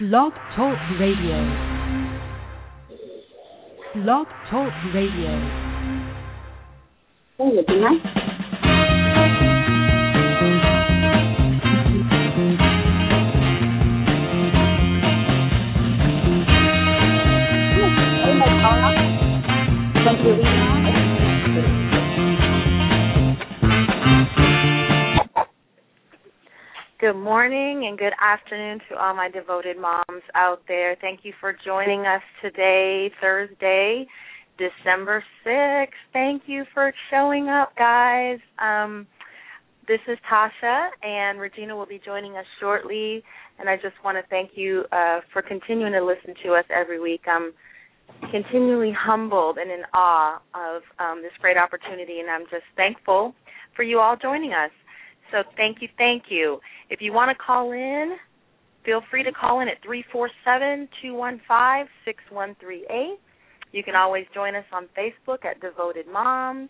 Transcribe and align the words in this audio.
Blog 0.00 0.32
Talk 0.56 0.78
Radio. 0.98 1.36
Blog 3.96 4.26
Talk 4.50 4.72
Radio. 4.94 5.30
Oh, 7.38 7.50
would 7.54 7.66
be 7.66 7.80
nice. 7.80 8.20
Good 27.00 27.14
morning 27.14 27.86
and 27.88 27.98
good 27.98 28.12
afternoon 28.20 28.78
to 28.90 28.96
all 28.98 29.14
my 29.14 29.30
devoted 29.30 29.78
moms 29.78 30.22
out 30.34 30.60
there. 30.68 30.98
Thank 31.00 31.20
you 31.22 31.32
for 31.40 31.56
joining 31.64 32.00
us 32.00 32.20
today, 32.42 33.10
Thursday, 33.22 34.06
December 34.58 35.24
6th. 35.46 35.86
Thank 36.12 36.42
you 36.44 36.64
for 36.74 36.92
showing 37.10 37.48
up, 37.48 37.74
guys. 37.78 38.36
Um, 38.58 39.06
this 39.88 40.00
is 40.08 40.18
Tasha, 40.30 40.90
and 41.02 41.40
Regina 41.40 41.74
will 41.74 41.86
be 41.86 42.02
joining 42.04 42.36
us 42.36 42.44
shortly. 42.60 43.22
And 43.58 43.66
I 43.66 43.76
just 43.76 43.96
want 44.04 44.18
to 44.22 44.28
thank 44.28 44.50
you 44.54 44.84
uh, 44.92 45.20
for 45.32 45.40
continuing 45.40 45.92
to 45.92 46.04
listen 46.04 46.34
to 46.44 46.52
us 46.52 46.66
every 46.68 47.00
week. 47.00 47.22
I'm 47.26 47.54
continually 48.30 48.92
humbled 48.92 49.56
and 49.56 49.70
in 49.70 49.84
awe 49.94 50.42
of 50.54 50.82
um, 50.98 51.22
this 51.22 51.32
great 51.40 51.56
opportunity, 51.56 52.20
and 52.20 52.28
I'm 52.28 52.44
just 52.50 52.68
thankful 52.76 53.34
for 53.74 53.84
you 53.84 54.00
all 54.00 54.16
joining 54.20 54.52
us. 54.52 54.70
So 55.30 55.42
thank 55.56 55.78
you, 55.80 55.88
thank 55.96 56.24
you. 56.28 56.60
If 56.88 57.00
you 57.00 57.12
want 57.12 57.36
to 57.36 57.44
call 57.44 57.72
in, 57.72 58.16
feel 58.84 59.00
free 59.10 59.22
to 59.22 59.32
call 59.32 59.60
in 59.60 59.68
at 59.68 59.82
three 59.84 60.04
four 60.12 60.30
seven 60.44 60.88
two 61.02 61.14
one 61.14 61.40
five 61.46 61.86
six 62.04 62.18
one 62.30 62.56
three 62.60 62.86
eight. 62.90 63.18
You 63.72 63.84
can 63.84 63.94
always 63.94 64.24
join 64.34 64.56
us 64.56 64.64
on 64.72 64.88
Facebook 64.98 65.44
at 65.44 65.60
Devoted 65.60 66.06
Moms, 66.12 66.68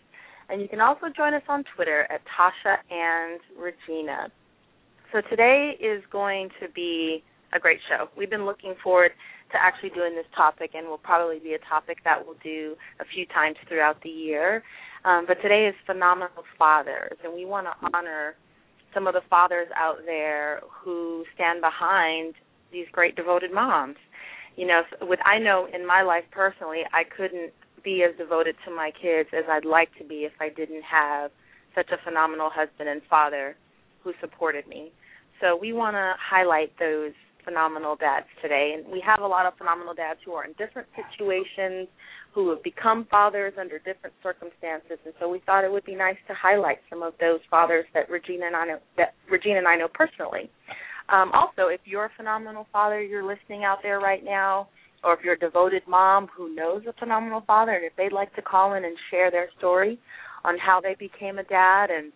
and 0.49 0.61
you 0.61 0.67
can 0.67 0.79
also 0.79 1.07
join 1.15 1.33
us 1.33 1.41
on 1.49 1.63
Twitter 1.75 2.07
at 2.11 2.21
Tasha 2.37 2.77
and 2.91 3.39
Regina. 3.57 4.29
So 5.11 5.21
today 5.29 5.71
is 5.79 6.03
going 6.11 6.49
to 6.61 6.69
be 6.69 7.23
a 7.53 7.59
great 7.59 7.79
show. 7.89 8.07
We've 8.15 8.29
been 8.29 8.45
looking 8.45 8.75
forward 8.83 9.11
to 9.51 9.57
actually 9.59 9.89
doing 9.89 10.15
this 10.15 10.27
topic, 10.35 10.71
and 10.73 10.87
will 10.87 10.97
probably 10.97 11.39
be 11.39 11.53
a 11.53 11.59
topic 11.67 11.97
that 12.05 12.23
we'll 12.23 12.37
do 12.43 12.75
a 12.99 13.05
few 13.13 13.25
times 13.25 13.57
throughout 13.67 14.01
the 14.03 14.09
year. 14.09 14.63
Um, 15.03 15.25
but 15.27 15.41
today 15.41 15.67
is 15.67 15.75
phenomenal 15.85 16.43
fathers, 16.57 17.17
and 17.23 17.33
we 17.33 17.45
want 17.45 17.67
to 17.67 17.89
honor 17.93 18.35
some 18.93 19.07
of 19.07 19.13
the 19.13 19.21
fathers 19.29 19.67
out 19.75 19.97
there 20.05 20.61
who 20.69 21.25
stand 21.35 21.61
behind 21.61 22.35
these 22.71 22.85
great 22.91 23.15
devoted 23.15 23.53
moms. 23.53 23.97
You 24.55 24.67
know, 24.67 24.81
with 25.01 25.19
I 25.25 25.39
know 25.39 25.67
in 25.73 25.85
my 25.85 26.01
life 26.01 26.25
personally, 26.31 26.81
I 26.93 27.03
couldn't 27.03 27.53
be 27.83 28.03
as 28.07 28.15
devoted 28.17 28.55
to 28.65 28.71
my 28.71 28.91
kids 29.01 29.29
as 29.33 29.45
I'd 29.49 29.65
like 29.65 29.89
to 29.97 30.03
be 30.03 30.25
if 30.25 30.33
I 30.39 30.49
didn't 30.49 30.83
have 30.83 31.31
such 31.75 31.89
a 31.91 32.03
phenomenal 32.03 32.49
husband 32.53 32.89
and 32.89 33.01
father 33.09 33.55
who 34.03 34.13
supported 34.19 34.67
me. 34.67 34.91
So 35.39 35.57
we 35.59 35.73
want 35.73 35.95
to 35.95 36.13
highlight 36.19 36.71
those 36.79 37.13
phenomenal 37.43 37.95
dads 37.95 38.27
today. 38.41 38.75
And 38.77 38.91
we 38.91 39.01
have 39.05 39.21
a 39.21 39.27
lot 39.27 39.45
of 39.45 39.57
phenomenal 39.57 39.93
dads 39.93 40.19
who 40.25 40.33
are 40.33 40.45
in 40.45 40.53
different 40.53 40.87
situations, 40.95 41.87
who 42.33 42.49
have 42.49 42.63
become 42.63 43.05
fathers 43.11 43.53
under 43.59 43.77
different 43.79 44.15
circumstances. 44.23 44.97
And 45.05 45.13
so 45.19 45.29
we 45.29 45.41
thought 45.45 45.65
it 45.65 45.71
would 45.71 45.85
be 45.85 45.95
nice 45.95 46.15
to 46.27 46.33
highlight 46.33 46.77
some 46.89 47.03
of 47.03 47.13
those 47.19 47.39
fathers 47.49 47.85
that 47.93 48.09
Regina 48.09 48.45
and 48.47 48.55
I 48.55 48.65
know 48.65 48.79
that 48.97 49.13
Regina 49.29 49.57
and 49.57 49.67
I 49.67 49.75
know 49.75 49.87
personally. 49.93 50.49
Um, 51.09 51.31
also, 51.33 51.67
if 51.67 51.81
you're 51.83 52.05
a 52.05 52.11
phenomenal 52.15 52.67
father, 52.71 53.01
you're 53.01 53.25
listening 53.25 53.65
out 53.65 53.79
there 53.83 53.99
right 53.99 54.23
now, 54.23 54.69
or 55.03 55.13
if 55.13 55.19
you're 55.25 55.33
a 55.33 55.39
devoted 55.39 55.83
mom 55.87 56.27
who 56.35 56.55
knows 56.55 56.83
a 56.87 56.93
phenomenal 56.93 57.43
father, 57.45 57.73
and 57.73 57.83
if 57.83 57.93
they'd 57.97 58.13
like 58.13 58.33
to 58.35 58.41
call 58.41 58.75
in 58.75 58.85
and 58.85 58.95
share 59.09 59.29
their 59.29 59.49
story 59.57 59.99
on 60.45 60.57
how 60.57 60.79
they 60.79 60.95
became 60.97 61.37
a 61.37 61.43
dad 61.43 61.89
and 61.89 62.11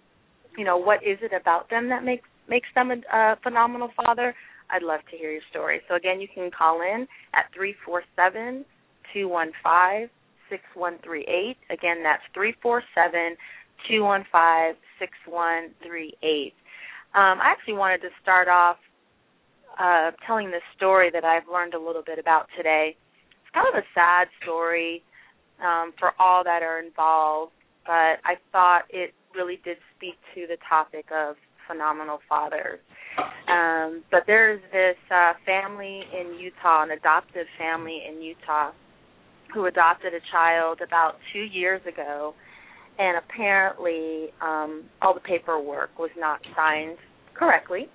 you 0.58 0.64
know 0.64 0.78
what 0.78 1.03
is 1.03 1.18
it 1.22 1.32
about 1.40 1.70
them 1.70 1.90
that 1.90 2.03
makes 2.03 2.28
makes 2.47 2.68
them 2.74 2.92
a, 2.92 3.16
a 3.16 3.36
phenomenal 3.44 3.90
father, 3.97 4.34
I'd 4.70 4.84
love 4.84 5.02
to 5.12 5.18
hear 5.18 5.32
your 5.32 5.42
story. 5.50 5.82
So 5.90 5.96
again, 5.96 6.22
you 6.22 6.28
can 6.34 6.50
call 6.58 6.82
in 6.82 7.08
at 7.34 7.46
three 7.53 7.76
four 7.86 8.03
seven 8.16 8.64
two 9.14 9.28
one 9.28 9.52
five 9.64 10.10
six 10.50 10.64
one 10.74 10.98
three 11.04 11.26
eight. 11.28 11.58
Again, 11.70 12.04
that's 12.04 12.24
three 12.34 12.54
four 12.62 12.84
seven 12.94 13.36
two 13.90 14.04
one 14.04 14.26
five 14.32 14.76
six 15.00 15.12
one 15.28 15.72
three 15.86 16.14
eight. 16.24 16.54
Um, 17.14 17.40
I 17.40 17.52
actually 17.52 17.76
wanted 17.76 18.02
to 18.02 18.10
start 18.22 18.48
off 18.48 18.78
uh, 19.80 20.12
telling 20.26 20.52
this 20.52 20.64
story 20.76 21.10
that 21.14 21.24
I've 21.24 21.48
learned 21.52 21.74
a 21.74 21.80
little 21.80 22.04
bit 22.06 22.20
about 22.20 22.48
today. 22.58 22.96
It's 22.96 23.54
kind 23.54 23.68
of 23.68 23.76
a 23.76 23.86
sad 23.94 24.28
story 24.44 25.04
um, 25.64 25.94
for 26.00 26.12
all 26.20 26.44
that 26.44 26.62
are 26.62 26.80
involved, 26.80 27.54
but 27.86 28.20
I 28.24 28.36
thought 28.52 28.84
it 28.90 29.14
really 29.36 29.60
did 29.64 29.78
speak 29.96 30.16
to 30.34 30.48
the 30.48 30.58
topic 30.68 31.06
of 31.14 31.36
phenomenal 31.68 32.20
fathers. 32.28 32.80
Um, 33.50 34.04
but 34.12 34.24
there's 34.28 34.62
this 34.72 34.98
uh, 35.12 35.34
family 35.46 36.02
in 36.14 36.38
Utah, 36.40 36.84
an 36.84 36.92
adoptive 36.92 37.48
family 37.58 38.02
in 38.08 38.22
Utah, 38.22 38.72
who 39.56 39.66
adopted 39.66 40.14
a 40.14 40.20
child 40.32 40.82
about 40.86 41.16
two 41.34 41.40
years 41.40 41.82
ago, 41.88 42.36
and 43.00 43.18
apparently 43.18 44.28
um, 44.42 44.84
all 45.02 45.14
the 45.14 45.22
paperwork 45.22 45.98
was 45.98 46.12
not 46.18 46.42
signed 46.56 46.98
correctly. 47.34 47.88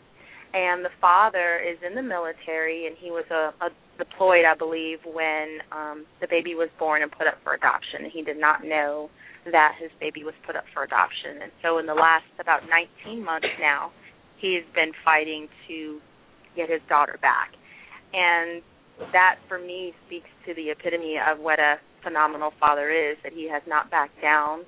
And 0.53 0.85
the 0.85 0.91
father 1.01 1.61
is 1.61 1.79
in 1.87 1.95
the 1.95 2.03
military, 2.03 2.87
and 2.87 2.97
he 2.99 3.11
was 3.11 3.25
a, 3.31 3.53
a 3.65 3.69
deployed, 3.99 4.45
I 4.45 4.57
believe, 4.57 4.99
when 5.05 5.61
um, 5.71 6.07
the 6.21 6.27
baby 6.29 6.55
was 6.57 6.69
born 6.79 7.03
and 7.03 7.13
put 7.13 7.29
up 7.29 7.37
for 7.45 7.55
adoption. 7.55 8.11
He 8.11 8.23
did 8.23 8.41
not 8.41 8.65
know 8.65 9.11
that 9.45 9.77
his 9.81 9.91
baby 10.01 10.25
was 10.25 10.35
put 10.45 10.57
up 10.57 10.65
for 10.75 10.83
adoption, 10.83 11.43
and 11.43 11.53
so 11.63 11.79
in 11.79 11.87
the 11.87 11.95
last 11.95 12.25
about 12.41 12.63
19 13.05 13.25
months 13.25 13.47
now, 13.61 13.93
he's 14.41 14.65
been 14.75 14.93
fighting 15.05 15.49
to 15.69 16.01
get 16.57 16.69
his 16.69 16.81
daughter 16.89 17.19
back. 17.23 17.53
And 18.13 18.63
that 19.13 19.37
for 19.49 19.59
me 19.59 19.93
speaks 20.07 20.29
to 20.47 20.55
the 20.55 20.71
epitome 20.71 21.17
of 21.19 21.39
what 21.41 21.59
a 21.59 21.77
phenomenal 22.03 22.53
father 22.59 22.91
is 22.91 23.17
that 23.23 23.33
he 23.33 23.49
has 23.51 23.63
not 23.67 23.91
backed 23.91 24.21
down 24.23 24.65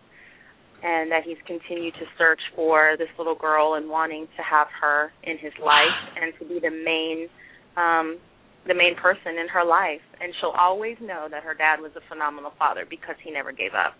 and 0.82 1.10
that 1.12 1.22
he's 1.24 1.38
continued 1.46 1.94
to 1.94 2.06
search 2.18 2.40
for 2.56 2.96
this 2.98 3.08
little 3.18 3.36
girl 3.36 3.74
and 3.74 3.88
wanting 3.88 4.26
to 4.36 4.42
have 4.42 4.66
her 4.80 5.12
in 5.22 5.38
his 5.38 5.52
life 5.64 5.96
and 6.20 6.32
to 6.38 6.44
be 6.44 6.58
the 6.60 6.70
main 6.70 7.28
um 7.76 8.18
the 8.66 8.74
main 8.74 8.94
person 8.94 9.38
in 9.40 9.48
her 9.48 9.64
life 9.64 10.02
and 10.20 10.32
she'll 10.40 10.54
always 10.58 10.96
know 11.00 11.26
that 11.30 11.42
her 11.42 11.54
dad 11.54 11.80
was 11.80 11.90
a 11.96 12.02
phenomenal 12.08 12.52
father 12.58 12.84
because 12.88 13.16
he 13.24 13.30
never 13.30 13.50
gave 13.50 13.74
up. 13.74 13.94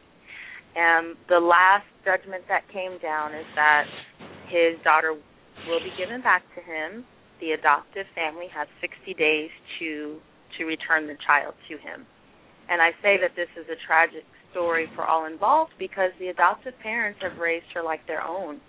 And 0.75 1.17
the 1.29 1.41
last 1.41 1.85
judgment 2.05 2.45
that 2.49 2.63
came 2.73 2.97
down 3.03 3.35
is 3.35 3.45
that 3.57 3.85
his 4.49 4.79
daughter 4.85 5.13
will 5.13 5.81
be 5.83 5.93
given 5.99 6.23
back 6.23 6.43
to 6.55 6.61
him. 6.63 7.05
The 7.43 7.59
adoptive 7.59 8.07
family 8.15 8.47
has 8.55 8.71
60 8.81 9.19
days 9.19 9.51
to 9.83 10.23
to 10.59 10.65
return 10.65 11.09
the 11.09 11.17
child 11.27 11.59
to 11.67 11.75
him. 11.81 12.07
And 12.69 12.79
I 12.81 12.93
say 13.03 13.19
that 13.19 13.35
this 13.35 13.49
is 13.59 13.67
a 13.73 13.79
tragic 13.89 14.23
story 14.53 14.87
for 14.95 15.03
all 15.03 15.25
involved 15.27 15.73
because 15.79 16.13
the 16.21 16.29
adoptive 16.29 16.77
parents 16.83 17.19
have 17.25 17.41
raised 17.41 17.67
her 17.75 17.83
like 17.83 18.07
their 18.07 18.23
own 18.23 18.61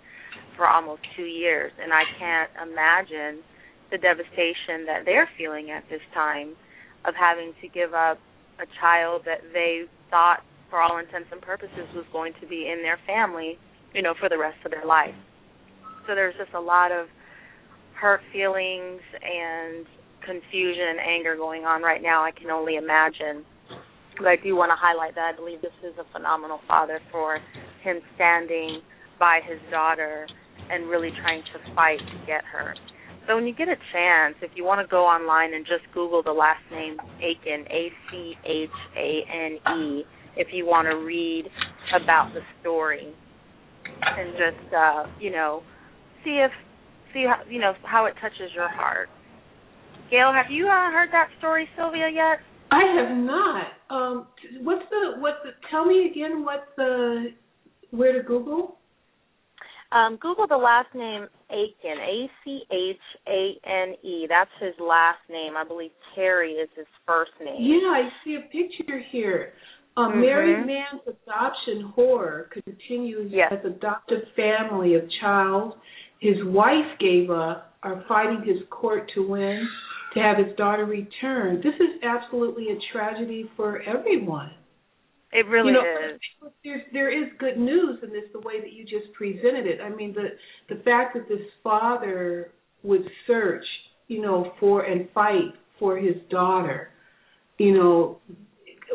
for 0.56 0.66
almost 0.66 1.02
2 1.14 1.22
years 1.22 1.70
and 1.76 1.92
I 1.92 2.02
can't 2.18 2.50
imagine 2.56 3.44
the 3.92 3.98
devastation 3.98 4.88
that 4.88 5.04
they're 5.04 5.28
feeling 5.36 5.70
at 5.70 5.84
this 5.92 6.00
time 6.14 6.56
of 7.04 7.14
having 7.14 7.52
to 7.60 7.68
give 7.68 7.92
up 7.92 8.18
a 8.58 8.66
child 8.80 9.22
that 9.28 9.44
they 9.52 9.84
thought 10.10 10.40
for 10.70 10.80
all 10.80 10.98
intents 10.98 11.28
and 11.30 11.40
purposes 11.40 11.86
was 11.94 12.06
going 12.12 12.32
to 12.40 12.46
be 12.48 12.66
in 12.72 12.82
their 12.82 12.98
family, 13.06 13.58
you 13.92 14.02
know, 14.02 14.14
for 14.18 14.28
the 14.28 14.38
rest 14.38 14.58
of 14.64 14.72
their 14.72 14.86
life. 14.86 15.14
So 16.08 16.14
there's 16.14 16.34
just 16.40 16.54
a 16.54 16.60
lot 16.60 16.90
of 16.90 17.06
hurt 18.00 18.20
feelings 18.32 19.00
and 19.22 19.86
confusion 20.24 20.96
and 20.96 21.00
anger 21.00 21.36
going 21.36 21.64
on 21.64 21.82
right 21.82 22.02
now. 22.02 22.24
I 22.24 22.30
can 22.30 22.50
only 22.50 22.76
imagine. 22.76 23.44
But 24.18 24.28
I 24.28 24.36
do 24.36 24.54
want 24.54 24.70
to 24.70 24.78
highlight 24.78 25.14
that 25.16 25.34
I 25.34 25.36
believe 25.36 25.60
this 25.60 25.74
is 25.82 25.94
a 25.98 26.06
phenomenal 26.12 26.60
father 26.68 27.00
for 27.10 27.38
him 27.82 27.98
standing 28.14 28.80
by 29.18 29.40
his 29.46 29.58
daughter 29.70 30.26
and 30.70 30.88
really 30.88 31.10
trying 31.20 31.42
to 31.52 31.74
fight 31.74 31.98
to 31.98 32.26
get 32.26 32.44
her. 32.44 32.74
So 33.26 33.36
when 33.36 33.46
you 33.46 33.54
get 33.54 33.68
a 33.68 33.76
chance, 33.92 34.36
if 34.42 34.50
you 34.54 34.64
want 34.64 34.86
to 34.86 34.90
go 34.90 35.04
online 35.04 35.54
and 35.54 35.64
just 35.64 35.82
Google 35.94 36.22
the 36.22 36.32
last 36.32 36.62
name 36.70 36.96
Achane, 37.24 37.64
A 37.70 37.88
C 38.10 38.34
H 38.44 38.78
A 38.96 39.10
N 39.32 39.52
E, 39.80 40.04
if 40.36 40.48
you 40.52 40.66
want 40.66 40.86
to 40.86 40.96
read 41.04 41.44
about 41.94 42.32
the 42.34 42.40
story 42.60 43.14
and 44.02 44.32
just 44.32 44.74
uh, 44.74 45.04
you 45.18 45.30
know 45.30 45.62
see 46.22 46.42
if 46.44 46.50
see 47.14 47.24
how 47.26 47.40
you 47.48 47.60
know 47.60 47.72
how 47.84 48.04
it 48.06 48.14
touches 48.20 48.50
your 48.54 48.68
heart. 48.68 49.08
Gail, 50.10 50.32
have 50.34 50.50
you 50.50 50.66
uh, 50.66 50.90
heard 50.90 51.08
that 51.12 51.28
story, 51.38 51.66
Sylvia, 51.76 52.08
yet? 52.12 52.38
I 52.70 52.82
have 52.98 53.16
not. 53.16 53.66
Um, 53.88 54.26
what's 54.62 54.84
the 54.90 55.20
what? 55.20 55.36
The, 55.44 55.50
tell 55.70 55.86
me 55.86 56.10
again 56.10 56.44
what 56.44 56.66
the 56.76 57.28
where 57.90 58.12
to 58.12 58.22
Google. 58.26 58.76
Um, 59.92 60.18
Google 60.20 60.48
the 60.48 60.56
last 60.56 60.92
name 60.94 61.28
Achane, 61.52 62.00
A 62.00 62.30
C 62.42 62.62
H 62.70 62.96
A 63.28 63.54
N 63.64 63.94
E. 64.02 64.26
That's 64.28 64.50
his 64.60 64.74
last 64.80 65.20
name. 65.30 65.56
I 65.56 65.64
believe 65.64 65.92
Terry 66.14 66.52
is 66.52 66.68
his 66.76 66.86
first 67.06 67.30
name. 67.42 67.56
Yeah, 67.60 67.88
I 67.88 68.08
see 68.24 68.34
a 68.34 68.40
picture 68.40 68.98
here. 69.12 69.54
A 69.96 70.00
Mhm. 70.00 70.20
married 70.20 70.66
man's 70.66 71.06
adoption 71.06 71.82
horror 71.94 72.50
continues 72.50 73.30
Yes. 73.30 73.52
as 73.52 73.64
adoptive 73.64 74.28
family 74.34 74.94
of 74.94 75.08
child 75.20 75.78
his 76.20 76.36
wife 76.44 76.98
gave 77.00 77.30
up 77.30 77.74
are 77.82 78.04
fighting 78.08 78.42
his 78.46 78.58
court 78.70 79.10
to 79.14 79.26
win 79.26 79.68
to 80.14 80.20
have 80.20 80.38
his 80.38 80.56
daughter 80.56 80.86
returned. 80.86 81.58
This 81.58 81.74
is 81.74 82.02
absolutely 82.02 82.68
a 82.70 82.78
tragedy 82.92 83.50
for 83.56 83.82
everyone. 83.82 84.50
It 85.32 85.46
really 85.48 85.68
you 85.68 85.72
know, 85.72 86.14
is. 86.14 86.20
There's, 86.62 86.82
there 86.92 87.10
is 87.10 87.28
good 87.38 87.58
news 87.58 87.98
in 88.02 88.10
this, 88.10 88.22
the 88.32 88.38
way 88.38 88.60
that 88.60 88.72
you 88.72 88.84
just 88.84 89.12
presented 89.14 89.66
it. 89.66 89.80
I 89.80 89.88
mean, 89.88 90.14
the 90.14 90.28
the 90.72 90.80
fact 90.82 91.14
that 91.14 91.28
this 91.28 91.44
father 91.62 92.52
would 92.84 93.02
search, 93.26 93.64
you 94.06 94.22
know, 94.22 94.52
for 94.60 94.82
and 94.82 95.08
fight 95.12 95.52
for 95.80 95.98
his 95.98 96.14
daughter, 96.30 96.90
you 97.58 97.74
know, 97.74 98.20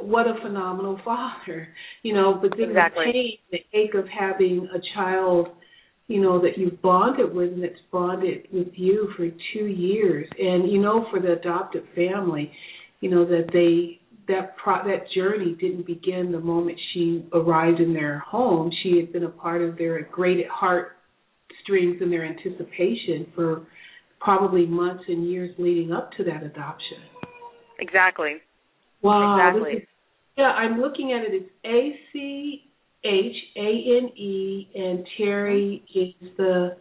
what 0.02 0.28
a 0.28 0.36
phenomenal 0.42 1.00
father, 1.06 1.68
you 2.04 2.14
know. 2.14 2.40
But 2.42 2.52
then 2.58 2.70
Exactly. 2.70 3.06
the 3.06 3.12
pain, 3.12 3.38
the 3.52 3.78
ache 3.78 3.96
of 3.96 4.06
having 4.08 4.70
a 4.74 4.80
child, 4.96 5.50
you 6.10 6.20
know, 6.20 6.42
that 6.42 6.58
you've 6.58 6.82
bonded 6.82 7.34
with 7.34 7.54
and 7.54 7.64
that's 7.64 7.76
bonded 7.92 8.48
with 8.52 8.70
you 8.74 9.14
for 9.16 9.30
two 9.54 9.68
years, 9.68 10.28
and 10.38 10.70
you 10.70 10.82
know, 10.82 11.06
for 11.12 11.20
the 11.22 11.34
adopted 11.34 11.84
family, 11.96 12.52
you 13.00 13.12
know, 13.12 13.26
that 13.26 13.48
they 13.54 14.02
that 14.28 14.58
pro- 14.58 14.84
that 14.84 15.04
journey 15.16 15.56
didn't 15.62 15.86
begin 15.86 16.32
the 16.32 16.40
moment 16.40 16.80
she 16.94 17.24
arrived 17.32 17.80
in 17.80 17.94
their 17.94 18.20
home. 18.20 18.72
She 18.82 18.98
had 18.98 19.14
been 19.14 19.24
a 19.24 19.30
part 19.30 19.62
of 19.62 19.78
their 19.78 20.02
great 20.12 20.48
heart 20.50 20.98
strings 21.64 21.98
and 22.02 22.12
their 22.12 22.26
anticipation 22.26 23.32
for 23.36 23.68
probably 24.20 24.66
months 24.66 25.04
and 25.08 25.30
years 25.30 25.54
leading 25.60 25.92
up 25.92 26.12
to 26.14 26.24
that 26.24 26.42
adoption. 26.42 26.98
Exactly. 27.80 28.38
Wow. 29.04 29.38
Exactly. 29.38 29.78
is- 29.78 29.88
yeah, 30.38 30.52
I'm 30.52 30.80
looking 30.80 31.12
at 31.14 31.22
it. 31.22 31.34
It's 31.34 31.52
A 31.66 32.00
C 32.12 32.69
H 33.04 33.36
A 33.56 33.60
N 33.60 34.10
E, 34.18 34.70
and 34.76 35.06
Terry 35.18 35.84
is 35.96 36.30
the 36.38 36.78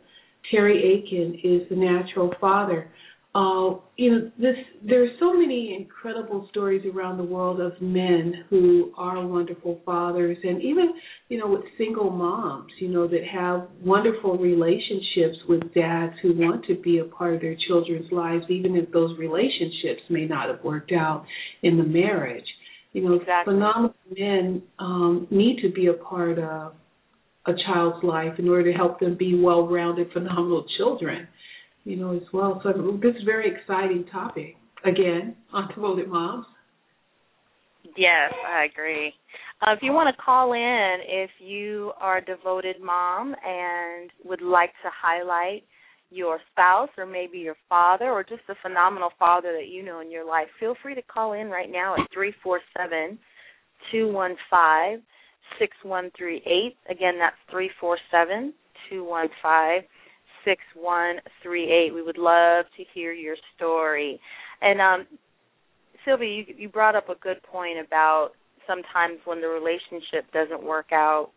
Terry 0.51 1.05
Achane 1.07 1.39
is 1.45 1.69
the 1.69 1.77
natural 1.77 2.33
father. 2.41 2.91
Uh, 3.35 3.77
you 3.97 4.11
know, 4.11 4.33
this 4.39 4.57
there's 4.83 5.11
so 5.21 5.35
many 5.35 5.77
incredible 5.79 6.49
stories 6.51 6.83
around 6.93 7.19
the 7.19 7.25
world 7.25 7.61
of 7.61 7.73
men 7.81 8.45
who 8.49 8.91
are 8.97 9.25
wonderful 9.25 9.81
fathers, 9.85 10.39
and 10.43 10.63
even 10.63 10.95
you 11.29 11.39
know 11.39 11.47
with 11.47 11.63
single 11.77 12.11
moms, 12.11 12.73
you 12.81 12.89
know 12.89 13.07
that 13.07 13.25
have 13.25 13.69
wonderful 13.85 14.39
relationships 14.39 15.37
with 15.49 15.61
dads 15.75 16.15
who 16.23 16.33
want 16.35 16.65
to 16.65 16.75
be 16.75 16.99
a 16.99 17.05
part 17.05 17.35
of 17.35 17.41
their 17.43 17.57
children's 17.69 18.11
lives, 18.11 18.45
even 18.49 18.75
if 18.75 18.91
those 18.93 19.17
relationships 19.19 20.01
may 20.09 20.25
not 20.25 20.49
have 20.49 20.65
worked 20.65 20.91
out 20.91 21.25
in 21.63 21.77
the 21.77 21.85
marriage. 21.85 22.47
You 22.93 23.09
know, 23.09 23.15
Exactly. 23.15 23.55
phenomenal 23.55 23.95
men 24.17 24.63
um, 24.79 25.27
need 25.31 25.61
to 25.63 25.71
be 25.71 25.87
a 25.87 25.93
part 25.93 26.39
of 26.39 26.73
a 27.47 27.53
child's 27.67 28.03
life 28.03 28.39
in 28.39 28.49
order 28.49 28.73
to 28.73 28.77
help 28.77 29.01
them 29.01 29.17
be 29.17 29.41
well-rounded, 29.41 30.13
phenomenal 30.13 30.65
children. 30.77 31.29
You 31.85 31.97
know, 31.97 32.15
as 32.15 32.23
well. 32.33 32.61
So 32.63 32.73
this 33.03 33.15
is 33.15 33.23
a 33.23 33.25
very 33.25 33.51
exciting 33.51 34.05
topic. 34.13 34.57
Again, 34.85 35.37
on 35.53 35.69
Devoted 35.75 36.09
Moms. 36.09 36.47
Yes, 37.97 38.33
I 38.47 38.65
agree. 38.65 39.13
Uh, 39.63 39.73
if 39.73 39.81
you 39.83 39.93
want 39.93 40.15
to 40.15 40.23
call 40.23 40.53
in, 40.53 40.97
if 41.07 41.31
you 41.39 41.93
are 42.01 42.19
a 42.19 42.25
devoted 42.25 42.77
mom 42.81 43.35
and 43.45 44.11
would 44.25 44.43
like 44.43 44.71
to 44.83 44.91
highlight 44.95 45.65
your 46.11 46.39
spouse 46.53 46.89
or 46.97 47.07
maybe 47.07 47.39
your 47.39 47.57
father 47.69 48.07
or 48.07 48.23
just 48.23 48.43
a 48.49 48.55
phenomenal 48.63 49.11
father 49.19 49.53
that 49.53 49.69
you 49.69 49.85
know 49.85 50.01
in 50.01 50.11
your 50.11 50.27
life, 50.27 50.47
feel 50.59 50.75
free 50.83 50.95
to 50.95 51.03
call 51.03 51.35
in 51.35 51.49
right 51.49 51.71
now 51.71 51.95
at 51.95 52.01
three 52.13 52.33
four 52.43 52.61
seven 52.77 53.19
two 53.93 54.11
one 54.11 54.35
five 54.51 55.01
six 55.59 55.77
one 55.83 56.11
three 56.17 56.43
eight. 56.47 56.77
Again, 56.91 57.15
that's 57.19 57.37
three 57.51 57.71
four 57.81 57.99
seven 58.11 58.55
two 58.89 59.05
one 59.05 59.29
five 59.43 59.83
six 60.45 60.63
one 60.75 61.17
three 61.43 61.71
eight. 61.71 61.95
We 61.95 62.03
would 62.03 62.19
love 62.19 62.65
to 62.77 62.85
hear 62.95 63.13
your 63.13 63.37
story. 63.57 64.19
And 64.63 64.81
um, 64.81 65.07
Sylvia, 66.05 66.29
you, 66.29 66.45
you 66.57 66.69
brought 66.69 66.97
up 66.97 67.09
a 67.09 67.17
good 67.17 67.43
point 67.43 67.79
about 67.85 68.31
sometimes 68.67 69.19
when 69.25 69.41
the 69.41 69.49
relationship 69.49 70.31
doesn't 70.33 70.63
work 70.63 70.93
out 70.93 71.31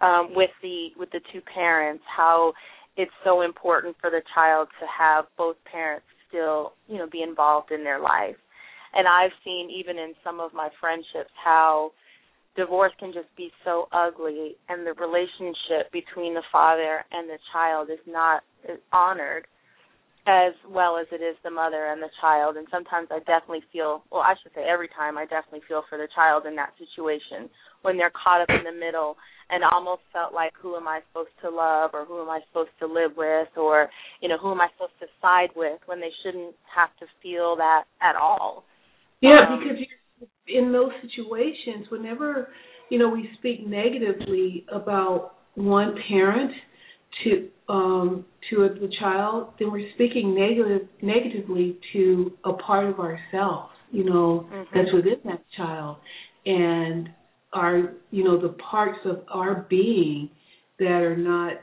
um, 0.00 0.30
with 0.34 0.50
the 0.62 0.88
with 0.96 1.10
the 1.10 1.20
two 1.32 1.40
parents, 1.54 2.02
how 2.14 2.52
it's 2.96 3.12
so 3.24 3.42
important 3.42 3.96
for 4.00 4.10
the 4.10 4.22
child 4.34 4.68
to 4.80 4.86
have 4.86 5.24
both 5.36 5.56
parents 5.70 6.06
still, 6.28 6.72
you 6.88 6.98
know, 6.98 7.08
be 7.10 7.22
involved 7.22 7.70
in 7.70 7.84
their 7.84 8.00
life. 8.00 8.36
And 8.94 9.08
I've 9.08 9.32
seen 9.44 9.70
even 9.70 9.98
in 9.98 10.14
some 10.22 10.40
of 10.40 10.52
my 10.52 10.68
friendships 10.80 11.30
how 11.42 11.92
divorce 12.56 12.92
can 12.98 13.12
just 13.12 13.34
be 13.36 13.50
so 13.64 13.88
ugly 13.92 14.56
and 14.68 14.86
the 14.86 14.92
relationship 14.94 15.90
between 15.92 16.34
the 16.34 16.42
father 16.52 17.04
and 17.10 17.28
the 17.28 17.38
child 17.52 17.88
is 17.90 18.04
not 18.06 18.42
is 18.68 18.78
honored 18.92 19.46
as 20.26 20.54
well 20.70 20.98
as 20.98 21.06
it 21.10 21.18
is 21.18 21.34
the 21.42 21.50
mother 21.50 21.90
and 21.90 22.00
the 22.00 22.10
child 22.20 22.56
and 22.56 22.66
sometimes 22.70 23.08
I 23.10 23.18
definitely 23.26 23.64
feel 23.72 24.04
well 24.10 24.22
I 24.22 24.34
should 24.42 24.52
say 24.54 24.62
every 24.62 24.88
time 24.88 25.18
I 25.18 25.26
definitely 25.26 25.66
feel 25.66 25.82
for 25.88 25.98
the 25.98 26.06
child 26.14 26.46
in 26.46 26.54
that 26.56 26.74
situation 26.78 27.50
when 27.82 27.96
they're 27.98 28.14
caught 28.14 28.40
up 28.40 28.48
in 28.50 28.62
the 28.62 28.78
middle 28.78 29.16
and 29.50 29.64
almost 29.70 30.02
felt 30.12 30.32
like 30.32 30.52
who 30.60 30.76
am 30.76 30.88
I 30.88 31.00
supposed 31.10 31.34
to 31.42 31.50
love 31.50 31.90
or 31.92 32.04
who 32.04 32.22
am 32.22 32.30
I 32.30 32.40
supposed 32.48 32.70
to 32.80 32.86
live 32.86 33.12
with 33.16 33.48
or 33.56 33.88
you 34.20 34.28
know 34.28 34.38
who 34.38 34.50
am 34.50 34.60
I 34.60 34.68
supposed 34.74 34.98
to 35.00 35.06
side 35.20 35.50
with 35.54 35.78
when 35.86 36.00
they 36.00 36.10
shouldn't 36.22 36.54
have 36.74 36.90
to 37.00 37.06
feel 37.22 37.56
that 37.56 37.84
at 38.00 38.16
all. 38.16 38.64
Yeah, 39.20 39.46
Um, 39.50 39.60
because 39.60 39.78
you're, 39.78 40.64
in 40.64 40.72
those 40.72 40.90
situations, 41.02 41.86
whenever 41.90 42.48
you 42.90 42.98
know 42.98 43.08
we 43.08 43.28
speak 43.38 43.66
negatively 43.66 44.64
about 44.72 45.34
one 45.54 45.94
parent 46.08 46.52
to 47.24 47.48
um 47.68 48.24
to 48.50 48.64
a, 48.64 48.68
the 48.68 48.90
child, 48.98 49.52
then 49.58 49.70
we're 49.70 49.88
speaking 49.94 50.34
negative 50.34 50.88
negatively 51.00 51.78
to 51.92 52.32
a 52.44 52.52
part 52.54 52.86
of 52.86 52.98
ourselves, 52.98 53.72
you 53.90 54.04
know, 54.04 54.46
Mhm. 54.50 54.66
that's 54.74 54.92
within 54.92 55.20
that 55.24 55.42
child, 55.56 55.96
and 56.44 57.08
our 57.52 57.94
you 58.10 58.24
know 58.24 58.36
the 58.36 58.54
parts 58.70 58.98
of 59.04 59.22
our 59.28 59.66
being 59.68 60.28
that 60.78 61.02
are 61.02 61.16
not 61.16 61.54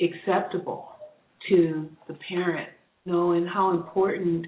acceptable 0.00 0.88
to 1.48 1.88
the 2.06 2.14
parent, 2.28 2.68
you 3.04 3.12
know, 3.12 3.32
and 3.32 3.48
how 3.48 3.70
important 3.70 4.46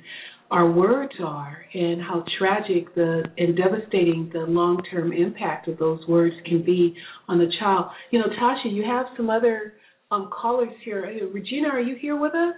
our 0.50 0.70
words 0.70 1.14
are 1.24 1.64
and 1.72 2.00
how 2.02 2.24
tragic 2.38 2.94
the 2.94 3.24
and 3.38 3.56
devastating 3.56 4.30
the 4.32 4.40
long 4.40 4.82
term 4.90 5.12
impact 5.12 5.66
of 5.66 5.78
those 5.78 6.06
words 6.06 6.34
can 6.44 6.62
be 6.62 6.94
on 7.28 7.38
the 7.38 7.50
child. 7.58 7.86
You 8.10 8.18
know, 8.20 8.26
Tasha, 8.38 8.70
you 8.70 8.84
have 8.84 9.06
some 9.16 9.30
other 9.30 9.74
um 10.12 10.30
callers 10.30 10.68
here. 10.84 11.02
Regina, 11.32 11.68
are 11.68 11.80
you 11.80 11.96
here 11.96 12.16
with 12.16 12.34
us? 12.34 12.54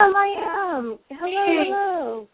Oh, 0.00 0.12
I 0.16 0.76
am. 0.76 0.98
Hello, 1.10 1.46
Hey. 1.46 1.64
hello. 1.68 2.28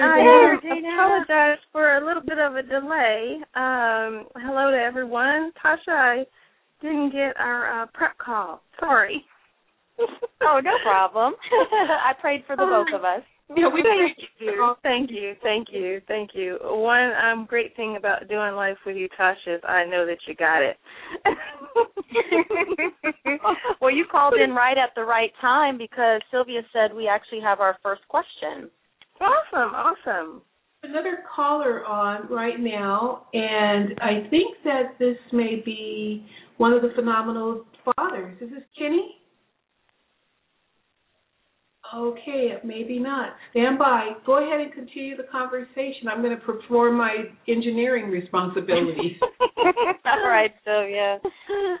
I 0.00 0.58
Regina. 0.62 0.88
apologize 0.94 1.58
for 1.72 1.96
a 1.96 2.06
little 2.06 2.22
bit 2.22 2.38
of 2.38 2.56
a 2.56 2.62
delay. 2.62 3.38
Um, 3.54 4.26
hello 4.36 4.70
to 4.70 4.76
everyone. 4.76 5.52
Tasha, 5.64 5.88
I 5.88 6.26
didn't 6.80 7.10
get 7.10 7.36
our 7.38 7.82
uh, 7.82 7.86
prep 7.94 8.18
call. 8.18 8.62
Sorry. 8.78 9.24
Oh, 10.40 10.60
no 10.62 10.78
problem. 10.84 11.34
I 11.72 12.12
prayed 12.20 12.44
for 12.46 12.54
the 12.54 12.62
both 12.62 12.94
of 12.94 13.04
us. 13.04 13.22
Yeah, 13.56 13.68
we 13.72 13.82
thank 13.82 14.18
you, 14.38 14.74
thank 14.82 15.10
you, 15.10 15.34
thank 15.42 15.68
you, 15.72 16.02
thank 16.06 16.34
you. 16.34 16.58
One 16.62 17.12
um, 17.16 17.46
great 17.48 17.74
thing 17.76 17.96
about 17.96 18.28
doing 18.28 18.54
life 18.54 18.76
with 18.84 18.94
you, 18.96 19.08
Tasha, 19.18 19.56
is 19.56 19.62
I 19.66 19.86
know 19.86 20.04
that 20.04 20.18
you 20.26 20.34
got 20.34 20.60
it. 20.62 20.76
well, 23.80 23.90
you 23.90 24.04
called 24.10 24.34
in 24.34 24.50
right 24.50 24.76
at 24.76 24.90
the 24.94 25.04
right 25.04 25.32
time 25.40 25.78
because 25.78 26.20
Sylvia 26.30 26.60
said 26.74 26.92
we 26.94 27.08
actually 27.08 27.40
have 27.40 27.60
our 27.60 27.78
first 27.82 28.06
question. 28.08 28.68
awesome, 29.18 29.74
awesome. 29.74 30.42
another 30.82 31.24
caller 31.34 31.86
on 31.86 32.30
right 32.30 32.60
now, 32.60 33.28
and 33.32 33.98
I 34.00 34.28
think 34.28 34.58
that 34.64 34.98
this 34.98 35.16
may 35.32 35.62
be 35.64 36.26
one 36.58 36.74
of 36.74 36.82
the 36.82 36.90
phenomenal 36.94 37.64
fathers. 37.84 38.36
Is 38.42 38.50
this 38.50 38.62
Kenny? 38.78 39.17
Okay, 41.94 42.52
maybe 42.64 42.98
not. 42.98 43.34
Stand 43.50 43.78
by. 43.78 44.10
Go 44.26 44.44
ahead 44.44 44.60
and 44.60 44.72
continue 44.72 45.16
the 45.16 45.24
conversation. 45.24 46.08
I'm 46.10 46.22
going 46.22 46.38
to 46.38 46.44
perform 46.44 46.98
my 46.98 47.24
engineering 47.48 48.10
responsibilities. 48.10 49.16
All 50.04 50.28
right, 50.28 50.52
Sylvia. 50.64 51.18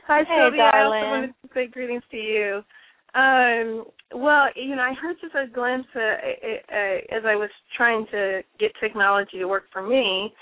Hi, 0.06 0.20
Hey, 0.20 0.24
Sylvia. 0.36 0.70
I 0.72 0.82
also 0.82 1.10
wanted 1.10 1.34
to 1.42 1.48
say 1.54 1.66
greetings 1.66 2.02
to 2.10 2.16
you. 2.16 2.62
Um, 3.14 3.84
well, 4.14 4.46
you 4.56 4.76
know, 4.76 4.82
I 4.82 4.94
heard 4.94 5.16
just 5.20 5.34
a 5.34 5.46
glimpse 5.52 5.88
uh, 5.94 6.00
uh, 6.00 6.76
uh, 6.76 7.16
as 7.16 7.24
I 7.26 7.34
was 7.36 7.50
trying 7.76 8.06
to 8.10 8.42
get 8.58 8.72
technology 8.80 9.38
to 9.38 9.46
work 9.46 9.64
for 9.72 9.82
me. 9.82 10.32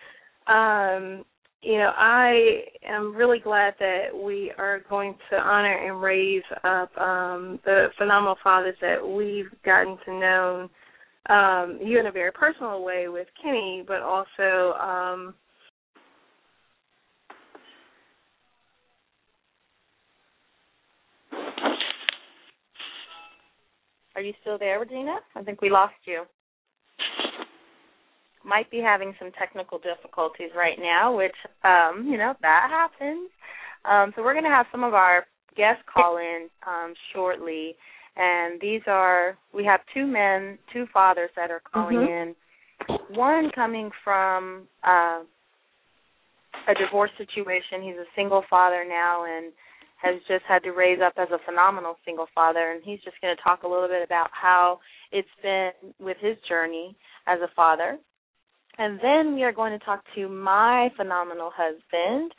Um, 0.46 1.24
you 1.66 1.78
know, 1.78 1.90
I 1.96 2.60
am 2.88 3.16
really 3.16 3.40
glad 3.40 3.74
that 3.80 4.06
we 4.14 4.52
are 4.56 4.82
going 4.88 5.16
to 5.30 5.36
honor 5.36 5.88
and 5.88 6.00
raise 6.00 6.44
up 6.62 6.96
um, 6.96 7.58
the 7.64 7.88
phenomenal 7.98 8.36
fathers 8.42 8.76
that 8.80 9.04
we've 9.04 9.50
gotten 9.64 9.98
to 10.04 10.12
know. 10.12 10.68
Um, 11.28 11.80
you 11.82 11.98
in 11.98 12.06
a 12.06 12.12
very 12.12 12.30
personal 12.30 12.84
way 12.84 13.08
with 13.08 13.26
Kenny, 13.42 13.84
but 13.84 14.00
also 14.00 14.78
um, 14.78 15.34
Are 24.14 24.22
you 24.22 24.32
still 24.40 24.56
there, 24.56 24.80
Regina? 24.80 25.16
I 25.34 25.42
think 25.42 25.60
we 25.60 25.68
lost 25.68 25.92
you. 26.06 26.22
Might 28.46 28.70
be 28.70 28.78
having 28.78 29.12
some 29.18 29.32
technical 29.32 29.78
difficulties 29.78 30.50
right 30.56 30.78
now, 30.78 31.16
which 31.16 31.34
um, 31.64 32.06
you 32.08 32.16
know, 32.16 32.34
that 32.42 32.68
happens. 32.70 33.28
Um, 33.84 34.12
so 34.14 34.22
we're 34.22 34.34
gonna 34.34 34.54
have 34.54 34.66
some 34.70 34.84
of 34.84 34.94
our 34.94 35.26
guests 35.56 35.82
call 35.92 36.18
in 36.18 36.48
um, 36.66 36.94
shortly. 37.12 37.74
And 38.16 38.60
these 38.60 38.82
are 38.86 39.36
we 39.52 39.64
have 39.64 39.80
two 39.92 40.06
men, 40.06 40.58
two 40.72 40.86
fathers 40.92 41.30
that 41.36 41.50
are 41.50 41.60
calling 41.72 41.96
Mhm. 41.96 42.08
in. 42.22 42.36
One 43.16 43.50
coming 43.50 43.90
from 44.04 44.68
uh 44.84 45.20
a 46.68 46.74
divorce 46.74 47.10
situation. 47.18 47.82
He's 47.82 47.96
a 47.96 48.06
single 48.14 48.42
father 48.48 48.84
now 48.84 49.24
and 49.24 49.52
has 50.02 50.16
just 50.28 50.44
had 50.46 50.62
to 50.64 50.72
raise 50.72 51.00
up 51.00 51.14
as 51.16 51.28
a 51.30 51.38
phenomenal 51.44 51.96
single 52.04 52.26
father 52.34 52.72
and 52.72 52.82
he's 52.84 53.00
just 53.02 53.20
going 53.20 53.34
to 53.34 53.42
talk 53.42 53.62
a 53.62 53.68
little 53.68 53.88
bit 53.88 54.02
about 54.02 54.28
how 54.32 54.80
it's 55.12 55.28
been 55.42 55.70
with 55.98 56.16
his 56.18 56.36
journey 56.48 56.96
as 57.26 57.40
a 57.40 57.48
father. 57.54 57.98
And 58.78 59.00
then 59.02 59.34
we 59.34 59.42
are 59.42 59.52
going 59.52 59.78
to 59.78 59.84
talk 59.84 60.02
to 60.14 60.28
my 60.28 60.90
phenomenal 60.96 61.50
husband, 61.54 62.32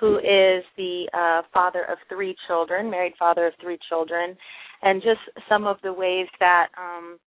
who 0.00 0.18
is 0.18 0.64
the 0.76 1.08
uh, 1.14 1.42
father 1.52 1.84
of 1.84 1.98
three 2.08 2.34
children, 2.48 2.90
married 2.90 3.14
father 3.18 3.46
of 3.46 3.54
three 3.60 3.78
children, 3.88 4.36
and 4.82 5.00
just 5.02 5.20
some 5.48 5.66
of 5.66 5.76
the 5.82 5.92
ways 5.92 6.26
that, 6.40 6.68
um, 6.76 7.18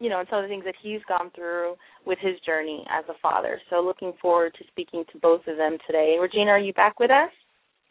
you 0.00 0.08
know, 0.08 0.20
and 0.20 0.28
some 0.30 0.38
of 0.38 0.44
the 0.44 0.48
things 0.48 0.64
that 0.64 0.74
he's 0.82 1.00
gone 1.06 1.30
through 1.34 1.74
with 2.06 2.18
his 2.20 2.40
journey 2.46 2.84
as 2.90 3.04
a 3.08 3.18
father. 3.20 3.60
So 3.68 3.80
looking 3.80 4.12
forward 4.22 4.54
to 4.58 4.64
speaking 4.68 5.04
to 5.12 5.18
both 5.18 5.42
of 5.46 5.56
them 5.56 5.76
today. 5.86 6.16
Regina, 6.20 6.52
are 6.52 6.58
you 6.58 6.72
back 6.72 6.98
with 6.98 7.10
us? 7.10 7.30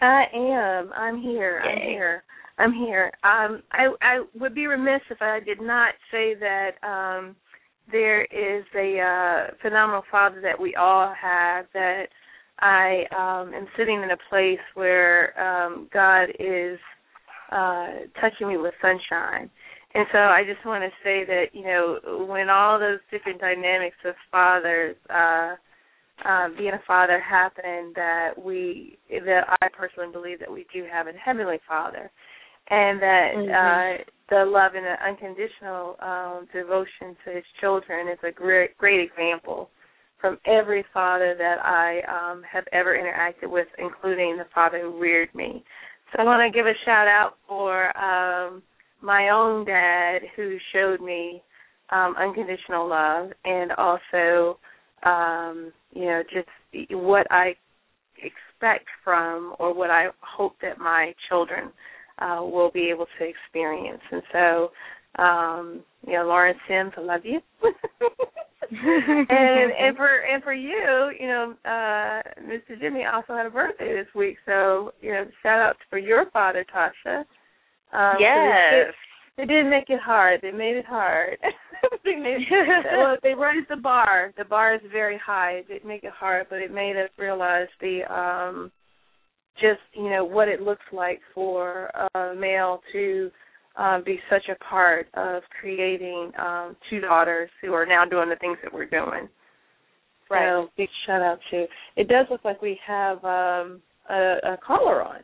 I 0.02 0.24
am. 0.34 0.92
I'm 0.96 1.22
here. 1.22 1.62
I'm 1.64 1.82
here. 1.82 2.24
I'm 2.60 2.74
here. 2.74 3.12
Um, 3.24 3.62
I 3.72 3.88
I 4.02 4.24
would 4.40 4.56
be 4.56 4.68
remiss 4.68 5.02
if 5.10 5.22
I 5.22 5.40
did 5.40 5.62
not 5.62 5.94
say 6.12 6.34
that 6.36 6.72
um, 6.84 7.36
there 7.92 8.24
is 8.26 8.66
a 8.76 9.00
uh, 9.00 9.54
phenomenal 9.62 10.04
father 10.12 10.42
that 10.42 10.60
we 10.60 10.76
all 10.76 11.14
have. 11.20 11.66
That 11.74 12.08
I 12.60 13.04
um, 13.16 13.54
am 13.54 13.68
sitting 13.78 14.02
in 14.02 14.12
a 14.12 14.18
place 14.30 14.60
where 14.74 15.40
um, 15.40 15.90
God 15.94 16.26
is 16.40 16.80
uh, 17.52 17.88
touching 18.20 18.50
me 18.50 18.58
with 18.58 18.74
sunshine. 18.82 19.50
And 19.94 20.06
so 20.12 20.18
I 20.18 20.44
just 20.46 20.66
want 20.66 20.84
to 20.84 20.90
say 21.04 21.24
that 21.26 21.46
you 21.54 21.64
know 21.64 22.26
when 22.28 22.50
all 22.50 22.80
those 22.80 23.00
different 23.12 23.40
dynamics 23.40 23.98
of 24.06 24.16
fathers. 24.32 24.96
Uh, 25.10 25.56
uh, 26.26 26.48
being 26.58 26.74
a 26.74 26.82
father 26.88 27.20
happened 27.22 27.94
that 27.96 28.32
we 28.36 28.98
that 29.08 29.42
I 29.62 29.68
personally 29.68 30.12
believe 30.12 30.40
that 30.40 30.52
we 30.52 30.66
do 30.74 30.84
have 30.92 31.06
a 31.06 31.12
heavenly 31.14 31.60
father, 31.68 32.10
and 32.70 33.00
that 33.00 33.34
Mhm. 33.36 34.02
uh, 34.02 34.04
the 34.30 34.44
love 34.46 34.74
and 34.76 34.86
the 34.86 34.96
unconditional 35.06 35.96
um, 36.02 36.48
devotion 36.54 37.16
to 37.26 37.32
his 37.34 37.44
children 37.62 38.08
is 38.10 38.20
a 38.28 38.32
great 38.32 38.78
great 38.78 39.00
example 39.00 39.70
from 40.20 40.38
every 40.46 40.84
father 40.94 41.36
that 41.38 41.58
I 41.64 42.02
um, 42.10 42.42
have 42.52 42.66
ever 42.72 42.98
interacted 42.98 43.52
with, 43.52 43.68
including 43.78 44.38
the 44.38 44.48
father 44.54 44.82
who 44.82 45.00
reared 45.00 45.34
me. 45.36 45.64
So 46.12 46.22
I 46.22 46.26
want 46.26 46.42
to 46.42 46.58
give 46.58 46.66
a 46.66 46.74
shout 46.86 47.08
out 47.08 47.36
for 47.48 47.96
um, 47.96 48.64
my 49.02 49.30
own 49.30 49.64
dad 49.64 50.24
who 50.36 50.58
showed 50.74 51.02
me 51.02 51.44
um, 51.92 52.16
unconditional 52.18 52.90
love, 52.90 53.30
and 53.46 53.72
also 53.74 54.58
um, 55.04 55.72
you 55.92 56.06
know, 56.06 56.24
just 56.34 56.50
what 56.92 57.28
I 57.30 57.56
expect 58.18 58.88
from 59.04 59.54
or 59.60 59.74
what 59.74 59.90
I 59.90 60.08
hope 60.22 60.54
that 60.62 60.80
my 60.80 61.14
children 61.30 61.72
uh, 62.20 62.40
will 62.42 62.72
be 62.72 62.90
able 62.90 63.06
to 63.20 63.26
experience. 63.26 64.02
And 64.12 64.22
so, 64.32 65.22
um, 65.22 65.84
you 66.06 66.14
know, 66.14 66.26
Lauren 66.26 66.56
Sims, 66.68 66.94
I 66.98 67.02
love 67.02 67.22
you. 67.24 67.40
and 68.72 69.72
and 69.72 69.96
for 69.96 70.20
and 70.20 70.44
for 70.44 70.54
you, 70.54 71.12
you 71.20 71.28
know, 71.28 71.54
uh 71.64 72.22
Mr. 72.42 72.80
Jimmy 72.80 73.04
also 73.06 73.34
had 73.34 73.46
a 73.46 73.50
birthday 73.50 73.94
this 73.94 74.14
week, 74.14 74.38
so 74.46 74.92
you 75.02 75.12
know, 75.12 75.26
shout 75.42 75.60
out 75.60 75.78
for 75.90 75.98
your 75.98 76.30
father, 76.32 76.66
Tasha. 76.74 77.24
Um, 77.94 78.18
yes. 78.20 78.94
they 79.38 79.46
didn't 79.46 79.70
make 79.70 79.90
it 79.90 80.02
hard. 80.02 80.42
They 80.42 80.52
made 80.52 80.76
it 80.76 80.86
hard. 80.86 81.38
they 82.04 82.16
made 82.16 82.40
well, 82.98 83.16
they 83.24 83.34
raised 83.34 83.70
the 83.70 83.78
bar. 83.78 84.34
The 84.38 84.44
bar 84.44 84.76
is 84.76 84.82
very 84.92 85.20
high. 85.24 85.52
It 85.60 85.68
didn't 85.68 85.88
make 85.88 86.04
it 86.04 86.14
hard, 86.14 86.48
but 86.50 86.60
it 86.60 86.74
made 86.74 86.98
us 86.98 87.10
realize 87.18 87.68
the 87.80 88.02
um 88.14 88.72
just, 89.60 89.82
you 89.94 90.10
know, 90.10 90.24
what 90.24 90.48
it 90.48 90.62
looks 90.62 90.86
like 90.92 91.20
for 91.34 91.92
a 92.16 92.36
male 92.36 92.82
to 92.94 93.32
um 93.78 94.04
be 94.04 94.20
such 94.30 94.50
a 94.50 94.64
part 94.64 95.08
of 95.14 95.44
creating 95.60 96.32
um 96.40 96.76
two 96.90 97.00
daughters 97.00 97.50
who 97.62 97.74
are 97.74 97.86
now 97.86 98.06
doing 98.06 98.30
the 98.30 98.36
things 98.38 98.58
that 98.64 98.74
we're 98.74 98.86
doing. 98.86 99.30
Right. 100.30 100.50
So 100.50 100.70
big 100.78 100.90
shout 101.06 101.22
out 101.22 101.40
to 101.52 101.66
it 101.96 102.08
does 102.08 102.26
look 102.32 102.44
like 102.44 102.62
we 102.62 102.80
have 102.86 103.18
um 103.24 103.82
a, 104.10 104.38
a 104.44 104.58
caller 104.66 105.04
on. 105.04 105.22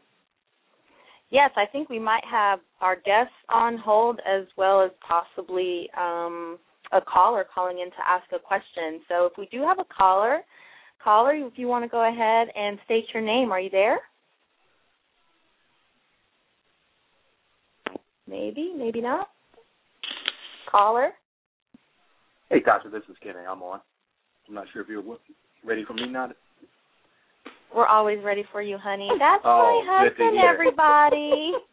Yes, 1.30 1.50
I 1.58 1.66
think 1.66 1.90
we 1.90 1.98
might 1.98 2.24
have 2.30 2.60
our 2.80 2.96
guests 2.96 3.34
on 3.50 3.78
hold 3.78 4.20
as 4.20 4.46
well 4.56 4.84
as 4.84 4.92
possibly 5.08 5.90
um, 6.00 6.60
a 6.92 7.02
caller 7.02 7.44
calling 7.54 7.80
in 7.80 7.90
to 7.90 8.08
ask 8.08 8.26
a 8.34 8.40
question. 8.40 9.02
So 9.10 9.26
if 9.26 9.34
we 9.36 9.48
do 9.52 9.64
have 9.64 9.80
a 9.80 9.86
caller, 9.86 10.42
caller, 11.04 11.34
if 11.34 11.54
you 11.56 11.68
want 11.68 11.86
to 11.86 11.90
go 11.90 12.08
ahead 12.08 12.50
and 12.56 12.78
state 12.86 13.06
your 13.16 13.24
name, 13.24 13.52
are 13.52 13.60
you 13.60 13.72
there? 13.72 14.00
Maybe, 18.28 18.74
maybe 18.76 19.02
not. 19.02 19.30
Caller. 20.70 21.12
Hey, 22.50 22.62
Tasha, 22.62 22.92
this 22.92 23.04
is 23.10 23.16
Kenny. 23.22 23.40
I'm 23.48 23.62
on. 23.62 23.82
I'm 24.48 24.56
not 24.56 24.66
sure 24.74 24.82
if 24.82 24.88
you're 24.90 25.04
ready 25.66 25.84
for 25.86 25.94
me 25.94 26.08
now. 26.08 26.30
We're 27.76 27.88
always 27.88 28.20
ready 28.24 28.44
for 28.52 28.62
you, 28.62 28.78
honey. 28.78 29.10
That's 29.20 29.42
Oh, 29.44 29.84
my 29.86 30.04
good 30.04 30.18
to 30.18 30.24
husband, 30.24 30.40
hear. 30.40 30.50
everybody. 30.50 31.54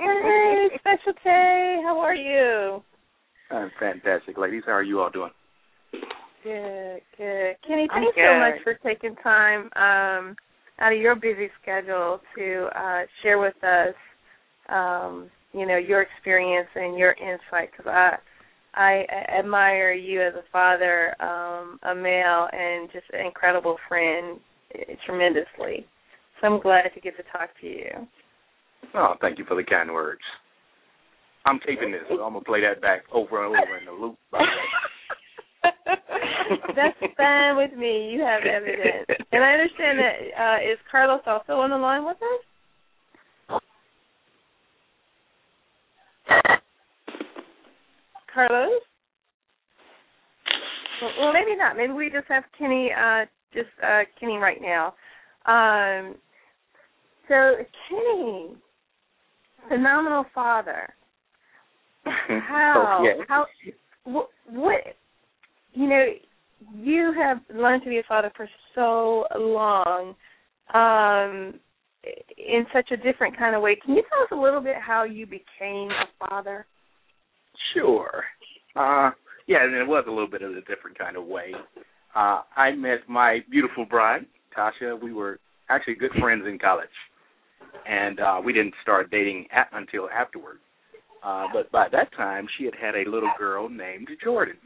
Hey, 0.00 0.68
Special 0.78 1.12
Tay, 1.24 1.80
how 1.82 1.98
are 2.00 2.14
you? 2.14 2.82
I'm 3.50 3.70
fantastic, 3.78 4.38
ladies. 4.38 4.62
How 4.66 4.72
are 4.72 4.82
you 4.82 5.00
all 5.00 5.10
doing? 5.10 5.30
Good, 6.42 7.00
good. 7.16 7.56
Kenny, 7.66 7.88
I'm 7.90 8.02
thanks 8.02 8.16
so 8.16 8.38
much 8.38 8.62
for 8.62 8.74
taking 8.84 9.14
time 9.16 9.62
um, 9.76 10.36
out 10.78 10.92
of 10.92 10.98
your 10.98 11.14
busy 11.14 11.48
schedule 11.60 12.20
to 12.36 12.68
uh, 12.74 13.02
share 13.22 13.38
with 13.38 13.54
us, 13.64 13.94
um, 14.68 15.30
you 15.52 15.66
know, 15.66 15.76
your 15.76 16.02
experience 16.02 16.68
and 16.74 16.98
your 16.98 17.12
insight. 17.12 17.70
Because 17.70 17.86
I, 17.86 18.16
I 18.74 19.04
admire 19.38 19.92
you 19.92 20.22
as 20.22 20.34
a 20.34 20.44
father, 20.52 21.14
um, 21.22 21.78
a 21.82 21.94
male, 21.94 22.48
and 22.52 22.88
just 22.92 23.06
an 23.12 23.26
incredible 23.26 23.76
friend 23.88 24.38
eh, 24.74 24.94
tremendously. 25.06 25.86
So 26.40 26.46
I'm 26.46 26.60
glad 26.60 26.90
to 26.94 27.00
get 27.00 27.16
to 27.16 27.22
talk 27.32 27.50
to 27.60 27.66
you. 27.66 27.90
Oh, 28.94 29.14
thank 29.20 29.38
you 29.38 29.44
for 29.46 29.56
the 29.56 29.64
kind 29.64 29.92
words. 29.92 30.20
I'm 31.44 31.60
taping 31.66 31.92
this, 31.92 32.02
so 32.08 32.22
I'm 32.22 32.34
gonna 32.34 32.44
play 32.44 32.60
that 32.60 32.80
back 32.80 33.02
over 33.12 33.44
and 33.44 33.56
over 33.56 33.78
in 33.78 33.86
the 33.86 33.92
loop. 33.92 34.16
By 34.30 34.38
the 34.38 34.44
way. 34.44 34.78
That's 36.76 36.98
fine 37.16 37.56
with 37.56 37.72
me. 37.76 38.10
You 38.12 38.20
have 38.20 38.42
evidence. 38.44 39.06
And 39.32 39.42
I 39.42 39.52
understand 39.52 39.98
that 39.98 40.14
uh 40.36 40.72
is 40.72 40.78
Carlos 40.90 41.22
also 41.26 41.54
on 41.54 41.70
the 41.70 41.76
line 41.76 42.04
with 42.04 42.16
us? 42.16 42.44
Carlos? 48.38 48.80
Well, 51.18 51.32
maybe 51.32 51.56
not. 51.56 51.76
Maybe 51.76 51.92
we 51.92 52.08
just 52.08 52.28
have 52.28 52.44
Kenny 52.56 52.90
uh 52.92 53.24
just 53.52 53.68
uh 53.82 54.02
Kenny 54.20 54.36
right 54.36 54.60
now. 54.60 54.94
Um 55.46 56.14
so 57.26 57.54
Kenny 57.88 58.50
phenomenal 59.68 60.24
father. 60.32 60.94
How 62.04 63.00
Oh, 63.00 63.24
how 63.28 63.46
what, 64.04 64.28
what 64.48 64.80
you 65.72 65.88
know 65.88 66.04
you 66.76 67.12
have 67.20 67.38
learned 67.54 67.82
to 67.82 67.88
be 67.88 67.98
a 67.98 68.02
father 68.08 68.30
for 68.36 68.48
so 68.74 69.24
long 69.36 70.14
um 70.74 71.58
in 72.36 72.64
such 72.72 72.90
a 72.92 72.96
different 72.96 73.36
kind 73.36 73.54
of 73.54 73.62
way 73.62 73.76
can 73.84 73.94
you 73.94 74.02
tell 74.08 74.22
us 74.22 74.28
a 74.32 74.42
little 74.42 74.60
bit 74.60 74.76
how 74.80 75.04
you 75.04 75.26
became 75.26 75.90
a 75.90 76.26
father 76.26 76.66
Sure. 77.74 78.24
Uh, 78.76 79.10
yeah, 79.46 79.64
and 79.64 79.74
it 79.74 79.86
was 79.86 80.04
a 80.06 80.10
little 80.10 80.28
bit 80.28 80.42
of 80.42 80.52
a 80.52 80.60
different 80.60 80.98
kind 80.98 81.16
of 81.16 81.24
way. 81.24 81.52
Uh, 82.14 82.42
I 82.56 82.72
met 82.72 83.08
my 83.08 83.40
beautiful 83.50 83.84
bride, 83.84 84.26
Tasha. 84.56 85.00
We 85.00 85.12
were 85.12 85.38
actually 85.68 85.94
good 85.94 86.12
friends 86.20 86.44
in 86.46 86.58
college, 86.58 86.88
and 87.88 88.20
uh, 88.20 88.40
we 88.44 88.52
didn't 88.52 88.74
start 88.82 89.10
dating 89.10 89.46
at, 89.52 89.68
until 89.72 90.08
afterward. 90.10 90.58
Uh, 91.24 91.46
but 91.52 91.70
by 91.72 91.88
that 91.90 92.12
time, 92.16 92.46
she 92.56 92.64
had 92.64 92.74
had 92.80 92.94
a 92.94 93.10
little 93.10 93.30
girl 93.38 93.68
named 93.68 94.08
Jordan, 94.22 94.56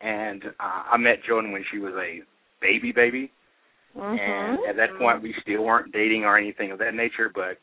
and 0.00 0.42
uh, 0.44 0.82
I 0.92 0.96
met 0.96 1.24
Jordan 1.26 1.52
when 1.52 1.64
she 1.70 1.78
was 1.78 1.94
a 1.94 2.20
baby 2.60 2.92
baby. 2.92 3.30
Mm-hmm. 3.96 4.18
And 4.18 4.58
at 4.68 4.76
that 4.76 4.98
point, 4.98 5.22
we 5.22 5.34
still 5.42 5.64
weren't 5.64 5.92
dating 5.92 6.24
or 6.24 6.38
anything 6.38 6.70
of 6.70 6.78
that 6.78 6.94
nature. 6.94 7.30
But 7.34 7.58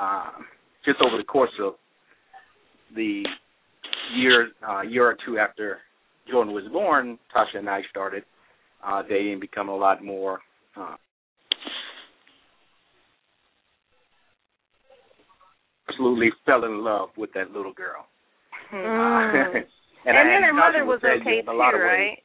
uh, 0.00 0.30
just 0.84 1.00
over 1.00 1.16
the 1.16 1.24
course 1.24 1.50
of 1.62 1.74
the 2.94 3.24
year, 4.16 4.48
uh, 4.68 4.82
year 4.82 5.06
or 5.06 5.16
two 5.24 5.38
after 5.38 5.78
Jordan 6.30 6.52
was 6.54 6.64
born, 6.72 7.18
Tasha 7.34 7.58
and 7.58 7.68
I 7.68 7.80
started 7.90 8.24
uh, 8.86 9.02
dating, 9.08 9.40
become 9.40 9.68
a 9.68 9.76
lot 9.76 10.02
more. 10.04 10.40
Uh, 10.76 10.96
absolutely 15.88 16.30
fell 16.46 16.64
in 16.64 16.82
love 16.84 17.10
with 17.16 17.32
that 17.34 17.50
little 17.50 17.72
girl. 17.72 18.06
Mm. 18.72 18.84
Uh, 18.84 19.58
and, 20.06 20.16
I- 20.18 20.24
then 20.24 20.42
her 20.42 20.52
mother 20.54 20.84
was 20.84 21.00
okay 21.04 21.40
in 21.40 21.48
a 21.48 21.52
lot 21.52 21.72
too, 21.72 21.78
right? 21.78 22.18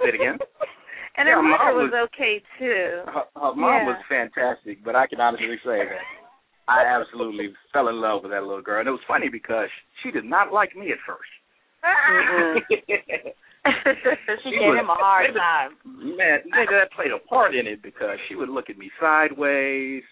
Say 0.00 0.08
it 0.08 0.14
again. 0.14 0.38
and 1.16 1.28
her 1.28 1.42
mom 1.42 1.50
mother 1.50 1.76
was, 1.76 1.90
was- 1.92 2.08
okay 2.14 2.42
too. 2.58 3.02
Her, 3.06 3.24
her 3.36 3.54
mom 3.54 3.58
Yeah. 3.58 3.86
was 3.86 4.02
fantastic, 4.08 4.84
but 4.84 4.94
I 4.96 5.06
can 5.06 5.20
honestly 5.20 5.56
say 5.64 5.78
that 5.84 6.04
I 6.68 6.84
absolutely 6.84 7.48
fell 7.72 7.88
in 7.88 8.00
love 8.00 8.22
with 8.22 8.32
that 8.32 8.42
little 8.42 8.60
girl. 8.62 8.80
And 8.80 8.88
it 8.88 8.92
was 8.92 9.00
funny 9.08 9.28
because 9.30 9.68
she 10.02 10.10
did 10.10 10.24
not 10.24 10.52
like 10.52 10.76
me 10.76 10.92
at 10.92 10.98
first. 11.06 11.32
she 12.68 12.76
She 14.44 14.50
gave 14.50 14.68
was- 14.68 14.80
him 14.80 14.90
a 14.90 14.94
hard 14.94 15.34
time. 15.34 15.70
Man, 15.84 16.40
that 16.52 16.92
played 16.94 17.10
a 17.12 17.18
part 17.28 17.54
in 17.54 17.66
it 17.66 17.82
because 17.82 18.18
she 18.28 18.34
would 18.34 18.48
look 18.48 18.68
at 18.70 18.78
me 18.78 18.90
sideways. 19.00 20.02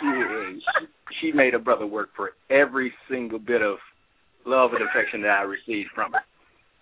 She, 0.00 0.06
she 0.80 0.86
she 1.20 1.32
made 1.32 1.52
her 1.52 1.58
brother 1.60 1.86
work 1.86 2.08
for 2.16 2.32
every 2.50 2.92
single 3.08 3.38
bit 3.38 3.62
of 3.62 3.76
love 4.44 4.72
and 4.72 4.82
affection 4.82 5.22
that 5.22 5.30
I 5.38 5.42
received 5.42 5.90
from 5.94 6.12
her. 6.12 6.24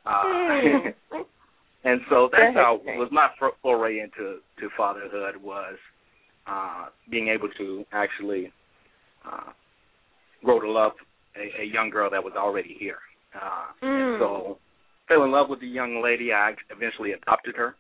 Uh, 0.07 1.19
and 1.85 2.01
so 2.09 2.31
that's 2.33 2.55
how 2.55 2.81
was 2.85 3.09
my 3.13 3.29
foray 3.63 3.99
into 3.99 4.39
to 4.61 4.69
fatherhood 4.77 5.37
was 5.43 5.77
uh 6.47 6.87
being 7.11 7.29
able 7.29 7.49
to 7.59 7.85
actually 7.93 8.53
uh 9.27 9.53
grow 10.45 10.61
to 10.61 10.71
love 10.71 10.93
a, 11.37 11.63
a 11.63 11.65
young 11.65 11.91
girl 11.91 12.11
that 12.11 12.23
was 12.23 12.35
already 12.37 12.77
here. 12.79 12.99
Uh 13.35 13.67
Mm. 13.83 14.19
so 14.19 14.59
fell 15.09 15.25
in 15.25 15.31
love 15.31 15.49
with 15.49 15.61
the 15.61 15.67
young 15.67 16.03
lady. 16.03 16.33
I 16.33 16.55
eventually 16.71 17.13
adopted 17.13 17.55
her 17.57 17.75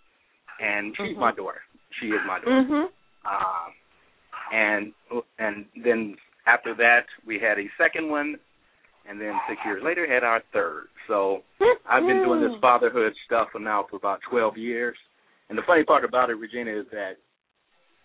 and 0.61 0.95
she's 0.97 1.17
Mhm. 1.17 1.21
my 1.21 1.33
daughter. 1.33 1.63
She 2.01 2.07
is 2.09 2.21
my 2.27 2.39
daughter. 2.39 2.63
Mhm. 2.69 2.89
Uh, 3.25 3.71
and 4.53 4.93
and 5.39 5.67
then 5.77 6.17
after 6.47 6.75
that 6.75 7.07
we 7.27 7.39
had 7.39 7.59
a 7.59 7.69
second 7.79 8.09
one 8.11 8.39
and 9.07 9.21
then 9.21 9.39
six 9.49 9.61
years 9.65 9.83
later 9.83 10.07
had 10.07 10.25
our 10.25 10.41
third. 10.53 10.89
So 11.09 11.43
I've 11.87 12.07
been 12.07 12.23
doing 12.23 12.41
this 12.41 12.59
fatherhood 12.61 13.15
stuff 13.27 13.49
for 13.53 13.59
now 13.59 13.85
for 13.91 13.97
about 13.97 14.21
12 14.31 14.57
years. 14.57 14.97
And 15.49 15.59
the 15.59 15.63
funny 15.63 15.85
part 15.85 16.05
about 16.05 16.31
it, 16.31 16.35
Regina, 16.37 16.71
is 16.71 16.87
that 16.91 17.17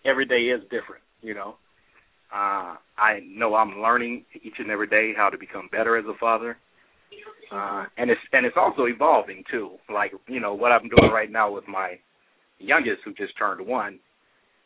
every 0.04 0.26
day 0.26 0.48
is 0.50 0.62
different. 0.68 1.02
You 1.22 1.32
know, 1.34 1.56
uh, 2.32 2.76
I 2.96 3.20
know 3.26 3.54
I'm 3.54 3.80
learning 3.80 4.24
each 4.42 4.54
and 4.58 4.70
every 4.70 4.86
day 4.86 5.12
how 5.16 5.30
to 5.30 5.38
become 5.38 5.68
better 5.72 5.96
as 5.96 6.04
a 6.06 6.16
father, 6.18 6.56
uh, 7.52 7.86
and 7.96 8.10
it's 8.10 8.20
and 8.32 8.46
it's 8.46 8.56
also 8.56 8.84
evolving 8.84 9.42
too. 9.50 9.70
Like 9.92 10.12
you 10.28 10.40
know 10.40 10.54
what 10.54 10.72
I'm 10.72 10.88
doing 10.88 11.10
right 11.12 11.30
now 11.30 11.52
with 11.52 11.66
my 11.66 11.98
youngest, 12.58 13.00
who 13.04 13.12
just 13.14 13.36
turned 13.38 13.66
one. 13.66 13.98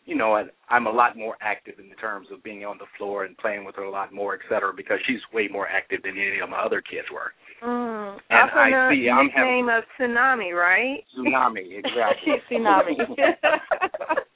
You 0.05 0.15
know, 0.15 0.37
and 0.37 0.51
I'm 0.69 0.87
a 0.87 0.91
lot 0.91 1.17
more 1.17 1.39
active 1.41 1.79
in 1.79 1.89
terms 1.97 2.29
of 2.31 2.45
being 2.45 2.63
on 2.67 2.77
the 2.77 2.85
floor 2.99 3.25
and 3.25 3.39
playing 3.39 3.65
with 3.65 3.77
her 3.77 3.85
a 3.85 3.91
lot 3.91 4.13
more, 4.13 4.35
et 4.35 4.41
cetera, 4.51 4.71
because 4.77 4.99
she's 5.07 5.21
way 5.33 5.49
more 5.51 5.67
active 5.67 6.03
than 6.03 6.13
any 6.13 6.41
of 6.43 6.51
my 6.51 6.59
other 6.59 6.83
kids 6.83 7.09
were. 7.11 7.33
Mm. 7.67 8.19
And 8.29 8.43
also 8.43 8.59
I 8.59 8.91
see 8.93 9.09
I'm 9.09 9.27
nickname 9.29 9.71
of 9.71 9.85
Tsunami, 9.99 10.53
right? 10.53 11.03
Tsunami, 11.17 11.79
exactly. 11.79 12.35
Tsunami. 12.51 12.97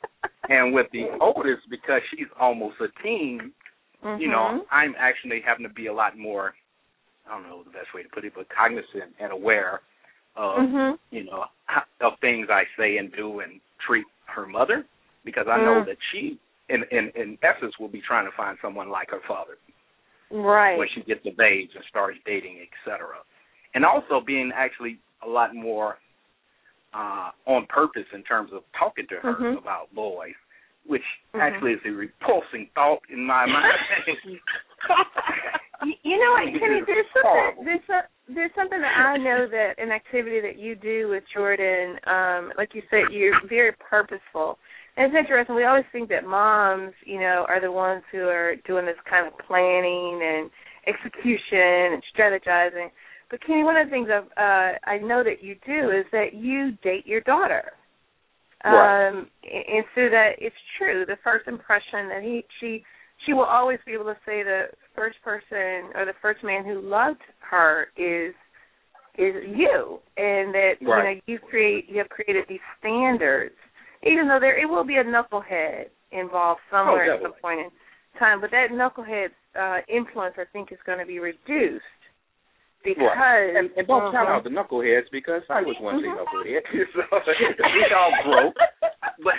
and 0.48 0.72
with 0.72 0.86
the 0.92 1.04
oldest, 1.20 1.68
because 1.70 2.00
she's 2.10 2.26
almost 2.40 2.76
a 2.80 2.88
teen, 3.02 3.52
Mhm. 4.02 4.20
you 4.20 4.28
know, 4.28 4.64
I'm 4.70 4.94
actually 4.98 5.40
having 5.40 5.64
to 5.64 5.72
be 5.72 5.86
a 5.86 5.92
lot 5.92 6.16
more, 6.16 6.54
I 7.26 7.30
don't 7.32 7.42
know 7.48 7.62
the 7.62 7.70
best 7.70 7.92
way 7.94 8.02
to 8.02 8.08
put 8.08 8.24
it, 8.24 8.32
but 8.34 8.48
cognizant 8.48 9.14
and 9.18 9.32
aware 9.32 9.82
of, 10.36 10.62
Mhm. 10.62 10.98
you 11.10 11.24
know, 11.24 11.46
of 12.00 12.18
things 12.20 12.48
I 12.50 12.64
say 12.76 12.96
and 12.98 13.12
do 13.12 13.40
and 13.40 13.60
treat 13.78 14.06
her 14.26 14.46
mother, 14.46 14.84
because 15.24 15.48
I 15.48 15.58
know 15.58 15.80
Mm. 15.82 15.86
that 15.86 15.98
she, 16.10 16.38
in, 16.68 16.84
in 16.90 17.10
in 17.10 17.38
essence, 17.42 17.78
will 17.78 17.88
be 17.88 18.00
trying 18.00 18.26
to 18.26 18.32
find 18.32 18.58
someone 18.60 18.88
like 18.88 19.10
her 19.10 19.20
father 19.20 19.58
Right. 20.30 20.78
when 20.78 20.88
she 20.88 21.02
gets 21.02 21.24
of 21.26 21.40
age 21.40 21.74
and 21.74 21.84
starts 21.86 22.18
dating, 22.24 22.60
et 22.60 22.68
cetera. 22.84 23.18
And 23.74 23.84
also 23.84 24.20
being 24.20 24.52
actually 24.52 24.98
a 25.22 25.28
lot 25.28 25.54
more 25.54 25.98
uh 26.94 27.30
on 27.46 27.66
purpose 27.66 28.06
in 28.14 28.22
terms 28.22 28.50
of 28.52 28.62
talking 28.78 29.06
to 29.08 29.16
her 29.16 29.34
Mhm. 29.34 29.58
about 29.58 29.92
boys, 29.94 30.34
which 30.86 31.04
Mhm. 31.34 31.40
actually 31.40 31.72
is 31.74 31.80
a 31.84 31.90
repulsing 31.90 32.70
thought 32.74 33.02
in 33.10 33.24
my 33.24 33.46
mind. 33.46 33.74
You, 36.02 36.18
know 36.18 36.32
what, 36.32 36.60
Kenny? 36.60 36.82
There's 36.84 37.06
something. 37.14 37.64
There's 37.64 37.86
some, 37.86 38.34
there's 38.34 38.50
something 38.56 38.80
that 38.80 38.96
I 38.96 39.16
know 39.16 39.46
that 39.46 39.78
an 39.78 39.92
activity 39.92 40.40
that 40.40 40.58
you 40.58 40.74
do 40.74 41.08
with 41.08 41.22
Jordan. 41.32 41.98
Um, 42.04 42.52
like 42.58 42.74
you 42.74 42.82
said, 42.90 43.12
you're 43.12 43.38
very 43.48 43.72
purposeful. 43.78 44.58
And 44.96 45.06
it's 45.06 45.18
interesting. 45.18 45.54
We 45.54 45.64
always 45.64 45.84
think 45.92 46.08
that 46.08 46.26
moms, 46.26 46.92
you 47.06 47.20
know, 47.20 47.46
are 47.48 47.60
the 47.60 47.70
ones 47.70 48.02
who 48.10 48.26
are 48.26 48.56
doing 48.66 48.86
this 48.86 48.98
kind 49.08 49.28
of 49.28 49.38
planning 49.46 50.20
and 50.20 50.50
execution 50.88 51.94
and 51.94 52.02
strategizing. 52.10 52.90
But 53.30 53.44
Kenny, 53.46 53.62
one 53.62 53.76
of 53.76 53.86
the 53.86 53.90
things 53.90 54.08
I've, 54.12 54.24
uh, 54.36 54.78
I 54.84 54.98
know 54.98 55.22
that 55.22 55.42
you 55.42 55.56
do 55.66 55.90
is 55.90 56.06
that 56.12 56.34
you 56.34 56.72
date 56.82 57.06
your 57.06 57.20
daughter. 57.20 57.72
Right. 58.64 59.08
Um, 59.08 59.28
and 59.44 59.84
so 59.94 60.08
that 60.10 60.32
it's 60.38 60.56
true. 60.78 61.04
The 61.06 61.18
first 61.22 61.46
impression 61.46 62.08
that 62.08 62.22
he, 62.22 62.42
she, 62.60 62.82
she 63.26 63.32
will 63.32 63.44
always 63.44 63.78
be 63.86 63.92
able 63.92 64.06
to 64.06 64.16
say 64.26 64.42
the 64.42 64.66
first 64.96 65.16
person 65.22 65.92
or 65.94 66.04
the 66.04 66.14
first 66.20 66.42
man 66.42 66.64
who 66.64 66.80
loved 66.80 67.20
her 67.50 67.88
is 67.96 68.34
is 69.18 69.34
you, 69.56 69.98
and 70.16 70.54
that 70.54 70.74
you 70.80 70.86
know 70.86 71.14
you 71.26 71.40
create 71.40 71.86
you 71.88 71.98
have 71.98 72.08
created 72.08 72.44
these 72.48 72.62
standards, 72.78 73.54
even 74.04 74.28
though 74.28 74.38
there 74.40 74.56
it 74.56 74.64
will 74.64 74.84
be 74.84 74.96
a 74.96 75.02
knucklehead 75.02 75.86
involved 76.12 76.60
somewhere 76.70 77.14
at 77.14 77.22
some 77.22 77.32
point 77.42 77.58
in 77.58 77.70
time, 78.18 78.40
but 78.40 78.50
that 78.52 78.68
knucklehead 78.70 79.28
uh, 79.58 79.80
influence 79.88 80.34
I 80.38 80.44
think 80.52 80.70
is 80.70 80.78
going 80.86 80.98
to 80.98 81.06
be 81.06 81.18
reduced 81.18 81.82
because 82.84 83.02
Right. 83.16 83.56
And, 83.56 83.70
and 83.76 83.86
don't 83.86 84.12
count 84.12 84.28
Mhm. 84.28 84.32
out 84.32 84.44
the 84.44 84.50
knuckleheads 84.50 85.10
because 85.10 85.42
I 85.50 85.62
was 85.62 85.76
once 85.80 86.02
a 86.02 86.08
knucklehead. 86.08 86.62
so 86.94 87.02
we 87.74 87.94
all 87.94 88.12
broke, 88.24 88.56
But 89.22 89.34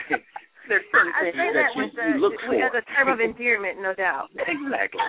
there's 0.68 0.84
certain 0.92 1.14
I 1.16 1.32
things 1.32 1.36
that, 1.38 1.54
that 1.54 1.76
you, 1.76 1.92
the, 1.96 2.08
you 2.10 2.22
look 2.22 2.34
for. 2.42 2.54
as 2.56 2.74
a 2.76 2.82
term 2.96 3.08
of 3.10 3.20
endearment, 3.20 3.82
no 3.82 3.94
doubt. 3.94 4.30
exactly. 4.36 5.02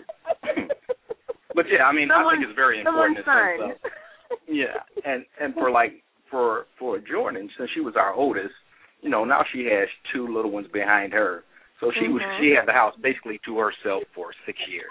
But 1.54 1.66
yeah, 1.68 1.84
I 1.84 1.92
mean, 1.92 2.10
I 2.10 2.22
think 2.30 2.44
it's 2.46 2.54
very 2.56 2.78
important. 2.80 3.18
Someone's 3.26 3.76
son. 3.82 4.38
yeah, 4.48 4.78
and 5.04 5.26
and 5.40 5.52
for 5.54 5.70
like 5.70 6.02
for 6.30 6.66
for 6.78 6.98
Jordan, 6.98 7.50
since 7.58 7.70
she 7.74 7.80
was 7.80 7.94
our 7.96 8.14
oldest, 8.14 8.54
you 9.02 9.10
know, 9.10 9.24
now 9.24 9.44
she 9.52 9.64
has 9.66 9.88
two 10.14 10.32
little 10.32 10.50
ones 10.52 10.68
behind 10.72 11.12
her. 11.12 11.42
So 11.80 11.90
she 11.98 12.06
was 12.08 12.22
Mhm. 12.22 12.38
she 12.38 12.50
had 12.54 12.66
the 12.68 12.72
house 12.72 12.94
basically 13.02 13.40
to 13.46 13.58
herself 13.58 14.04
for 14.14 14.32
six 14.46 14.58
years. 14.68 14.86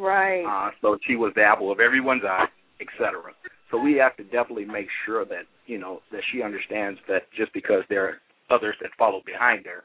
Right. 0.00 0.44
Uh, 0.44 0.70
so 0.80 0.98
she 1.06 1.16
was 1.16 1.32
the 1.36 1.42
apple 1.42 1.70
of 1.70 1.78
everyone's 1.78 2.24
eye, 2.24 2.46
et 2.80 2.86
cetera. 2.96 3.32
So 3.70 3.78
we 3.78 3.94
have 3.96 4.16
to 4.16 4.24
definitely 4.24 4.64
make 4.64 4.88
sure 5.04 5.24
that 5.26 5.44
you 5.66 5.78
know 5.78 6.00
that 6.10 6.22
she 6.32 6.42
understands 6.42 6.98
that 7.06 7.30
just 7.36 7.52
because 7.52 7.84
there 7.88 8.04
are 8.06 8.14
others 8.50 8.74
that 8.80 8.90
follow 8.98 9.20
behind 9.24 9.66
her, 9.66 9.84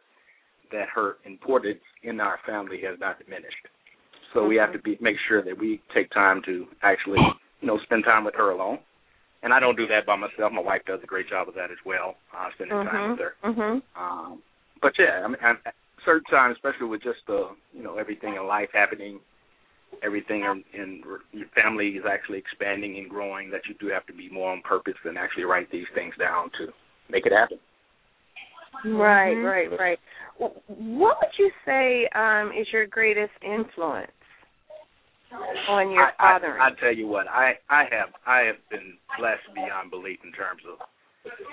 that 0.71 0.87
her 0.95 1.17
importance 1.25 1.81
in 2.03 2.19
our 2.19 2.39
family 2.45 2.79
has 2.87 2.97
not 2.99 3.19
diminished. 3.23 3.67
So 4.33 4.45
we 4.45 4.55
have 4.55 4.73
to 4.73 4.79
be 4.79 4.97
make 5.01 5.17
sure 5.27 5.43
that 5.43 5.57
we 5.57 5.81
take 5.93 6.09
time 6.11 6.41
to 6.45 6.65
actually 6.81 7.19
you 7.61 7.67
know 7.67 7.77
spend 7.83 8.05
time 8.05 8.23
with 8.23 8.35
her 8.35 8.51
alone. 8.51 8.79
And 9.43 9.53
I 9.53 9.59
don't 9.59 9.75
do 9.75 9.85
that 9.87 10.07
by 10.07 10.15
myself. 10.15 10.51
My 10.51 10.61
wife 10.61 10.81
does 10.87 11.01
a 11.03 11.05
great 11.05 11.29
job 11.29 11.47
of 11.47 11.53
that 11.53 11.69
as 11.69 11.77
well, 11.85 12.15
uh, 12.35 12.49
spending 12.55 12.77
time 12.77 13.11
with 13.11 13.19
her. 13.19 13.35
Mhm. 13.43 13.81
Um, 13.95 14.41
but 14.81 14.97
yeah, 14.97 15.21
I 15.23 15.27
mean, 15.27 15.37
at 15.41 15.57
at 15.67 15.75
certain 16.03 16.23
times, 16.31 16.55
especially 16.55 16.87
with 16.87 17.03
just 17.03 17.19
the 17.27 17.49
you 17.73 17.83
know 17.83 17.97
everything 17.97 18.35
in 18.35 18.47
life 18.47 18.69
happening, 18.73 19.19
everything 20.03 20.41
in, 20.41 20.63
in 20.79 21.01
your 21.31 21.47
family 21.55 21.89
is 21.89 22.03
actually 22.09 22.37
expanding 22.39 22.97
and 22.97 23.09
growing. 23.09 23.49
That 23.51 23.61
you 23.67 23.75
do 23.79 23.87
have 23.87 24.05
to 24.07 24.13
be 24.13 24.29
more 24.29 24.51
on 24.51 24.61
purpose 24.61 24.95
and 25.05 25.17
actually 25.17 25.43
write 25.45 25.69
these 25.71 25.87
things 25.93 26.13
down 26.19 26.49
to 26.59 26.67
make 27.09 27.25
it 27.25 27.31
happen. 27.31 27.59
Right, 28.83 29.35
Mhm. 29.37 29.43
right, 29.45 29.79
right. 29.79 29.99
W- 30.39 30.61
What 30.67 31.17
would 31.21 31.37
you 31.39 31.51
say 31.65 32.07
um, 32.09 32.51
is 32.51 32.71
your 32.71 32.85
greatest 32.85 33.33
influence 33.41 34.11
on 35.67 35.91
your 35.91 36.03
I, 36.03 36.11
I, 36.19 36.39
fathering? 36.39 36.61
I 36.61 36.69
tell 36.79 36.93
you 36.93 37.07
what, 37.07 37.27
I 37.27 37.57
I 37.69 37.85
have 37.91 38.13
I 38.25 38.39
have 38.41 38.57
been 38.69 38.97
blessed 39.17 39.53
beyond 39.53 39.89
belief 39.91 40.19
in 40.23 40.31
terms 40.33 40.61
of 40.67 40.77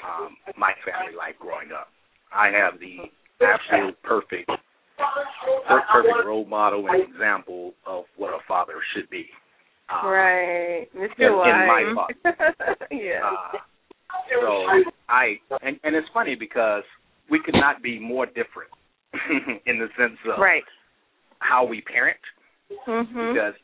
um, 0.04 0.36
my 0.56 0.72
family 0.84 1.14
life 1.16 1.36
growing 1.38 1.72
up. 1.72 1.88
I 2.34 2.48
have 2.50 2.78
the 2.80 3.10
absolute 3.40 4.00
perfect, 4.02 4.50
perfect 5.92 6.26
role 6.26 6.44
model 6.46 6.86
and 6.88 7.02
example 7.02 7.72
of 7.86 8.04
what 8.16 8.30
a 8.30 8.38
father 8.46 8.74
should 8.94 9.08
be. 9.10 9.26
Uh, 9.90 10.08
right, 10.08 10.86
Mr. 10.96 11.20
In, 11.20 11.26
in 11.26 11.66
my 11.66 12.06
yeah. 12.90 13.20
Uh, 13.24 13.58
so 14.40 14.64
I 15.08 15.36
and 15.62 15.78
and 15.84 15.94
it's 15.96 16.08
funny 16.14 16.34
because 16.34 16.82
we 17.30 17.40
could 17.44 17.54
not 17.54 17.82
be 17.82 17.98
more 17.98 18.26
different 18.26 18.70
in 19.66 19.78
the 19.78 19.88
sense 19.98 20.18
of 20.32 20.40
right. 20.40 20.62
how 21.40 21.64
we 21.66 21.80
parent 21.82 22.16
mm-hmm. 22.88 23.32
because 23.34 23.54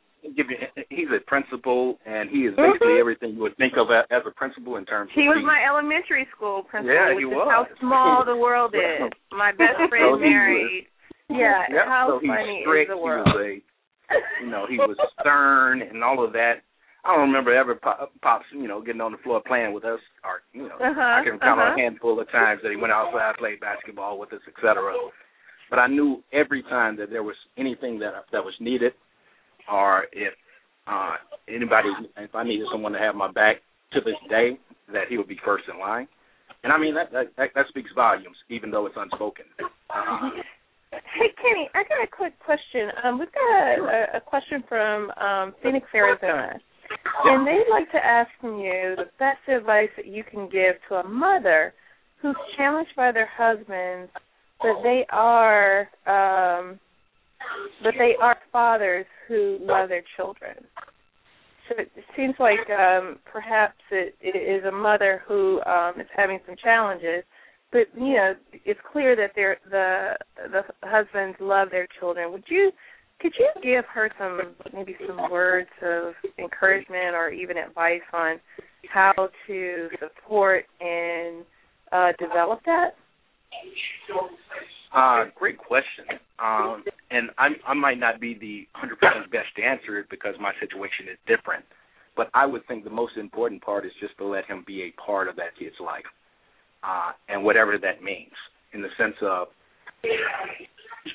he's 0.91 1.09
a 1.15 1.21
principal 1.27 1.99
and 2.07 2.29
he 2.29 2.45
is 2.45 2.55
basically 2.57 2.99
Mhm. 2.99 3.01
everything 3.01 3.31
you 3.35 3.41
would 3.41 3.57
think 3.57 3.75
of 3.79 3.89
as 3.91 4.23
a 4.27 4.31
principal 4.33 4.77
in 4.77 4.85
terms 4.85 5.11
of 5.11 5.15
He 5.15 5.27
of 5.29 5.37
was 5.37 5.45
my 5.47 5.63
elementary 5.65 6.27
school 6.35 6.65
principal, 6.65 6.95
Yeah, 6.95 7.15
which 7.15 7.19
he 7.19 7.25
is 7.25 7.31
was. 7.33 7.49
how 7.49 7.67
small 7.81 8.25
the 8.25 8.37
world 8.37 8.75
is. 8.77 9.09
My 9.33 9.53
best 9.53 9.79
So 9.79 9.89
friend 9.89 10.13
was- 10.13 10.21
married. 10.21 10.89
Yeah, 11.29 11.63
Yep, 11.71 11.87
how 11.87 12.19
so 12.21 12.27
funny 12.27 12.63
strict, 12.65 12.91
is 12.91 12.97
the 12.97 12.99
he 12.99 13.03
was 13.03 13.63
a 14.41 14.45
you 14.45 14.51
know, 14.51 14.67
he 14.69 14.77
was 14.79 14.97
stern 15.21 15.83
and 15.83 16.03
all 16.03 16.25
of 16.25 16.33
that. 16.33 16.65
I 17.05 17.15
don't 17.15 17.29
remember 17.29 17.55
ever 17.55 17.75
pop, 17.75 18.11
pops, 18.23 18.45
you 18.53 18.67
know, 18.67 18.83
getting 18.83 19.01
on 19.01 19.13
the 19.13 19.19
floor 19.19 19.41
playing 19.47 19.73
with 19.73 19.85
us, 19.85 20.01
or 20.25 20.43
you 20.53 20.69
know, 20.69 20.77
Uh-huh, 20.77 21.01
I 21.01 21.23
can 21.25 21.39
count 21.39 21.61
uh-huh. 21.61 21.73
on 21.73 21.79
a 21.79 21.83
handful 21.83 22.19
of 22.21 22.31
times 22.31 22.61
that 22.63 22.71
he 22.71 22.77
went 22.77 22.93
outside, 22.93 23.37
played 23.39 23.61
basketball 23.61 24.19
with 24.19 24.33
us, 24.33 24.41
etc. 24.49 24.93
But 25.71 25.79
I 25.79 25.87
knew 25.87 26.23
every 26.33 26.63
time 26.65 26.97
that 26.97 27.11
there 27.11 27.23
was 27.23 27.37
anything 27.57 27.99
that 28.01 28.13
that 28.33 28.45
was 28.45 28.55
needed, 28.61 28.93
or 29.71 30.07
if 30.13 30.35
uh 30.87 31.15
anybody, 31.49 31.89
if 32.17 32.35
I 32.35 32.43
needed 32.45 32.67
someone 32.73 32.93
to 32.93 32.99
have 32.99 33.15
my 33.15 33.31
back 33.31 33.57
to 33.93 34.01
this 34.01 34.19
day, 34.29 34.59
that 34.93 35.09
he 35.09 35.17
would 35.19 35.29
be 35.29 35.39
first 35.45 35.65
in 35.73 35.79
line. 35.79 36.09
And 36.65 36.73
I 36.73 36.79
mean 36.79 36.95
that 36.95 37.13
that, 37.13 37.27
that, 37.37 37.51
that 37.55 37.67
speaks 37.69 37.91
volumes, 37.95 38.37
even 38.51 38.71
though 38.71 38.87
it's 38.87 38.97
unspoken. 38.99 39.45
Uh, 39.89 40.31
Hey 41.05 41.29
Kenny, 41.41 41.69
I 41.75 41.83
got 41.85 42.03
a 42.03 42.07
quick 42.07 42.39
question. 42.45 42.91
Um, 43.05 43.19
we've 43.19 43.33
got 43.33 43.79
a, 43.79 44.17
a 44.17 44.21
question 44.21 44.65
from 44.69 45.11
um, 45.13 45.55
Phoenix, 45.63 45.87
Arizona, 45.95 46.59
and 47.25 47.47
they'd 47.47 47.67
like 47.71 47.91
to 47.93 48.05
ask 48.05 48.31
from 48.41 48.59
you 48.59 48.95
the 48.97 49.07
best 49.19 49.39
advice 49.49 49.91
that 49.97 50.07
you 50.07 50.25
can 50.25 50.49
give 50.49 50.77
to 50.89 50.97
a 50.97 51.09
mother 51.09 51.75
who's 52.21 52.37
challenged 52.57 52.91
by 52.97 53.13
their 53.13 53.29
husbands, 53.37 54.11
but 54.61 54.83
they 54.83 55.07
are, 55.11 55.81
um, 56.07 56.81
but 57.83 57.95
they 57.99 58.15
are 58.21 58.37
fathers 58.53 59.07
who 59.29 59.59
love 59.61 59.89
their 59.89 60.03
children. 60.17 60.57
So 61.69 61.75
it 61.79 61.91
seems 62.17 62.35
like 62.41 62.69
um, 62.71 63.19
perhaps 63.31 63.79
it, 63.91 64.15
it 64.21 64.37
is 64.37 64.65
a 64.65 64.73
mother 64.73 65.23
who 65.29 65.61
um, 65.63 66.01
is 66.01 66.07
having 66.17 66.41
some 66.47 66.57
challenges 66.63 67.25
but 67.73 67.87
you 67.95 68.15
know 68.15 68.35
it's 68.65 68.81
clear 68.93 69.17
that 69.17 69.33
they're 69.35 69.59
the 69.71 70.15
the 70.51 70.63
husbands 70.83 71.37
love 71.41 71.69
their 71.71 71.89
children 71.99 72.33
would 72.33 72.45
you 72.49 72.71
could 73.21 73.33
you 73.39 73.51
give 73.63 73.85
her 73.93 74.11
some 74.19 74.55
maybe 74.73 74.97
some 75.07 75.31
words 75.31 75.71
of 75.83 76.15
encouragement 76.39 77.15
or 77.15 77.31
even 77.31 77.57
advice 77.57 78.01
on 78.13 78.41
how 78.93 79.29
to 79.47 79.89
support 79.99 80.65
and 80.81 81.45
uh 81.93 82.13
develop 82.19 82.61
that 82.65 82.95
Uh, 84.95 85.25
great 85.35 85.59
question. 85.59 86.05
Um, 86.39 86.85
and 87.11 87.31
I, 87.39 87.49
I 87.67 87.75
might 87.75 87.99
not 87.99 88.21
be 88.21 88.35
the 88.35 88.67
100% 88.79 89.31
best 89.31 89.53
answer 89.63 90.07
because 90.11 90.35
my 90.41 90.53
situation 90.61 91.09
is 91.11 91.19
different. 91.27 91.65
But 92.17 92.31
I 92.35 92.47
would 92.47 92.67
think 92.67 92.85
the 92.85 92.91
most 92.91 93.17
important 93.17 93.63
part 93.63 93.87
is 93.87 93.93
just 94.01 94.17
to 94.19 94.27
let 94.27 94.47
him 94.47 94.65
be 94.67 94.83
a 94.83 94.93
part 95.01 95.29
of 95.29 95.37
that 95.37 95.57
kid's 95.59 95.77
life, 95.79 96.07
uh, 96.83 97.13
and 97.29 97.45
whatever 97.45 97.79
that 97.79 98.03
means, 98.03 98.33
in 98.73 98.83
the 98.83 98.89
sense 98.97 99.17
of 99.23 99.49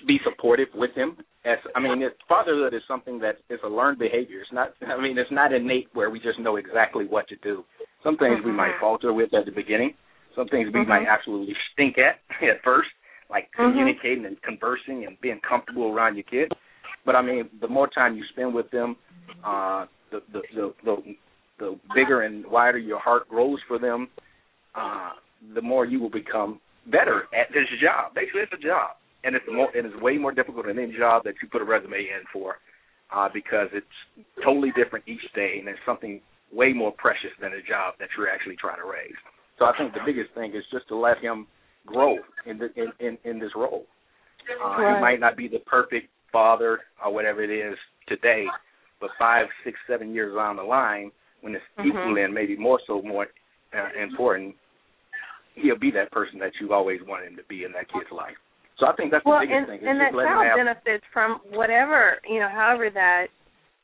be 0.07 0.19
supportive 0.23 0.67
with 0.73 0.91
him. 0.95 1.17
As 1.45 1.57
I 1.75 1.79
mean, 1.79 2.01
it, 2.01 2.15
fatherhood 2.27 2.73
is 2.73 2.81
something 2.87 3.19
that 3.19 3.37
is 3.49 3.59
a 3.63 3.67
learned 3.67 3.99
behavior. 3.99 4.39
It's 4.41 4.51
not. 4.51 4.73
I 4.87 5.01
mean, 5.01 5.17
it's 5.17 5.31
not 5.31 5.53
innate 5.53 5.87
where 5.93 6.09
we 6.09 6.19
just 6.19 6.39
know 6.39 6.55
exactly 6.55 7.05
what 7.05 7.27
to 7.29 7.35
do. 7.37 7.63
Some 8.03 8.17
things 8.17 8.39
we 8.43 8.51
might 8.51 8.73
falter 8.79 9.13
with 9.13 9.33
at 9.33 9.45
the 9.45 9.51
beginning. 9.51 9.93
Some 10.35 10.47
things 10.47 10.69
we 10.73 10.81
Mhm. 10.81 10.87
might 10.87 11.05
absolutely 11.05 11.55
stink 11.71 11.97
at 11.97 12.19
at 12.41 12.61
first, 12.63 12.89
like 13.29 13.49
Mhm. 13.51 13.71
communicating 13.71 14.25
and 14.25 14.41
conversing 14.41 15.05
and 15.05 15.19
being 15.21 15.39
comfortable 15.41 15.91
around 15.93 16.15
your 16.15 16.23
kid. 16.23 16.51
But 17.05 17.15
I 17.15 17.21
mean, 17.21 17.49
the 17.59 17.67
more 17.67 17.87
time 17.87 18.15
you 18.15 18.23
spend 18.25 18.53
with 18.53 18.69
them, 18.71 18.95
uh, 19.43 19.85
the, 20.11 20.21
the 20.31 20.41
the 20.55 20.73
the 20.83 21.15
the 21.59 21.79
bigger 21.93 22.21
and 22.21 22.45
wider 22.47 22.77
your 22.77 22.99
heart 22.99 23.27
grows 23.27 23.61
for 23.67 23.77
them. 23.77 24.09
Uh, 24.75 25.11
the 25.53 25.61
more 25.61 25.85
you 25.85 25.99
will 25.99 26.09
become 26.09 26.59
better 26.91 27.23
at 27.33 27.47
this 27.53 27.67
job. 27.81 28.13
Basically, 28.15 28.41
it's 28.41 28.53
a 28.53 28.57
job, 28.57 28.91
and 29.23 29.35
it's 29.35 29.45
more 29.51 29.69
and 29.75 29.85
it's 29.87 29.95
way 30.01 30.17
more 30.17 30.31
difficult 30.31 30.65
than 30.67 30.79
any 30.79 30.95
job 30.97 31.23
that 31.23 31.35
you 31.41 31.47
put 31.49 31.61
a 31.61 31.65
resume 31.65 31.99
in 31.99 32.23
for, 32.31 32.57
uh, 33.13 33.29
because 33.33 33.67
it's 33.73 33.97
totally 34.43 34.71
different 34.75 35.05
each 35.07 35.23
day, 35.35 35.57
and 35.59 35.67
it's 35.67 35.79
something 35.85 36.21
way 36.51 36.73
more 36.73 36.91
precious 36.91 37.31
than 37.41 37.53
a 37.53 37.61
job 37.61 37.95
that 37.99 38.09
you're 38.17 38.29
actually 38.29 38.55
trying 38.55 38.77
to 38.77 38.85
raise. 38.85 39.15
So 39.59 39.65
I 39.65 39.73
think 39.77 39.93
the 39.93 40.01
biggest 40.05 40.33
thing 40.33 40.51
is 40.55 40.63
just 40.71 40.87
to 40.89 40.95
let 40.95 41.19
him 41.19 41.47
grow 41.85 42.17
in 42.45 42.57
the 42.57 42.69
in 42.75 42.91
in, 42.99 43.17
in 43.23 43.39
this 43.39 43.51
role. 43.55 43.85
Uh, 44.63 44.77
Right. 44.77 44.95
He 44.95 45.01
might 45.01 45.19
not 45.19 45.37
be 45.37 45.47
the 45.47 45.59
perfect 45.59 46.09
father 46.31 46.79
or 47.03 47.13
whatever 47.13 47.43
it 47.43 47.49
is 47.49 47.77
today, 48.07 48.45
but 48.99 49.09
five, 49.17 49.47
six, 49.63 49.77
seven 49.87 50.13
years 50.13 50.35
down 50.35 50.57
the 50.57 50.63
line, 50.63 51.11
when 51.41 51.55
it's 51.55 51.63
Mhm. 51.77 51.85
equal 51.87 52.17
and 52.17 52.33
maybe 52.33 52.55
more 52.57 52.79
so 52.87 53.01
more 53.01 53.27
uh, 53.73 53.89
important, 53.97 54.55
he'll 55.55 55.79
be 55.79 55.91
that 55.91 56.11
person 56.11 56.39
that 56.39 56.51
you've 56.59 56.71
always 56.71 56.99
wanted 57.07 57.31
him 57.31 57.37
to 57.37 57.47
be 57.49 57.63
in 57.63 57.71
that 57.73 57.89
kid's 57.91 58.11
life. 58.11 58.37
So 58.79 58.87
I 58.87 58.93
think 58.95 59.11
that's 59.11 59.25
well 59.25 59.39
the 59.39 59.47
biggest 59.47 59.57
and 59.57 59.67
thing. 59.67 59.79
Is 59.81 59.87
and 59.87 59.99
just 60.01 60.15
that 60.17 60.25
child 60.25 60.47
benefits 60.57 61.05
from 61.13 61.39
whatever 61.53 62.17
you 62.27 62.39
know 62.39 62.49
however 62.49 62.89
that 62.89 63.27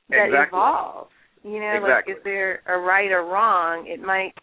that 0.10 0.34
Exactly. 0.34 0.58
evolves 0.58 1.14
you 1.44 1.60
know 1.62 1.78
Exactly. 1.78 2.14
like 2.14 2.18
is 2.18 2.24
there 2.24 2.66
a 2.66 2.78
right 2.78 3.12
or 3.12 3.24
wrong 3.26 3.86
it 3.86 4.02
might 4.02 4.34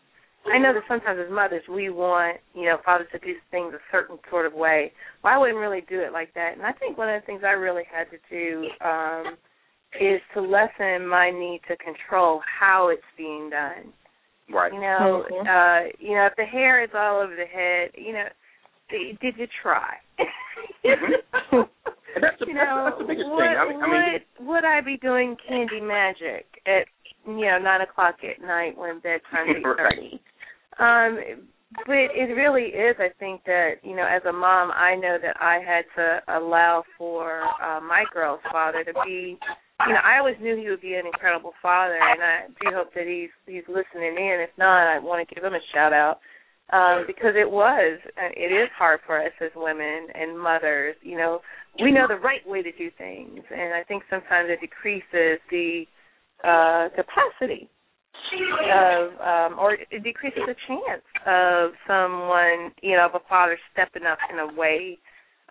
I 0.46 0.58
know 0.58 0.72
that 0.72 0.86
sometimes 0.86 1.18
as 1.18 1.32
mothers 1.32 1.64
we 1.68 1.90
want, 1.90 2.38
you 2.54 2.66
know, 2.66 2.78
fathers 2.84 3.08
to 3.10 3.18
do 3.18 3.34
things 3.50 3.74
a 3.74 3.82
certain 3.90 4.16
sort 4.30 4.46
of 4.46 4.52
way. 4.52 4.92
Well, 5.24 5.34
I 5.34 5.38
wouldn't 5.38 5.58
really 5.58 5.82
do 5.88 5.98
it 5.98 6.12
like 6.12 6.32
that. 6.34 6.52
And 6.54 6.62
I 6.62 6.72
think 6.72 6.96
one 6.96 7.08
of 7.12 7.20
the 7.20 7.26
things 7.26 7.42
I 7.44 7.58
really 7.58 7.82
had 7.90 8.06
to 8.10 8.18
do 8.30 8.68
um 8.78 9.36
is 10.00 10.20
to 10.34 10.40
lessen 10.40 11.08
my 11.08 11.30
need 11.30 11.62
to 11.68 11.76
control 11.78 12.40
how 12.46 12.90
it's 12.92 13.02
being 13.16 13.50
done. 13.50 13.92
Right. 14.50 14.72
You 14.72 14.80
know, 14.80 15.24
Mhm. 15.30 15.46
uh, 15.46 15.92
you 15.98 16.14
know, 16.14 16.26
if 16.26 16.36
the 16.36 16.44
hair 16.44 16.82
is 16.82 16.90
all 16.94 17.20
over 17.20 17.34
the 17.34 17.46
head, 17.46 17.90
you 17.94 18.12
know, 18.12 18.28
did, 18.90 19.18
did 19.20 19.36
you 19.38 19.46
try? 19.62 19.96
Mhm. 20.84 21.68
And 22.14 22.24
that's 22.24 22.38
the, 22.38 22.46
you 22.46 22.54
that's, 22.54 22.66
know, 22.66 22.84
that's 22.86 22.98
the 22.98 23.04
biggest 23.04 23.28
would, 23.28 23.44
thing. 23.44 23.56
I 23.56 23.68
mean, 23.68 23.82
I 23.82 23.86
mean, 23.86 24.12
would 24.40 24.48
would 24.48 24.64
I 24.64 24.80
be 24.80 24.96
doing 24.96 25.36
candy 25.46 25.80
magic 25.80 26.46
at 26.66 26.88
you 27.26 27.44
know 27.44 27.58
nine 27.58 27.82
o'clock 27.82 28.16
at 28.24 28.40
night 28.40 28.76
when 28.76 29.00
bedtime's 29.00 29.56
eight 29.58 29.64
thirty? 29.76 30.20
Um, 30.78 31.46
but 31.84 31.92
it 32.14 32.32
really 32.34 32.68
is. 32.68 32.96
I 32.98 33.10
think 33.18 33.44
that 33.44 33.82
you 33.82 33.94
know, 33.94 34.06
as 34.06 34.22
a 34.24 34.32
mom, 34.32 34.70
I 34.70 34.94
know 34.94 35.18
that 35.20 35.36
I 35.40 35.58
had 35.60 35.84
to 35.96 36.38
allow 36.38 36.84
for 36.96 37.42
uh, 37.62 37.80
my 37.80 38.04
girl's 38.14 38.40
father 38.50 38.82
to 38.84 38.92
be. 39.04 39.38
You 39.84 39.92
know, 39.92 40.00
I 40.00 40.18
always 40.18 40.36
knew 40.40 40.56
he 40.56 40.70
would 40.70 40.80
be 40.80 40.94
an 40.94 41.04
incredible 41.04 41.52
father, 41.60 41.98
and 42.00 42.22
I 42.22 42.46
do 42.64 42.74
hope 42.74 42.94
that 42.94 43.06
he's 43.06 43.28
he's 43.44 43.66
listening 43.68 44.16
in. 44.16 44.40
If 44.40 44.50
not, 44.56 44.88
I 44.88 44.98
want 44.98 45.26
to 45.26 45.34
give 45.34 45.44
him 45.44 45.52
a 45.52 45.60
shout 45.74 45.92
out 45.92 46.20
um, 46.72 47.04
because 47.06 47.36
it 47.36 47.48
was, 47.48 48.00
and 48.16 48.32
it 48.36 48.54
is 48.54 48.68
hard 48.76 49.00
for 49.06 49.20
us 49.20 49.32
as 49.40 49.50
women 49.54 50.08
and 50.14 50.38
mothers. 50.38 50.96
You 51.02 51.18
know, 51.18 51.40
we 51.82 51.92
know 51.92 52.06
the 52.08 52.16
right 52.16 52.40
way 52.46 52.62
to 52.62 52.72
do 52.72 52.90
things, 52.96 53.40
and 53.50 53.74
I 53.74 53.84
think 53.84 54.02
sometimes 54.08 54.48
it 54.48 54.60
decreases 54.60 55.38
the 55.50 55.84
uh, 56.42 56.88
capacity 56.96 57.68
of, 58.72 59.12
um, 59.20 59.58
or 59.58 59.74
it 59.74 60.02
decreases 60.02 60.42
the 60.46 60.56
chance 60.66 61.04
of 61.26 61.72
someone, 61.86 62.72
you 62.82 62.96
know, 62.96 63.06
of 63.06 63.14
a 63.14 63.24
father 63.28 63.58
stepping 63.72 64.06
up 64.06 64.18
in 64.32 64.38
a 64.38 64.58
way, 64.58 64.98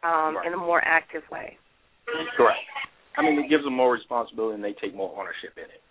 um, 0.04 0.38
in 0.46 0.54
a 0.54 0.58
more 0.58 0.82
active 0.84 1.24
way. 1.32 1.58
Correct. 2.36 2.60
I 3.18 3.22
mean, 3.22 3.40
it 3.40 3.50
gives 3.50 3.64
them 3.64 3.74
more 3.76 3.92
responsibility 3.94 4.56
and 4.56 4.64
they 4.64 4.74
take 4.74 4.96
more 4.96 5.12
ownership 5.20 5.54
in 5.58 5.64
it. 5.64 5.82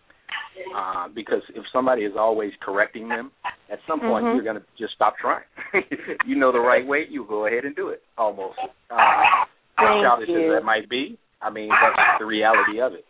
Uh, 0.76 1.08
because 1.14 1.42
if 1.54 1.64
somebody 1.72 2.02
is 2.02 2.12
always 2.16 2.52
correcting 2.62 3.08
them, 3.08 3.32
at 3.70 3.78
some 3.88 3.98
point 4.00 4.24
Mhm. 4.24 4.34
you're 4.34 4.44
going 4.44 4.56
to 4.56 4.62
just 4.78 4.94
stop 4.94 5.16
trying. 5.18 5.42
you 6.26 6.36
know 6.36 6.52
the 6.52 6.60
right 6.60 6.86
way, 6.86 7.06
you 7.08 7.24
go 7.28 7.46
ahead 7.46 7.64
and 7.64 7.74
do 7.74 7.88
it. 7.88 8.02
Almost. 8.16 8.58
Uh, 8.90 8.94
as 8.94 9.48
Thank 9.76 10.04
childish 10.04 10.28
you. 10.28 10.54
as 10.54 10.60
that 10.60 10.64
might 10.64 10.88
be, 10.88 11.18
I 11.42 11.50
mean 11.50 11.68
that's 11.70 12.18
the 12.20 12.24
reality 12.26 12.80
of 12.80 12.92
it. 12.94 13.04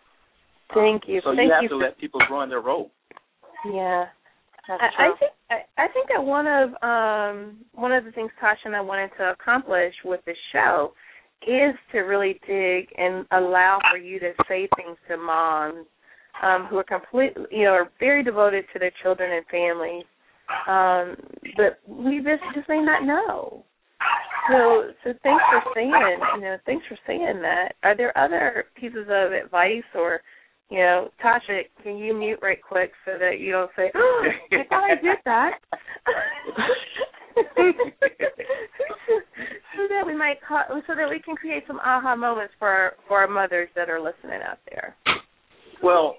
Thank 0.73 1.03
you. 1.07 1.21
So 1.23 1.35
Thank 1.37 1.49
you 1.49 1.53
have 1.53 1.63
you 1.65 1.69
to 1.69 1.75
for- 1.75 1.83
let 1.85 1.99
people 1.99 2.21
grow 2.27 2.41
in 2.43 2.49
their 2.49 2.61
role. 2.63 2.91
Yeah. 3.71 4.07
I, 4.67 4.89
I 4.99 5.09
think 5.19 5.33
I, 5.51 5.57
I 5.77 5.89
think 5.89 6.09
that 6.09 6.25
one 6.25 6.47
of 6.47 6.71
um 6.83 7.59
one 7.75 7.93
of 7.93 8.05
the 8.07 8.13
things 8.13 8.31
Tasha 8.43 8.65
and 8.65 8.75
I 8.75 8.81
wanted 8.81 9.11
to 9.19 9.31
accomplish 9.31 9.95
with 10.07 10.25
the 10.25 10.35
show 10.53 10.95
is 11.47 11.75
to 11.93 12.01
really 12.01 12.41
dig 12.47 12.89
and 12.97 13.27
allow 13.33 13.79
for 13.91 13.99
you 13.99 14.19
to 14.21 14.33
say 14.49 14.69
things 14.77 14.97
to 15.09 15.17
moms 15.17 15.87
um 16.43 16.67
who 16.69 16.77
are 16.79 16.85
completely 16.85 17.45
you 17.51 17.65
know 17.65 17.71
are 17.71 17.91
very 18.01 18.23
devoted 18.25 18.65
to 18.73 18.79
their 18.79 18.93
children 19.03 19.33
and 19.33 19.47
families 19.47 20.05
um 20.69 21.17
but 21.57 21.79
we 21.89 22.19
just 22.19 22.43
just 22.55 22.69
may 22.69 22.81
not 22.81 23.05
know 23.05 23.65
So, 24.51 24.91
so 25.03 25.15
thanks 25.23 25.43
for 25.51 25.63
saying, 25.75 25.91
you 26.35 26.41
know, 26.43 26.59
thanks 26.67 26.85
for 26.87 26.99
saying 27.07 27.41
that. 27.41 27.77
Are 27.83 27.97
there 27.97 28.13
other 28.19 28.67
pieces 28.79 29.07
of 29.09 29.33
advice 29.33 29.89
or, 29.95 30.21
you 30.71 30.81
know, 30.81 31.09
Tasha, 31.25 31.63
can 31.83 31.97
you 31.97 32.13
mute 32.13 32.41
right 32.43 32.61
quick 32.61 32.93
so 33.07 33.13
that 33.19 33.41
you 33.41 33.53
don't 33.53 33.71
say, 33.75 33.91
"Oh, 33.95 34.25
I 34.53 34.65
thought 34.69 34.85
I 34.85 34.95
did 34.97 35.17
that," 35.25 35.53
so 37.35 37.43
that 39.89 40.07
we 40.07 40.17
might, 40.17 40.37
call, 40.47 40.63
so 40.87 40.95
that 40.95 41.09
we 41.09 41.21
can 41.21 41.35
create 41.37 41.65
some 41.67 41.79
aha 41.81 42.15
moments 42.17 42.55
for 42.59 42.69
our, 42.69 42.93
for 43.09 43.19
our 43.19 43.29
mothers 43.29 43.69
that 43.75 43.91
are 43.91 44.01
listening 44.01 44.41
out 44.47 44.59
there. 44.71 44.95
Well, 45.83 46.17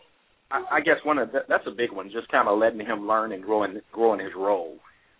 I, 0.52 0.78
I 0.78 0.80
guess 0.82 0.98
one 1.04 1.18
of 1.18 1.32
the, 1.32 1.40
that's 1.48 1.68
a 1.68 1.72
big 1.72 1.92
one. 1.92 2.10
Just 2.12 2.30
kind 2.30 2.48
of 2.48 2.60
letting 2.60 2.86
him 2.86 3.08
learn 3.08 3.32
and 3.32 3.44
grow 3.44 3.64
in, 3.64 3.82
grow 3.92 4.14
in 4.14 4.20
his 4.20 4.34
role. 4.36 4.78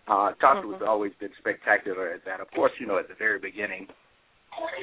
Uh, 0.08 0.32
Tasha 0.40 0.62
mm-hmm. 0.62 0.68
was 0.68 0.82
always 0.86 1.12
been 1.18 1.30
spectacular 1.38 2.12
at 2.12 2.24
that. 2.26 2.40
Of 2.40 2.50
course, 2.52 2.72
you 2.78 2.86
know, 2.86 2.98
at 2.98 3.08
the 3.08 3.14
very 3.18 3.38
beginning, 3.40 3.88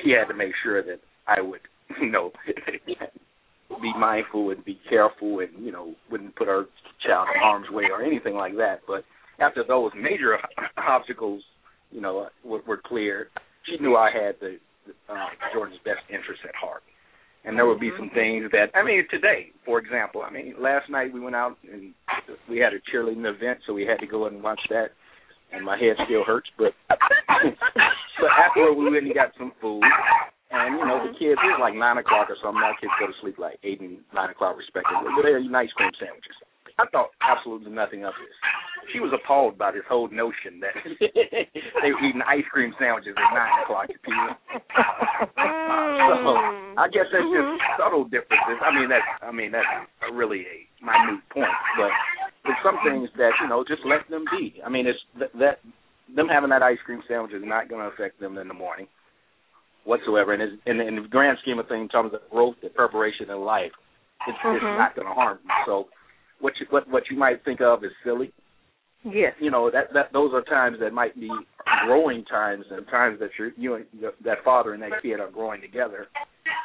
he 0.04 0.12
had 0.12 0.28
to 0.28 0.34
make 0.34 0.52
sure 0.64 0.84
that 0.84 1.00
I 1.28 1.42
would, 1.42 1.62
you 2.02 2.12
know, 2.12 2.32
be 3.82 3.94
mindful 3.98 4.52
and 4.52 4.64
be 4.66 4.80
careful 4.90 5.40
and, 5.40 5.66
you 5.66 5.72
know, 5.72 5.96
wouldn't 6.12 6.36
put 6.36 6.48
our 6.48 6.66
child 7.06 7.28
in 7.34 7.42
harm's 7.42 7.70
way 7.70 7.86
or 7.92 8.04
anything 8.04 8.36
like 8.36 8.56
that. 8.58 8.82
But 8.86 9.04
after 9.40 9.64
those 9.68 9.92
major 9.96 10.38
obstacles, 10.78 11.44
you 11.92 12.02
know, 12.02 12.28
were, 12.44 12.62
were 12.68 12.82
clear, 12.84 13.30
she 13.66 13.78
knew 13.82 13.96
I 13.96 14.10
had 14.12 14.36
the 14.40 14.58
uh, 15.10 15.28
Jordan's 15.54 15.80
best 15.86 16.02
interest 16.10 16.42
at 16.48 16.56
heart 16.56 16.84
and 17.46 17.58
there 17.58 17.66
would 17.68 17.80
be 17.80 17.92
some 17.98 18.10
things 18.14 18.50
that 18.52 18.72
I 18.74 18.84
mean 18.84 19.04
today, 19.12 19.52
for 19.66 19.80
example. 19.80 20.24
I 20.24 20.32
mean, 20.32 20.56
last 20.60 20.90
night 20.90 21.14
we 21.14 21.20
went 21.20 21.36
out 21.36 21.58
and 21.72 21.94
we 22.50 22.60
had 22.60 22.74
a 22.74 22.80
cheerleading 22.88 23.28
event, 23.28 23.60
so 23.68 23.74
we 23.74 23.84
had 23.86 24.00
to 24.00 24.08
go 24.08 24.28
and 24.28 24.42
watch 24.42 24.62
that, 24.70 24.96
and 25.52 25.66
my 25.66 25.78
head 25.78 26.00
still 26.06 26.24
hurts. 26.24 26.48
But 26.58 26.72
so 26.90 28.24
afterward, 28.32 28.76
we 28.76 28.86
went 28.90 29.06
and 29.06 29.14
got 29.14 29.36
some 29.38 29.52
food, 29.60 29.84
and 30.52 30.80
you 30.80 30.86
know 30.86 31.04
the 31.04 31.14
kids. 31.20 31.40
It 31.44 31.52
was 31.52 31.60
like 31.60 31.76
nine 31.76 31.98
o'clock 31.98 32.32
or 32.32 32.40
something. 32.40 32.64
Our 32.64 32.80
kids 32.80 32.96
go 33.00 33.08
to 33.08 33.18
sleep 33.22 33.38
like 33.38 33.60
eight 33.64 33.82
and 33.82 34.00
nine 34.16 34.30
o'clock 34.32 34.56
respectively. 34.56 35.12
But 35.12 35.28
they 35.28 35.36
were 35.36 35.44
eating 35.44 35.56
ice 35.56 35.74
cream 35.76 35.92
sandwiches. 36.00 36.40
I 36.80 36.86
thought 36.92 37.14
absolutely 37.22 37.72
nothing 37.72 38.06
of 38.06 38.14
this. 38.18 38.36
She 38.92 39.00
was 39.00 39.14
appalled 39.14 39.58
by 39.58 39.72
this 39.72 39.88
whole 39.88 40.10
notion 40.10 40.60
that 40.60 40.76
they 41.00 41.90
were 41.92 42.04
eating 42.04 42.22
ice 42.26 42.46
cream 42.52 42.74
sandwiches 42.78 43.16
at 43.16 43.34
nine 43.34 43.64
o'clock 43.64 43.88
at 43.90 44.02
p.m. 44.04 44.36
so 46.26 46.32
I 46.76 46.90
guess 46.92 47.08
that's 47.14 47.30
just 47.30 47.48
mm-hmm. 47.48 47.80
subtle 47.80 48.04
differences. 48.06 48.60
I 48.60 48.72
mean 48.76 48.90
that's 48.90 49.10
I 49.24 49.32
mean 49.32 49.52
that's 49.54 49.74
a 50.04 50.12
really 50.12 50.44
a 50.44 50.58
minute 50.84 51.24
point, 51.32 51.56
but 51.80 51.94
there's 52.44 52.64
some 52.66 52.82
things 52.84 53.08
that 53.16 53.32
you 53.40 53.48
know 53.48 53.64
just 53.64 53.86
let 53.88 54.04
them 54.10 54.26
be. 54.34 54.60
I 54.66 54.70
mean 54.70 54.86
it's 54.86 55.00
th- 55.18 55.32
that 55.40 55.64
them 56.12 56.28
having 56.28 56.50
that 56.50 56.62
ice 56.62 56.82
cream 56.86 57.02
sandwich 57.08 57.34
is 57.34 57.46
not 57.46 57.70
going 57.70 57.82
to 57.82 57.94
affect 57.94 58.20
them 58.20 58.38
in 58.38 58.48
the 58.48 58.54
morning 58.54 58.88
whatsoever. 59.86 60.34
And 60.34 60.60
in, 60.66 60.80
in 60.80 60.96
the 60.96 61.08
grand 61.08 61.38
scheme 61.42 61.60
of 61.60 61.68
things, 61.68 61.84
in 61.84 61.90
terms 61.90 62.14
of 62.14 62.22
growth 62.30 62.56
and 62.62 62.74
preparation 62.74 63.30
in 63.30 63.40
life, 63.40 63.72
it's, 64.28 64.38
mm-hmm. 64.40 64.56
it's 64.56 64.80
not 64.80 64.96
going 64.96 65.08
to 65.08 65.14
harm 65.14 65.40
them. 65.44 65.58
So 65.66 65.88
what 66.40 66.54
you 66.60 66.66
what 66.70 66.88
what 66.90 67.04
you 67.10 67.18
might 67.18 67.44
think 67.44 67.62
of 67.62 67.84
as 67.84 67.92
silly. 68.04 68.32
Yes. 69.04 69.34
You 69.40 69.52
know 69.52 69.70
that 69.72 69.94
that 69.94 70.14
those 70.14 70.32
are 70.34 70.42
times 70.42 70.78
that 70.80 70.94
might 70.94 71.16
be 71.20 71.30
growing 71.86 72.24
times 72.26 72.66
and 72.72 72.86
times 72.88 73.20
that 73.20 73.30
you're 73.38 73.52
you 73.58 73.76
and 73.76 73.86
that 74.24 74.38
father 74.46 74.74
and 74.74 74.84
that 74.84 75.02
kid 75.02 75.20
are 75.20 75.32
growing 75.32 75.62
together. 75.62 76.08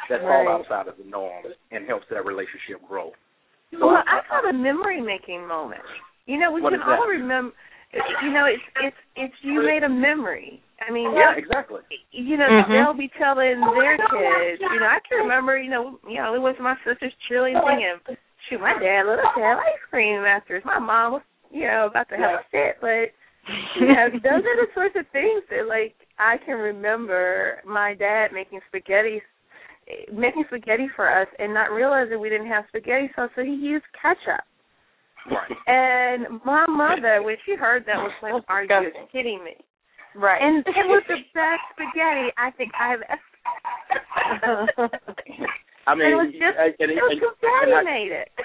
That 0.09 0.17
right. 0.17 0.47
fall 0.47 0.49
outside 0.49 0.89
of 0.89 0.97
the 0.97 1.09
norm 1.09 1.45
and 1.71 1.87
helps 1.87 2.07
that 2.11 2.25
relationship 2.25 2.81
grow. 2.89 3.13
So 3.73 3.87
well, 3.87 4.01
I, 4.01 4.21
I 4.21 4.37
have 4.37 4.55
a 4.55 4.57
memory 4.57 5.01
making 5.01 5.47
moment. 5.47 5.83
You 6.27 6.39
know, 6.39 6.53
we 6.53 6.61
can 6.63 6.81
all 6.81 7.07
remember. 7.07 7.53
You 8.23 8.33
know, 8.33 8.45
it's 8.47 8.63
it's 8.85 8.97
it's 9.17 9.35
you 9.43 9.63
made 9.65 9.83
a 9.83 9.89
memory. 9.89 10.63
I 10.81 10.93
mean, 10.93 11.13
yeah, 11.13 11.35
exactly. 11.37 11.81
You 12.13 12.37
know, 12.37 12.47
mm-hmm. 12.47 12.73
they'll 12.73 12.97
be 12.97 13.11
telling 13.19 13.61
their 13.61 13.97
kids. 13.97 14.61
You 14.61 14.81
know, 14.81 14.87
I 14.87 15.01
can 15.09 15.19
remember. 15.19 15.59
You 15.59 15.71
know, 15.71 15.99
you 16.09 16.17
know, 16.17 16.35
it 16.35 16.41
was 16.41 16.55
my 16.61 16.77
sister's 16.87 17.13
cheerleading 17.29 17.83
and 17.83 18.17
shoot, 18.49 18.61
my 18.61 18.75
dad 18.79 19.05
let 19.07 19.19
us 19.19 19.33
have 19.37 19.59
ice 19.59 19.85
cream 19.91 20.23
after 20.25 20.61
my 20.65 20.79
mom 20.79 21.13
was, 21.13 21.23
you 21.51 21.63
know, 21.63 21.89
about 21.91 22.09
to 22.11 22.17
have 22.17 22.41
a 22.41 22.45
fit. 22.51 22.77
But 22.81 23.13
you 23.81 23.89
know, 23.89 24.09
those 24.13 24.45
are 24.45 24.57
the 24.57 24.69
sorts 24.75 24.97
of 24.99 25.07
things 25.13 25.43
that 25.51 25.67
like 25.69 25.95
I 26.19 26.37
can 26.45 26.57
remember 26.57 27.63
my 27.67 27.95
dad 27.95 28.29
making 28.33 28.61
spaghetti 28.69 29.23
making 30.13 30.45
spaghetti 30.49 30.87
for 30.95 31.09
us 31.09 31.29
and 31.39 31.55
not 31.55 31.73
realizing 31.73 32.21
we 32.21 32.29
didn't 32.29 32.49
have 32.49 32.65
spaghetti 32.69 33.11
sauce, 33.17 33.31
so 33.35 33.43
he 33.43 33.55
used 33.55 33.85
ketchup. 34.01 34.45
Right. 35.31 35.57
And 35.67 36.41
my 36.45 36.67
mother, 36.67 37.23
when 37.23 37.37
she 37.45 37.55
heard 37.55 37.85
that, 37.87 37.97
was 37.97 38.13
like, 38.23 38.43
"Are 38.49 38.65
you 38.65 38.93
kidding 39.13 39.43
me?" 39.45 39.57
Right. 40.15 40.41
And 40.43 40.59
it 40.59 40.87
was 40.87 41.03
the 41.09 41.17
best 41.35 41.61
spaghetti 41.73 42.33
I 42.37 42.51
think 42.53 42.73
I've 42.79 43.03
ever. 43.09 43.21
I 45.89 45.95
mean, 45.97 46.05
and 46.05 46.13
it 46.13 46.17
was 46.21 46.33
just 46.37 46.57
and, 46.61 46.75
and, 46.79 46.91
it 46.93 47.01
was 47.01 47.19
contaminated. 47.41 48.29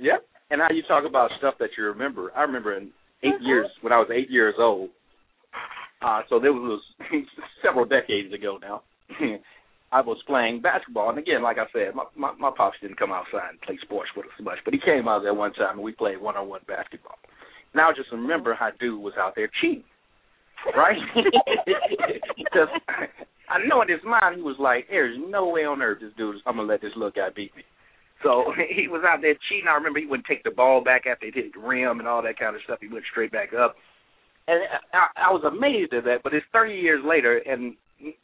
Yep. 0.00 0.26
And 0.50 0.60
how 0.60 0.74
you 0.74 0.82
talk 0.88 1.04
about 1.08 1.30
stuff 1.38 1.54
that 1.60 1.70
you 1.78 1.84
remember. 1.84 2.32
I 2.36 2.42
remember 2.42 2.76
in 2.76 2.90
8 3.22 3.30
mm-hmm. 3.30 3.46
years 3.46 3.70
when 3.80 3.92
I 3.92 3.98
was 3.98 4.10
eight 4.12 4.28
years 4.28 4.56
old. 4.58 4.90
Uh, 6.02 6.22
so 6.28 6.40
there 6.40 6.52
was 6.52 6.82
several 7.64 7.84
decades 7.84 8.34
ago 8.34 8.58
now. 8.60 8.82
I 9.92 10.00
was 10.00 10.18
playing 10.26 10.60
basketball, 10.60 11.10
and 11.10 11.18
again, 11.18 11.42
like 11.44 11.58
I 11.58 11.66
said, 11.72 11.94
my, 11.94 12.04
my 12.16 12.32
my 12.34 12.50
pops 12.54 12.76
didn't 12.82 12.98
come 12.98 13.12
outside 13.12 13.50
and 13.50 13.60
play 13.62 13.78
sports 13.82 14.10
with 14.16 14.26
us 14.26 14.32
much, 14.42 14.58
but 14.64 14.74
he 14.74 14.80
came 14.80 15.06
out 15.06 15.22
there 15.22 15.32
one 15.32 15.52
time 15.52 15.76
and 15.76 15.84
we 15.84 15.92
played 15.92 16.20
one 16.20 16.36
on 16.36 16.48
one 16.48 16.62
basketball. 16.66 17.16
Now 17.74 17.90
I 17.90 17.92
just 17.94 18.10
remember 18.10 18.54
how 18.54 18.70
dude 18.80 19.00
was 19.00 19.14
out 19.16 19.34
there 19.36 19.48
cheating, 19.62 19.84
right? 20.76 20.98
Because 22.36 22.68
I 23.48 23.58
know 23.66 23.82
in 23.82 23.88
his 23.88 24.04
mind 24.04 24.36
he 24.36 24.42
was 24.42 24.56
like, 24.58 24.88
"There's 24.88 25.16
no 25.18 25.48
way 25.48 25.64
on 25.64 25.82
earth 25.82 26.00
this 26.00 26.12
dude. 26.16 26.36
I'm 26.46 26.56
gonna 26.56 26.68
let 26.68 26.80
this 26.80 26.94
little 26.96 27.10
guy 27.10 27.28
beat 27.34 27.54
me." 27.56 27.62
So 28.22 28.52
he 28.68 28.88
was 28.88 29.04
out 29.06 29.20
there 29.20 29.34
cheating. 29.48 29.68
I 29.68 29.74
remember 29.74 30.00
he 30.00 30.06
wouldn't 30.06 30.26
take 30.26 30.44
the 30.44 30.50
ball 30.50 30.82
back 30.82 31.06
after 31.06 31.26
he 31.26 31.32
hit 31.32 31.54
the 31.54 31.60
rim 31.60 32.00
and 32.00 32.08
all 32.08 32.22
that 32.22 32.38
kind 32.38 32.56
of 32.56 32.62
stuff. 32.62 32.78
He 32.80 32.88
went 32.88 33.04
straight 33.10 33.32
back 33.32 33.52
up, 33.52 33.76
and 34.48 34.60
I, 34.92 35.28
I 35.28 35.32
was 35.32 35.44
amazed 35.44 35.92
at 35.92 36.04
that. 36.04 36.22
But 36.22 36.34
it's 36.34 36.46
30 36.52 36.74
years 36.74 37.04
later, 37.04 37.38
and 37.38 37.76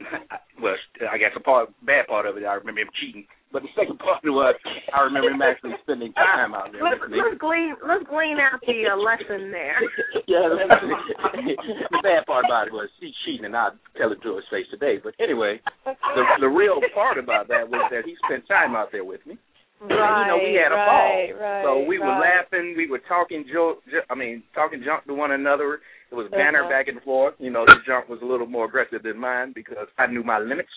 well, 0.63 0.77
I 1.11 1.19
guess 1.19 1.33
a 1.37 1.41
part 1.41 1.71
bad 1.85 2.07
part 2.07 2.27
of 2.27 2.37
it, 2.37 2.45
I 2.45 2.55
remember 2.55 2.81
him 2.81 2.91
cheating. 3.01 3.27
But 3.53 3.67
the 3.67 3.73
second 3.75 3.99
part 3.99 4.23
was 4.23 4.55
I 4.95 5.03
remember 5.03 5.31
him 5.31 5.43
actually 5.43 5.75
spending 5.83 6.15
time 6.15 6.55
out 6.55 6.71
there. 6.71 6.87
Let's, 6.87 7.03
let's 7.11 7.35
glean 7.43 7.75
let's 7.83 8.07
glean 8.07 8.39
out 8.39 8.63
the 8.63 8.87
uh, 8.87 8.95
lesson 8.95 9.51
there. 9.51 9.83
yeah, 10.31 10.47
the 10.55 11.99
bad 12.03 12.27
part 12.31 12.47
about 12.47 12.71
it 12.71 12.73
was 12.73 12.89
he's 13.03 13.15
cheating, 13.27 13.47
and 13.51 13.57
I'd 13.57 13.75
tell 13.99 14.13
it 14.13 14.23
to 14.23 14.39
his 14.39 14.47
face 14.55 14.71
today. 14.71 15.03
But 15.03 15.19
anyway, 15.19 15.59
the 15.83 16.23
the 16.41 16.49
real 16.49 16.79
part 16.95 17.19
about 17.19 17.49
that 17.49 17.67
was 17.67 17.83
that 17.91 18.07
he 18.07 18.15
spent 18.23 18.47
time 18.47 18.79
out 18.79 18.95
there 18.95 19.05
with 19.05 19.25
me. 19.27 19.35
Right, 19.81 19.97
you 19.97 20.27
know, 20.29 20.37
we 20.37 20.61
had 20.61 20.73
a 20.73 20.77
right, 20.77 21.33
ball. 21.33 21.41
Right, 21.41 21.65
so 21.65 21.89
we 21.89 21.97
right. 21.97 22.07
were 22.07 22.21
laughing, 22.21 22.75
we 22.77 22.87
were 22.87 23.01
talking 23.09 23.49
joke. 23.51 23.81
I 24.11 24.15
mean, 24.15 24.45
talking 24.55 24.83
junk 24.85 25.07
to 25.07 25.15
one 25.15 25.33
another. 25.33 25.81
It 26.13 26.15
was 26.15 26.29
banner 26.31 26.63
uh-huh. 26.63 26.71
back 26.71 26.89
and 26.89 27.01
forth. 27.03 27.35
You 27.39 27.51
know, 27.51 27.65
the 27.65 27.81
jump 27.87 28.11
was 28.11 28.21
a 28.23 28.27
little 28.27 28.47
more 28.47 28.67
aggressive 28.67 29.03
than 29.03 29.19
mine 29.19 29.53
because 29.55 29.89
I 29.99 30.07
knew 30.07 30.23
my 30.23 30.39
limits. 30.39 30.69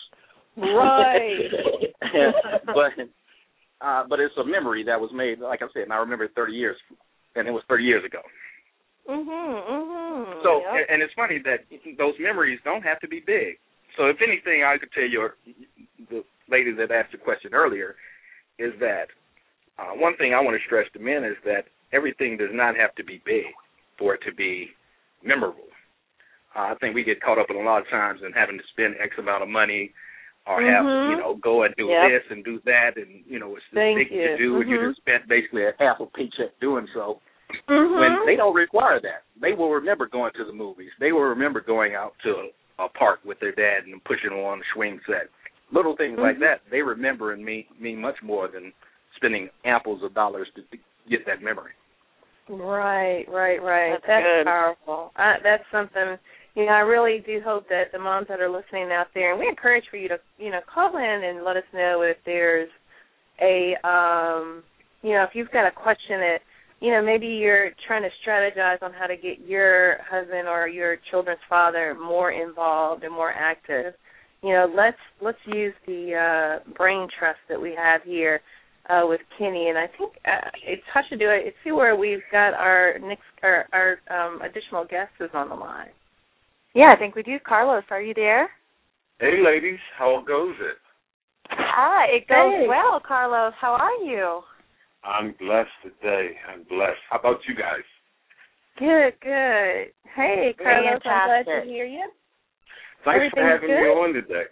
Right. 0.56 1.50
but 2.66 2.92
uh 3.80 4.04
but 4.08 4.20
it's 4.20 4.36
a 4.36 4.44
memory 4.44 4.84
that 4.84 5.00
was 5.00 5.10
made, 5.14 5.40
like 5.40 5.62
I 5.62 5.66
said, 5.72 5.82
and 5.82 5.92
I 5.92 5.96
remember 5.96 6.28
30 6.28 6.52
years, 6.52 6.76
and 7.34 7.48
it 7.48 7.50
was 7.50 7.62
30 7.68 7.84
years 7.84 8.04
ago. 8.04 8.20
Mhm. 9.08 9.26
Mhm. 9.26 10.42
So, 10.42 10.62
yep. 10.62 10.86
and 10.88 11.02
it's 11.02 11.12
funny 11.14 11.38
that 11.44 11.64
those 11.98 12.14
memories 12.18 12.60
don't 12.64 12.82
have 12.82 13.00
to 13.00 13.08
be 13.08 13.20
big. 13.20 13.58
So, 13.96 14.06
if 14.06 14.16
anything, 14.22 14.64
I 14.64 14.78
could 14.78 14.92
tell 14.92 15.04
your 15.04 15.36
the 16.10 16.24
lady 16.48 16.72
that 16.72 16.90
asked 16.90 17.12
the 17.12 17.18
question 17.18 17.54
earlier 17.54 17.96
is 18.58 18.72
that 18.80 19.08
uh, 19.78 19.90
one 19.94 20.16
thing 20.16 20.34
I 20.34 20.40
want 20.40 20.56
to 20.56 20.64
stress 20.64 20.86
to 20.92 20.98
men 21.00 21.24
is 21.24 21.36
that 21.44 21.66
everything 21.92 22.36
does 22.36 22.52
not 22.52 22.76
have 22.76 22.94
to 22.96 23.04
be 23.04 23.20
big 23.24 23.44
for 23.98 24.14
it 24.14 24.20
to 24.26 24.34
be 24.34 24.70
memorable. 25.22 25.68
Uh, 26.54 26.70
I 26.70 26.74
think 26.80 26.94
we 26.94 27.02
get 27.04 27.20
caught 27.20 27.38
up 27.38 27.50
in 27.50 27.56
a 27.56 27.62
lot 27.62 27.80
of 27.82 27.88
times 27.88 28.20
in 28.24 28.32
having 28.32 28.58
to 28.58 28.64
spend 28.72 28.94
X 29.02 29.14
amount 29.18 29.42
of 29.42 29.48
money 29.48 29.92
or 30.46 30.60
mm-hmm. 30.60 30.70
have 30.72 30.86
you 31.10 31.16
know 31.16 31.36
go 31.42 31.64
and 31.64 31.74
do 31.76 31.86
yep. 31.88 32.10
this 32.10 32.26
and 32.30 32.44
do 32.44 32.60
that 32.64 32.96
and 32.96 33.24
you 33.26 33.38
know 33.38 33.56
it's 33.56 33.64
Thank 33.72 33.98
big 33.98 34.12
you. 34.12 34.28
to 34.28 34.36
do 34.36 34.60
and 34.60 34.68
you 34.68 34.76
Mhm. 34.78 34.90
just 34.90 35.00
spent 35.00 35.28
basically 35.28 35.64
a 35.64 35.72
half 35.78 36.00
a 36.00 36.06
paycheck 36.06 36.58
doing 36.60 36.86
so 36.94 37.20
Mhm. 37.68 37.98
when 38.00 38.26
they 38.26 38.36
don't 38.36 38.54
require 38.54 39.00
that 39.00 39.22
they 39.40 39.52
will 39.52 39.70
remember 39.70 40.06
going 40.06 40.32
to 40.34 40.44
the 40.44 40.52
movies 40.52 40.90
they 41.00 41.12
will 41.12 41.24
remember 41.24 41.60
going 41.60 41.94
out 41.94 42.14
to 42.22 42.50
a, 42.78 42.84
a 42.84 42.88
park 42.90 43.20
with 43.24 43.38
their 43.40 43.52
dad 43.52 43.84
and 43.86 44.02
pushing 44.04 44.30
on 44.30 44.60
a 44.60 44.64
swing 44.74 45.00
set 45.06 45.28
little 45.72 45.96
things 45.96 46.18
like 46.18 46.36
Mhm. 46.36 46.40
that 46.40 46.60
they 46.70 46.82
remember 46.82 47.32
and 47.32 47.44
mean 47.44 47.64
mean 47.78 48.00
much 48.00 48.20
more 48.22 48.48
than 48.48 48.72
spending 49.16 49.48
apples 49.64 50.02
of 50.02 50.12
dollars 50.14 50.48
to, 50.54 50.62
to 50.62 50.78
get 51.08 51.24
that 51.26 51.40
memory 51.42 51.72
Right, 52.48 53.24
right, 53.28 53.62
right. 53.62 53.92
That's 53.92 54.06
That's, 54.06 54.44
powerful. 54.44 55.12
Uh, 55.16 55.34
that's 55.42 55.64
something. 55.72 56.18
You 56.54 56.66
know, 56.66 56.72
I 56.72 56.80
really 56.80 57.22
do 57.26 57.40
hope 57.44 57.68
that 57.68 57.90
the 57.92 57.98
moms 57.98 58.28
that 58.28 58.40
are 58.40 58.48
listening 58.50 58.90
out 58.92 59.08
there, 59.12 59.32
and 59.32 59.40
we 59.40 59.48
encourage 59.48 59.84
for 59.90 59.96
you 59.96 60.08
to, 60.08 60.18
you 60.38 60.50
know, 60.50 60.60
call 60.72 60.96
in 60.96 61.24
and 61.24 61.44
let 61.44 61.56
us 61.56 61.64
know 61.72 62.02
if 62.02 62.16
there's 62.24 62.68
a, 63.42 63.74
um, 63.86 64.62
you 65.02 65.10
know, 65.12 65.24
if 65.24 65.30
you've 65.34 65.50
got 65.50 65.66
a 65.66 65.72
question 65.72 66.20
that, 66.20 66.38
you 66.80 66.92
know, 66.92 67.02
maybe 67.02 67.26
you're 67.26 67.70
trying 67.88 68.02
to 68.02 68.10
strategize 68.24 68.82
on 68.82 68.92
how 68.92 69.06
to 69.06 69.16
get 69.16 69.40
your 69.48 69.98
husband 70.08 70.46
or 70.46 70.68
your 70.68 70.98
children's 71.10 71.40
father 71.48 71.96
more 72.00 72.30
involved 72.30 73.02
and 73.02 73.12
more 73.12 73.32
active. 73.32 73.94
You 74.42 74.50
know, 74.50 74.72
let's 74.76 74.98
let's 75.22 75.38
use 75.46 75.72
the 75.86 76.60
uh, 76.64 76.72
brain 76.76 77.08
trust 77.18 77.38
that 77.48 77.60
we 77.60 77.74
have 77.76 78.02
here 78.04 78.42
uh, 78.90 79.02
with 79.04 79.22
Kenny, 79.38 79.70
and 79.70 79.78
I 79.78 79.86
think 79.98 80.12
uh, 80.26 80.50
it's 80.66 80.82
how 80.92 81.00
to 81.08 81.16
do 81.16 81.30
it. 81.30 81.54
See 81.64 81.72
where 81.72 81.96
we've 81.96 82.22
got 82.30 82.52
our 82.54 82.98
next 83.00 83.22
our, 83.42 83.66
our 83.72 83.98
um, 84.10 84.42
additional 84.42 84.84
guests 84.84 85.14
is 85.20 85.30
on 85.32 85.48
the 85.48 85.54
line. 85.54 85.88
Yeah, 86.74 86.90
I 86.92 86.96
think 86.96 87.14
we 87.14 87.22
do. 87.22 87.38
Carlos, 87.46 87.84
are 87.90 88.02
you 88.02 88.14
there? 88.14 88.50
Hey, 89.20 89.40
ladies, 89.42 89.78
how 89.96 90.22
goes 90.26 90.54
it? 90.60 90.76
Ah, 91.50 92.02
it 92.08 92.26
goes 92.28 92.52
Hey. 92.52 92.66
well, 92.68 93.00
Carlos. 93.00 93.54
How 93.60 93.72
are 93.74 94.04
you? 94.04 94.40
I'm 95.04 95.32
blessed 95.38 95.70
today. 95.82 96.36
I'm 96.50 96.64
blessed. 96.64 96.98
How 97.10 97.18
about 97.18 97.38
you 97.46 97.54
guys? 97.54 97.84
Good, 98.78 99.14
good. 99.20 99.92
Hey, 100.16 100.54
Carlos, 100.58 101.00
I'm 101.04 101.44
glad 101.44 101.60
to 101.60 101.66
hear 101.66 101.84
you. 101.84 102.10
Thanks 103.04 103.32
for 103.34 103.42
having 103.42 103.68
good? 103.68 103.80
me 103.82 103.86
on 103.86 104.14
today. 104.14 104.44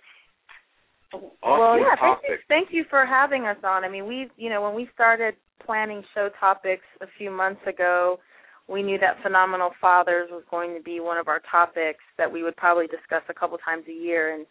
well, 1.12 1.32
Awesome 1.42 1.80
yeah, 1.80 1.96
thank 1.96 2.22
you, 2.22 2.28
topic. 2.28 2.40
thank 2.48 2.68
you 2.70 2.84
for 2.88 3.04
having 3.04 3.46
us 3.46 3.56
on. 3.64 3.82
I 3.84 3.88
mean, 3.88 4.06
we, 4.06 4.28
you 4.36 4.48
know, 4.50 4.62
when 4.62 4.74
we 4.74 4.88
started 4.94 5.34
planning 5.64 6.02
show 6.14 6.28
topics 6.38 6.84
a 7.00 7.06
few 7.18 7.30
months 7.30 7.62
ago, 7.66 8.18
we 8.72 8.82
knew 8.82 8.98
that 8.98 9.22
phenomenal 9.22 9.70
fathers 9.80 10.28
was 10.32 10.42
going 10.50 10.74
to 10.74 10.82
be 10.82 10.98
one 10.98 11.18
of 11.18 11.28
our 11.28 11.40
topics 11.50 12.00
that 12.16 12.32
we 12.32 12.42
would 12.42 12.56
probably 12.56 12.86
discuss 12.86 13.22
a 13.28 13.34
couple 13.34 13.58
times 13.58 13.84
a 13.88 13.92
year 13.92 14.34
and 14.34 14.46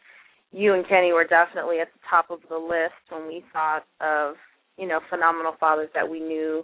you 0.51 0.73
and 0.73 0.87
Kenny 0.87 1.13
were 1.13 1.25
definitely 1.25 1.79
at 1.79 1.87
the 1.93 1.99
top 2.09 2.29
of 2.29 2.39
the 2.49 2.57
list 2.57 2.99
when 3.09 3.25
we 3.25 3.43
thought 3.53 3.83
of, 4.01 4.35
you 4.77 4.85
know, 4.85 4.99
phenomenal 5.09 5.55
fathers 5.59 5.89
that 5.95 6.07
we 6.07 6.19
knew 6.19 6.63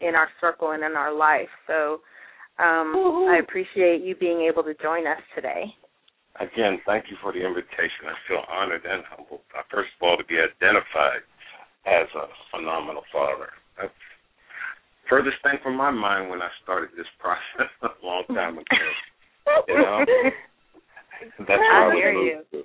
in 0.00 0.14
our 0.14 0.28
circle 0.40 0.72
and 0.72 0.82
in 0.82 0.92
our 0.92 1.14
life. 1.14 1.48
So 1.66 2.00
um 2.58 2.92
Woo-hoo. 2.94 3.32
I 3.32 3.38
appreciate 3.38 4.02
you 4.02 4.14
being 4.16 4.42
able 4.42 4.62
to 4.64 4.74
join 4.82 5.06
us 5.06 5.22
today. 5.34 5.72
Again, 6.38 6.80
thank 6.86 7.06
you 7.10 7.16
for 7.22 7.32
the 7.32 7.44
invitation. 7.44 8.06
I 8.06 8.14
feel 8.28 8.42
honored 8.50 8.84
and 8.84 9.02
humbled. 9.08 9.40
Uh, 9.56 9.62
First 9.70 9.90
of 9.96 10.06
all, 10.06 10.16
to 10.16 10.24
be 10.24 10.38
identified 10.38 11.22
as 11.86 12.06
a 12.14 12.26
phenomenal 12.50 13.02
father. 13.12 13.50
That's 13.80 13.92
furthest 15.10 15.36
thing 15.42 15.58
from 15.62 15.76
my 15.76 15.90
mind 15.90 16.30
when 16.30 16.40
I 16.40 16.48
started 16.62 16.90
this 16.96 17.10
process 17.18 17.68
a 17.82 18.06
long 18.06 18.24
time 18.28 18.56
ago. 18.56 18.64
You 19.68 19.74
know? 19.74 20.04
That's 21.40 21.60
I 21.60 21.86
what 21.88 21.96
hear 21.96 22.12
you. 22.12 22.40
to. 22.52 22.62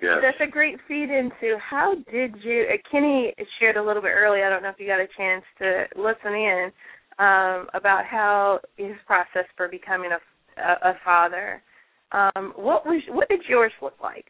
Yes. 0.00 0.18
That's 0.22 0.48
a 0.48 0.50
great 0.50 0.76
feed 0.86 1.10
into 1.10 1.58
how 1.58 1.94
did 2.12 2.34
you? 2.42 2.66
Uh, 2.72 2.76
Kenny 2.90 3.34
shared 3.58 3.76
a 3.76 3.82
little 3.82 4.02
bit 4.02 4.12
earlier. 4.14 4.46
I 4.46 4.50
don't 4.50 4.62
know 4.62 4.68
if 4.68 4.78
you 4.78 4.86
got 4.86 5.00
a 5.00 5.08
chance 5.16 5.42
to 5.58 5.86
listen 5.96 6.34
in 6.34 6.70
um, 7.18 7.66
about 7.74 8.04
how 8.04 8.60
his 8.76 8.94
process 9.06 9.46
for 9.56 9.66
becoming 9.66 10.10
a, 10.12 10.62
a, 10.62 10.90
a 10.90 10.94
father. 11.04 11.62
Um, 12.12 12.52
what 12.54 12.86
was 12.86 13.02
what 13.08 13.28
did 13.28 13.40
yours 13.48 13.72
look 13.82 13.96
like? 14.00 14.26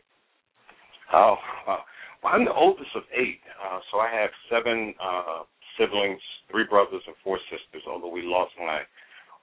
Oh, 1.13 1.37
wow. 1.67 1.81
Well, 2.23 2.33
I'm 2.33 2.45
the 2.45 2.53
oldest 2.53 2.91
of 2.97 3.03
eight, 3.15 3.41
uh, 3.63 3.79
so 3.93 3.99
I 3.99 4.11
have 4.11 4.31
seven 4.51 4.95
uh, 5.03 5.43
siblings, 5.79 6.21
three 6.51 6.65
brothers 6.69 7.03
and 7.07 7.17
four 7.23 7.39
sisters. 7.51 7.83
Although 7.89 8.11
we 8.11 8.23
lost 8.23 8.53
my 8.59 8.81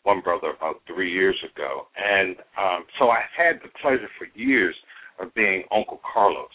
one 0.03 0.21
brother 0.21 0.53
about 0.55 0.81
three 0.85 1.11
years 1.11 1.37
ago, 1.43 1.87
and 1.97 2.35
um, 2.57 2.85
so 2.99 3.09
I 3.09 3.21
had 3.35 3.57
the 3.63 3.69
pleasure 3.81 4.09
for 4.19 4.27
years 4.37 4.75
of 5.19 5.33
being 5.33 5.63
Uncle 5.71 5.99
Carlos. 6.05 6.47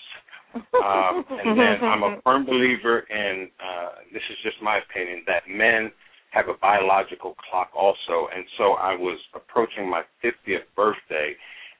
Um, 0.54 1.24
and 1.30 1.58
then 1.58 1.82
I'm 1.82 2.02
a 2.02 2.20
firm 2.22 2.44
believer 2.44 3.00
in 3.10 3.48
uh, 3.58 3.88
this 4.12 4.22
is 4.30 4.38
just 4.42 4.56
my 4.62 4.78
opinion 4.78 5.22
that 5.26 5.42
men 5.48 5.90
have 6.30 6.48
a 6.48 6.54
biological 6.60 7.34
clock 7.50 7.70
also, 7.74 8.28
and 8.34 8.44
so 8.56 8.74
I 8.74 8.94
was 8.94 9.18
approaching 9.34 9.90
my 9.90 10.02
50th 10.22 10.66
birthday 10.76 11.34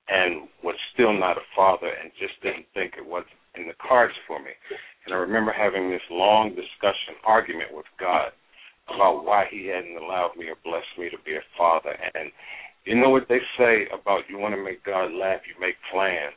and 0.09 0.49
was 0.65 0.75
still 0.93 1.13
not 1.13 1.39
a 1.39 1.47
father 1.55 1.87
and 1.87 2.11
just 2.19 2.35
didn't 2.43 2.67
think 2.75 2.95
it 2.99 3.07
was 3.07 3.25
in 3.55 3.67
the 3.67 3.79
cards 3.79 4.15
for 4.27 4.41
me. 4.41 4.51
And 5.05 5.15
I 5.15 5.19
remember 5.19 5.53
having 5.53 5.91
this 5.91 6.05
long 6.11 6.51
discussion, 6.51 7.17
argument 7.25 7.73
with 7.73 7.87
God 7.99 8.33
about 8.95 9.25
why 9.25 9.47
He 9.51 9.67
hadn't 9.67 9.97
allowed 9.97 10.37
me 10.37 10.47
or 10.47 10.57
blessed 10.65 10.99
me 10.99 11.09
to 11.11 11.17
be 11.25 11.35
a 11.37 11.45
father. 11.57 11.97
And 12.15 12.31
you 12.85 12.97
know 13.01 13.11
what 13.11 13.29
they 13.29 13.41
say 13.59 13.87
about 13.93 14.29
you 14.29 14.39
want 14.39 14.55
to 14.55 14.63
make 14.63 14.85
God 14.85 15.13
laugh, 15.13 15.41
you 15.47 15.55
make 15.61 15.77
plans. 15.93 16.37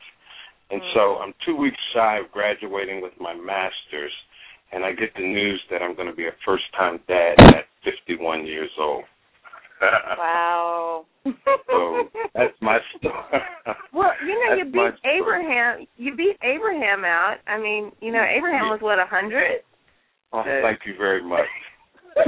And 0.71 0.81
mm. 0.81 0.93
so 0.93 1.17
I'm 1.17 1.33
two 1.45 1.55
weeks 1.55 1.77
shy 1.93 2.19
of 2.19 2.31
graduating 2.31 3.01
with 3.01 3.13
my 3.19 3.33
master's, 3.33 4.13
and 4.71 4.83
I 4.83 4.91
get 4.93 5.13
the 5.15 5.21
news 5.21 5.61
that 5.69 5.81
I'm 5.81 5.95
going 5.95 6.09
to 6.09 6.15
be 6.15 6.27
a 6.27 6.35
first 6.45 6.63
time 6.75 6.99
dad 7.07 7.39
at 7.39 7.65
51 7.83 8.45
years 8.45 8.71
old. 8.79 9.03
Wow. 10.17 11.05
so 11.25 12.09
that's 12.35 12.53
my 12.61 12.79
story. 12.97 13.13
Well, 13.93 14.11
you 14.25 14.33
know, 14.33 14.55
you 14.55 14.65
That's 14.65 14.99
beat. 15.01 15.09
Abraham. 15.09 15.87
You 15.97 16.15
beat 16.15 16.37
Abraham 16.43 17.05
out. 17.05 17.37
I 17.47 17.59
mean, 17.59 17.91
you 18.01 18.11
know, 18.11 18.23
Abraham 18.23 18.69
was 18.69 18.79
what 18.81 18.99
a 18.99 19.05
hundred. 19.05 19.61
Oh, 20.33 20.43
thank 20.43 20.79
you 20.85 20.95
very 20.97 21.23
much. 21.23 21.47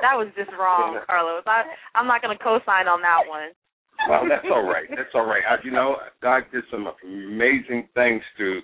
that 0.00 0.14
was 0.14 0.28
just 0.36 0.50
wrong. 0.58 1.00
Carlos. 1.06 1.42
I 1.46 1.62
I'm 1.94 2.06
not 2.06 2.22
going 2.22 2.36
to 2.36 2.44
co-sign 2.44 2.88
on 2.88 3.00
that 3.02 3.24
one. 3.26 3.50
Well, 4.08 4.28
that's 4.28 4.46
all 4.52 4.62
right. 4.64 4.86
That's 4.90 5.14
all 5.14 5.26
right. 5.26 5.42
I, 5.48 5.56
you 5.64 5.70
know, 5.70 5.96
God 6.22 6.42
did 6.52 6.64
some 6.70 6.86
amazing 7.04 7.88
things 7.94 8.22
to 8.38 8.60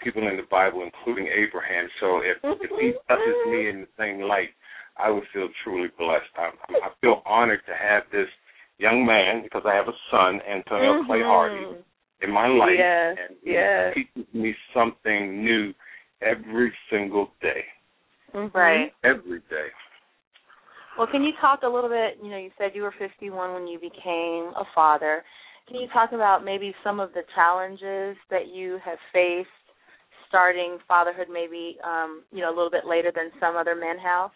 people 0.00 0.28
in 0.28 0.36
the 0.36 0.46
Bible, 0.50 0.84
including 0.84 1.26
Abraham. 1.26 1.88
So 2.00 2.20
if 2.20 2.38
if 2.42 2.70
He 2.78 2.92
touches 3.08 3.36
me 3.48 3.68
in 3.68 3.80
the 3.82 3.88
same 3.98 4.20
light, 4.20 4.50
I 4.98 5.10
would 5.10 5.24
feel 5.32 5.48
truly 5.62 5.88
blessed. 5.98 6.32
I, 6.36 6.50
I 6.84 6.88
feel 7.00 7.22
honored 7.26 7.60
to 7.66 7.72
have 7.72 8.04
this 8.10 8.28
young 8.78 9.04
man 9.04 9.42
because 9.42 9.62
I 9.66 9.74
have 9.74 9.88
a 9.88 9.96
son, 10.10 10.40
Antonio 10.48 11.04
Clay 11.06 11.20
Hardy, 11.22 11.78
in 12.22 12.30
my 12.30 12.46
life, 12.46 12.70
Yes, 12.78 13.16
and 13.28 13.36
he 13.42 13.52
yes. 13.52 13.94
teaches 13.94 14.34
me 14.34 14.54
something 14.74 15.44
new 15.44 15.72
every 16.22 16.72
single 16.90 17.28
day. 17.42 17.64
Right. 18.54 18.92
Every 19.04 19.40
day. 19.50 19.68
Well, 20.98 21.06
can 21.10 21.22
you 21.22 21.32
talk 21.40 21.60
a 21.62 21.68
little 21.68 21.90
bit? 21.90 22.18
You 22.22 22.30
know, 22.30 22.38
you 22.38 22.50
said 22.58 22.70
you 22.74 22.82
were 22.82 22.94
51 22.98 23.52
when 23.52 23.66
you 23.66 23.78
became 23.78 24.52
a 24.56 24.64
father. 24.74 25.22
Can 25.68 25.76
you 25.76 25.88
talk 25.92 26.12
about 26.12 26.44
maybe 26.44 26.74
some 26.82 27.00
of 27.00 27.12
the 27.12 27.22
challenges 27.34 28.16
that 28.30 28.48
you 28.52 28.78
have 28.84 28.98
faced 29.12 29.48
starting 30.28 30.78
fatherhood, 30.88 31.28
maybe 31.30 31.76
um, 31.84 32.22
you 32.32 32.40
know 32.40 32.48
a 32.48 32.54
little 32.54 32.70
bit 32.70 32.86
later 32.86 33.12
than 33.14 33.30
some 33.40 33.56
other 33.56 33.74
men 33.74 33.96
have? 33.98 34.30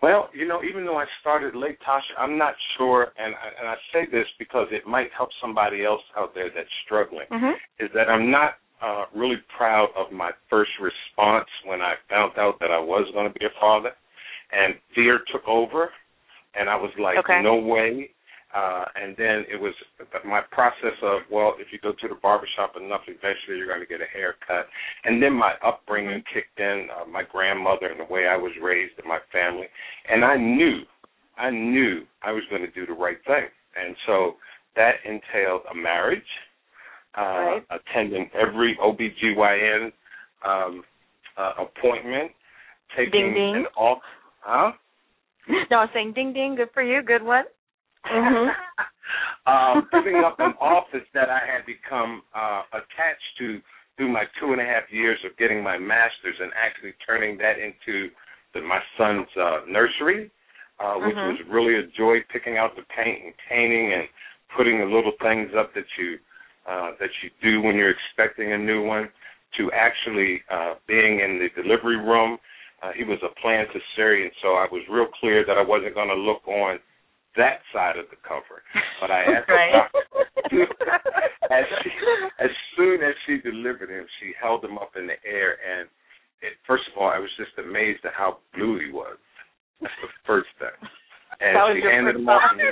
Well, 0.00 0.30
you 0.32 0.46
know, 0.46 0.62
even 0.62 0.84
though 0.84 0.96
I 0.96 1.06
started 1.20 1.56
late, 1.56 1.78
Tasha, 1.86 2.14
I'm 2.18 2.38
not 2.38 2.54
sure, 2.76 3.08
and 3.18 3.34
I, 3.34 3.48
and 3.58 3.68
I 3.68 3.74
say 3.92 4.06
this 4.10 4.26
because 4.38 4.68
it 4.70 4.86
might 4.86 5.08
help 5.16 5.30
somebody 5.40 5.84
else 5.84 6.02
out 6.16 6.34
there 6.34 6.50
that's 6.54 6.68
struggling. 6.84 7.26
Mm-hmm. 7.32 7.84
Is 7.84 7.90
that 7.94 8.08
I'm 8.08 8.30
not 8.30 8.54
uh, 8.80 9.04
really 9.14 9.42
proud 9.56 9.88
of 9.96 10.12
my 10.12 10.30
first 10.48 10.70
response 10.80 11.48
when 11.66 11.80
I 11.80 11.94
found 12.08 12.38
out 12.38 12.60
that 12.60 12.70
I 12.70 12.78
was 12.78 13.10
going 13.12 13.32
to 13.32 13.38
be 13.38 13.46
a 13.46 13.60
father, 13.60 13.90
and 14.52 14.74
fear 14.94 15.20
took 15.32 15.46
over, 15.48 15.90
and 16.54 16.70
I 16.70 16.76
was 16.76 16.90
like, 17.02 17.18
Okay. 17.18 17.42
no 17.42 17.56
way. 17.56 18.10
Uh, 18.54 18.84
and 18.96 19.14
then 19.18 19.44
it 19.52 19.60
was 19.60 19.74
my 20.24 20.40
process 20.50 20.96
of, 21.02 21.20
well, 21.30 21.54
if 21.58 21.68
you 21.70 21.78
go 21.80 21.92
to 21.92 22.08
the 22.08 22.14
barbershop 22.22 22.74
enough, 22.76 23.02
eventually 23.06 23.58
you're 23.58 23.66
going 23.68 23.80
to 23.80 23.86
get 23.86 24.00
a 24.00 24.08
haircut. 24.10 24.66
And 25.04 25.22
then 25.22 25.34
my 25.34 25.52
upbringing 25.64 26.22
kicked 26.32 26.58
in, 26.58 26.88
uh, 26.96 27.06
my 27.06 27.22
grandmother 27.30 27.88
and 27.88 28.00
the 28.00 28.12
way 28.12 28.26
I 28.26 28.36
was 28.36 28.52
raised 28.62 28.94
and 28.98 29.06
my 29.06 29.18
family. 29.32 29.66
And 30.10 30.24
I 30.24 30.36
knew, 30.36 30.80
I 31.36 31.50
knew 31.50 32.04
I 32.22 32.32
was 32.32 32.42
going 32.48 32.62
to 32.62 32.70
do 32.70 32.86
the 32.86 32.94
right 32.98 33.18
thing. 33.26 33.46
And 33.76 33.94
so 34.06 34.36
that 34.76 34.94
entailed 35.04 35.62
a 35.70 35.74
marriage, 35.74 36.22
uh, 37.16 37.20
Right. 37.22 37.64
attending 37.70 38.30
every 38.34 38.76
OBGYN 38.82 39.92
um, 40.46 40.84
uh, 41.36 41.52
appointment, 41.58 42.32
taking 42.96 43.12
Ding, 43.12 43.34
ding. 43.34 43.56
an 43.56 43.66
off, 43.76 43.98
huh? 44.40 44.72
No, 45.70 45.78
I'm 45.78 45.88
saying 45.92 46.12
ding 46.14 46.32
ding, 46.32 46.54
good 46.56 46.70
for 46.72 46.82
you, 46.82 47.02
good 47.02 47.22
one. 47.22 47.44
Mhm. 48.10 48.54
um, 49.46 49.88
giving 49.92 50.24
up 50.24 50.38
an 50.40 50.54
office 50.60 51.06
that 51.14 51.30
I 51.30 51.40
had 51.40 51.66
become 51.66 52.22
uh, 52.34 52.62
attached 52.72 53.36
to 53.38 53.60
through 53.96 54.08
my 54.12 54.24
two 54.38 54.52
and 54.52 54.60
a 54.60 54.64
half 54.64 54.84
years 54.90 55.18
of 55.24 55.36
getting 55.38 55.62
my 55.62 55.76
master's 55.76 56.36
and 56.40 56.52
actually 56.54 56.94
turning 57.04 57.36
that 57.38 57.58
into 57.58 58.10
the, 58.54 58.60
my 58.60 58.80
son's 58.96 59.26
uh, 59.36 59.60
nursery, 59.68 60.30
uh, 60.78 60.94
which 60.94 61.16
Mhm. 61.16 61.26
was 61.26 61.46
really 61.48 61.74
a 61.76 61.82
joy 61.98 62.22
picking 62.32 62.56
out 62.56 62.76
the 62.76 62.82
paint 62.94 63.24
and 63.24 63.34
painting 63.48 63.92
and 63.92 64.08
putting 64.56 64.78
the 64.78 64.86
little 64.86 65.12
things 65.20 65.52
up 65.54 65.74
that 65.74 65.86
you 65.98 66.18
uh, 66.66 66.92
that 67.00 67.10
you 67.22 67.30
do 67.42 67.62
when 67.62 67.76
you're 67.76 67.90
expecting 67.90 68.52
a 68.52 68.58
new 68.58 68.82
one, 68.84 69.10
to 69.56 69.72
actually 69.72 70.42
uh, 70.50 70.74
being 70.86 71.20
in 71.20 71.38
the 71.38 71.48
delivery 71.62 71.96
room. 71.96 72.38
Uh, 72.82 72.92
he 72.92 73.04
was 73.04 73.18
a 73.22 73.40
planned 73.40 73.68
cesarean, 73.72 74.30
so 74.42 74.48
I 74.54 74.68
was 74.70 74.82
real 74.88 75.06
clear 75.18 75.44
that 75.46 75.56
I 75.56 75.62
wasn't 75.62 75.94
going 75.94 76.08
to 76.08 76.14
look 76.14 76.46
on 76.46 76.78
that 77.38 77.62
side 77.72 77.96
of 77.96 78.06
the 78.10 78.18
cover. 78.26 78.60
But 79.00 79.10
I 79.10 79.22
asked 79.24 79.48
Right. 79.48 79.72
the 79.72 80.04
doctor, 80.52 80.66
as, 81.50 81.64
she, 81.82 81.90
as 82.38 82.50
soon 82.76 83.02
as 83.02 83.14
she 83.24 83.38
delivered 83.38 83.88
him, 83.90 84.04
she 84.20 84.34
held 84.40 84.64
him 84.64 84.76
up 84.76 84.92
in 84.96 85.06
the 85.06 85.16
air, 85.24 85.56
and 85.64 85.88
it, 86.42 86.54
first 86.66 86.84
of 86.90 86.98
all, 86.98 87.08
I 87.08 87.18
was 87.18 87.30
just 87.38 87.56
amazed 87.58 88.04
at 88.04 88.12
how 88.14 88.38
blue 88.54 88.78
he 88.78 88.92
was. 88.92 89.16
That's 89.80 89.94
the 90.02 90.08
first 90.26 90.50
thing. 90.58 90.74
And 91.40 91.54
that 91.54 91.70
was 91.70 91.78
she 91.78 91.86
handed 91.86 92.16
them 92.18 92.28
off 92.28 92.42
to 92.50 92.56
me. 92.56 92.64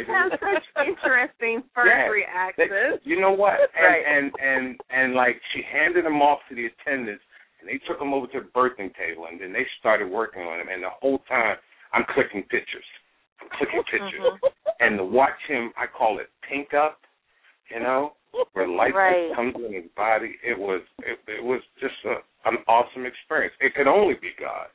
Such 0.42 0.66
interesting 0.86 1.62
first 1.74 1.86
Yeah. 1.86 2.08
reaction. 2.10 2.98
You 3.04 3.20
know 3.20 3.30
what? 3.30 3.60
And, 3.60 3.70
Right. 3.86 4.04
and 4.06 4.32
and 4.40 4.80
and 4.90 5.14
like 5.14 5.40
she 5.52 5.62
handed 5.62 6.04
them 6.04 6.20
off 6.20 6.40
to 6.48 6.54
the 6.56 6.66
attendants, 6.66 7.22
and 7.60 7.68
they 7.68 7.78
took 7.86 7.98
them 8.00 8.12
over 8.12 8.26
to 8.28 8.40
the 8.40 8.48
birthing 8.50 8.94
table, 8.96 9.26
and 9.26 9.40
then 9.40 9.52
they 9.52 9.66
started 9.78 10.08
working 10.10 10.42
on 10.42 10.58
them. 10.58 10.68
And 10.68 10.82
the 10.82 10.90
whole 10.90 11.18
time, 11.28 11.56
I'm 11.92 12.04
clicking 12.10 12.42
pictures. 12.44 12.84
I'm 13.40 13.48
clicking 13.58 13.82
pictures, 13.90 14.20
Mm-hmm. 14.22 14.46
and 14.80 14.98
to 14.98 15.04
watch 15.04 15.38
him, 15.48 15.72
I 15.76 15.86
call 15.86 16.18
it 16.18 16.28
pink 16.48 16.74
up. 16.74 17.00
You 17.70 17.80
know, 17.80 18.14
where 18.52 18.68
light 18.68 18.94
Right. 18.94 19.26
just 19.28 19.34
comes 19.34 19.56
in 19.56 19.74
his 19.74 19.90
body. 19.96 20.38
It 20.44 20.56
was 20.56 20.82
it, 21.00 21.18
it 21.26 21.42
was 21.42 21.60
just 21.80 21.96
a, 22.04 22.22
an 22.48 22.58
awesome 22.68 23.04
experience. 23.04 23.54
It 23.60 23.74
could 23.74 23.88
only 23.88 24.14
be 24.14 24.30
God. 24.38 24.68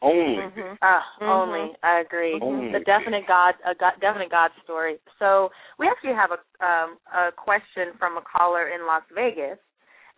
Only 0.00 0.46
be. 0.54 0.62
Mhm. 0.62 0.78
Uh, 0.80 1.02
Mhm. 1.18 1.26
Only, 1.26 1.76
I 1.82 1.98
agree. 1.98 2.38
Only 2.40 2.70
The 2.70 2.84
definite 2.84 3.26
God, 3.26 3.56
a 3.64 3.74
God, 3.74 3.98
definite 3.98 4.30
God 4.30 4.52
story. 4.62 5.00
So 5.18 5.50
we 5.78 5.88
actually 5.88 6.14
have 6.14 6.30
a 6.30 6.38
um, 6.64 6.98
a 7.12 7.32
question 7.32 7.94
from 7.98 8.16
a 8.16 8.22
caller 8.22 8.68
in 8.68 8.86
Las 8.86 9.02
Vegas, 9.10 9.58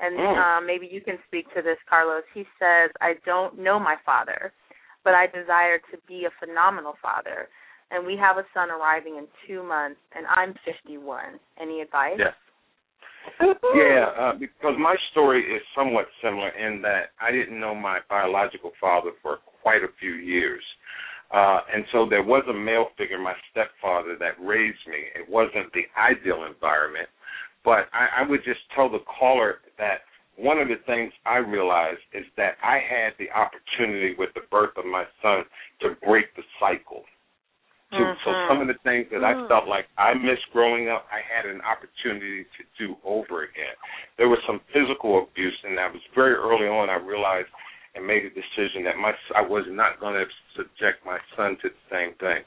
and 0.00 0.18
Mm. 0.18 0.36
um, 0.36 0.66
maybe 0.66 0.86
you 0.86 1.00
can 1.00 1.18
speak 1.26 1.48
to 1.54 1.62
this, 1.62 1.78
Carlos. 1.88 2.24
He 2.34 2.44
says, 2.58 2.90
"I 3.00 3.14
don't 3.24 3.56
know 3.58 3.78
my 3.80 3.96
father, 4.04 4.52
but 5.02 5.14
I 5.14 5.28
desire 5.28 5.78
to 5.90 5.96
be 6.06 6.26
a 6.26 6.30
phenomenal 6.32 6.96
father." 7.00 7.48
And 7.90 8.06
we 8.06 8.16
have 8.16 8.36
a 8.36 8.44
son 8.52 8.70
arriving 8.70 9.16
in 9.16 9.26
two 9.46 9.62
months, 9.62 10.00
and 10.14 10.26
I'm 10.26 10.54
51. 10.64 11.40
Any 11.60 11.80
advice? 11.80 12.18
Yeah. 12.18 12.36
Yeah, 13.74 14.06
uh, 14.18 14.32
because 14.38 14.74
my 14.78 14.96
story 15.10 15.42
is 15.42 15.62
somewhat 15.76 16.06
similar 16.22 16.48
in 16.50 16.80
that 16.82 17.12
I 17.20 17.30
didn't 17.30 17.60
know 17.60 17.74
my 17.74 18.00
biological 18.08 18.72
father 18.80 19.10
for 19.22 19.38
quite 19.62 19.82
a 19.82 19.92
few 20.00 20.14
years. 20.14 20.62
Uh, 21.30 21.60
and 21.74 21.84
so 21.92 22.06
there 22.08 22.22
was 22.22 22.42
a 22.48 22.54
male 22.54 22.86
figure, 22.96 23.18
my 23.18 23.34
stepfather, 23.50 24.16
that 24.18 24.32
raised 24.40 24.80
me. 24.88 24.98
It 25.14 25.28
wasn't 25.28 25.72
the 25.74 25.84
ideal 26.00 26.44
environment, 26.48 27.08
but 27.64 27.88
I, 27.92 28.24
I 28.24 28.28
would 28.28 28.42
just 28.44 28.60
tell 28.74 28.88
the 28.88 29.04
caller 29.18 29.56
that 29.76 30.08
one 30.36 30.58
of 30.58 30.68
the 30.68 30.80
things 30.86 31.12
I 31.26 31.38
realized 31.38 32.00
is 32.14 32.24
that 32.36 32.56
I 32.62 32.78
had 32.78 33.12
the 33.18 33.28
opportunity 33.30 34.14
with 34.16 34.30
the 34.34 34.46
birth 34.50 34.72
of 34.78 34.86
my 34.86 35.04
son 35.20 35.44
to 35.80 35.96
break 36.06 36.34
the 36.36 36.42
cycle. 36.58 37.04
To, 37.92 38.16
So 38.24 38.30
Mhm. 38.34 38.48
some 38.48 38.60
of 38.60 38.68
the 38.68 38.74
things 38.84 39.08
that 39.10 39.24
I 39.24 39.32
Mm. 39.32 39.48
felt 39.48 39.66
like 39.66 39.88
I 39.96 40.12
missed 40.12 40.50
growing 40.52 40.90
up, 40.90 41.08
I 41.10 41.20
had 41.20 41.46
an 41.46 41.62
opportunity 41.62 42.44
to 42.44 42.64
do 42.76 42.98
over 43.02 43.44
again. 43.44 43.74
There 44.16 44.28
was 44.28 44.42
some 44.44 44.60
physical 44.72 45.22
abuse, 45.22 45.64
and 45.64 45.80
I 45.80 45.88
was 45.88 46.04
very 46.14 46.34
early 46.34 46.68
on. 46.68 46.90
I 46.90 46.96
realized 46.96 47.48
and 47.94 48.06
made 48.06 48.24
a 48.24 48.30
decision 48.30 48.84
that 48.84 48.96
my 48.96 49.12
I 49.34 49.40
was 49.40 49.66
not 49.68 49.98
going 50.00 50.14
to 50.14 50.26
subject 50.54 51.04
my 51.04 51.18
son 51.36 51.56
to 51.62 51.68
the 51.68 51.84
same 51.90 52.14
thing. 52.14 52.44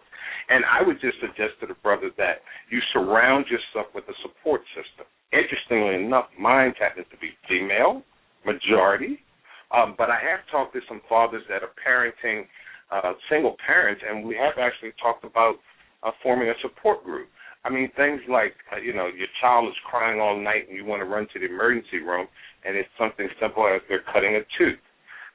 And 0.49 0.63
I 0.65 0.81
would 0.81 0.99
just 1.01 1.19
suggest 1.19 1.59
to 1.59 1.67
the 1.67 1.75
brother 1.81 2.09
that 2.17 2.41
you 2.69 2.79
surround 2.93 3.47
yourself 3.47 3.87
with 3.93 4.07
a 4.07 4.13
support 4.21 4.61
system. 4.75 5.05
Interestingly 5.33 5.95
enough, 5.95 6.27
mine 6.37 6.73
happens 6.79 7.07
to 7.11 7.17
be 7.17 7.31
female, 7.47 8.03
majority, 8.45 9.23
um, 9.71 9.95
but 9.97 10.09
I 10.09 10.19
have 10.19 10.41
talked 10.51 10.73
to 10.73 10.81
some 10.87 11.01
fathers 11.07 11.43
that 11.49 11.63
are 11.63 11.71
parenting 11.79 12.47
uh, 12.91 13.13
single 13.29 13.55
parents, 13.65 14.01
and 14.07 14.25
we 14.25 14.35
have 14.35 14.57
actually 14.59 14.91
talked 15.01 15.23
about 15.23 15.55
uh, 16.03 16.11
forming 16.21 16.49
a 16.49 16.53
support 16.61 17.03
group. 17.03 17.29
I 17.63 17.69
mean, 17.69 17.91
things 17.95 18.21
like, 18.27 18.55
uh, 18.73 18.77
you 18.77 18.93
know, 18.93 19.05
your 19.07 19.27
child 19.39 19.69
is 19.69 19.75
crying 19.89 20.19
all 20.19 20.35
night 20.35 20.67
and 20.67 20.75
you 20.75 20.83
want 20.83 21.01
to 21.01 21.07
run 21.07 21.27
to 21.33 21.39
the 21.39 21.45
emergency 21.45 21.99
room, 21.99 22.27
and 22.65 22.75
it's 22.75 22.89
something 22.97 23.27
simple 23.39 23.67
as 23.67 23.81
they're 23.87 24.03
cutting 24.11 24.35
a 24.35 24.41
tooth, 24.57 24.81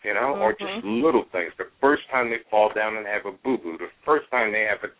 you 0.03 0.13
know, 0.13 0.35
or 0.37 0.53
just 0.53 0.85
little 0.85 1.25
things. 1.31 1.53
The 1.57 1.71
first 1.81 2.03
time 2.11 2.29
they 2.31 2.43
fall 2.51 2.71
down 2.75 2.97
and 2.97 3.07
have 3.07 3.27
a 3.27 3.33
boo 3.45 3.59
boo, 3.59 3.79
the 3.79 3.87
first 4.05 4.29
time 4.31 4.53
they 4.53 4.67
have 4.69 4.83
a 4.83 4.93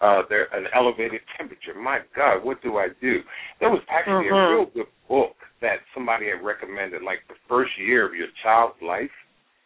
uh, 0.00 0.22
they're 0.28 0.52
an 0.52 0.66
elevated 0.74 1.20
temperature. 1.38 1.72
My 1.72 2.00
God, 2.14 2.44
what 2.44 2.60
do 2.62 2.76
I 2.76 2.88
do? 3.00 3.22
There 3.60 3.70
was 3.70 3.80
actually 3.88 4.28
a 4.28 4.32
Mhm. 4.32 4.50
real 4.50 4.66
good 4.66 4.88
book 5.08 5.36
that 5.60 5.80
somebody 5.94 6.28
had 6.28 6.42
recommended, 6.42 7.02
like 7.02 7.26
the 7.28 7.36
first 7.48 7.78
year 7.78 8.04
of 8.04 8.14
your 8.14 8.28
child's 8.42 8.80
life. 8.82 9.12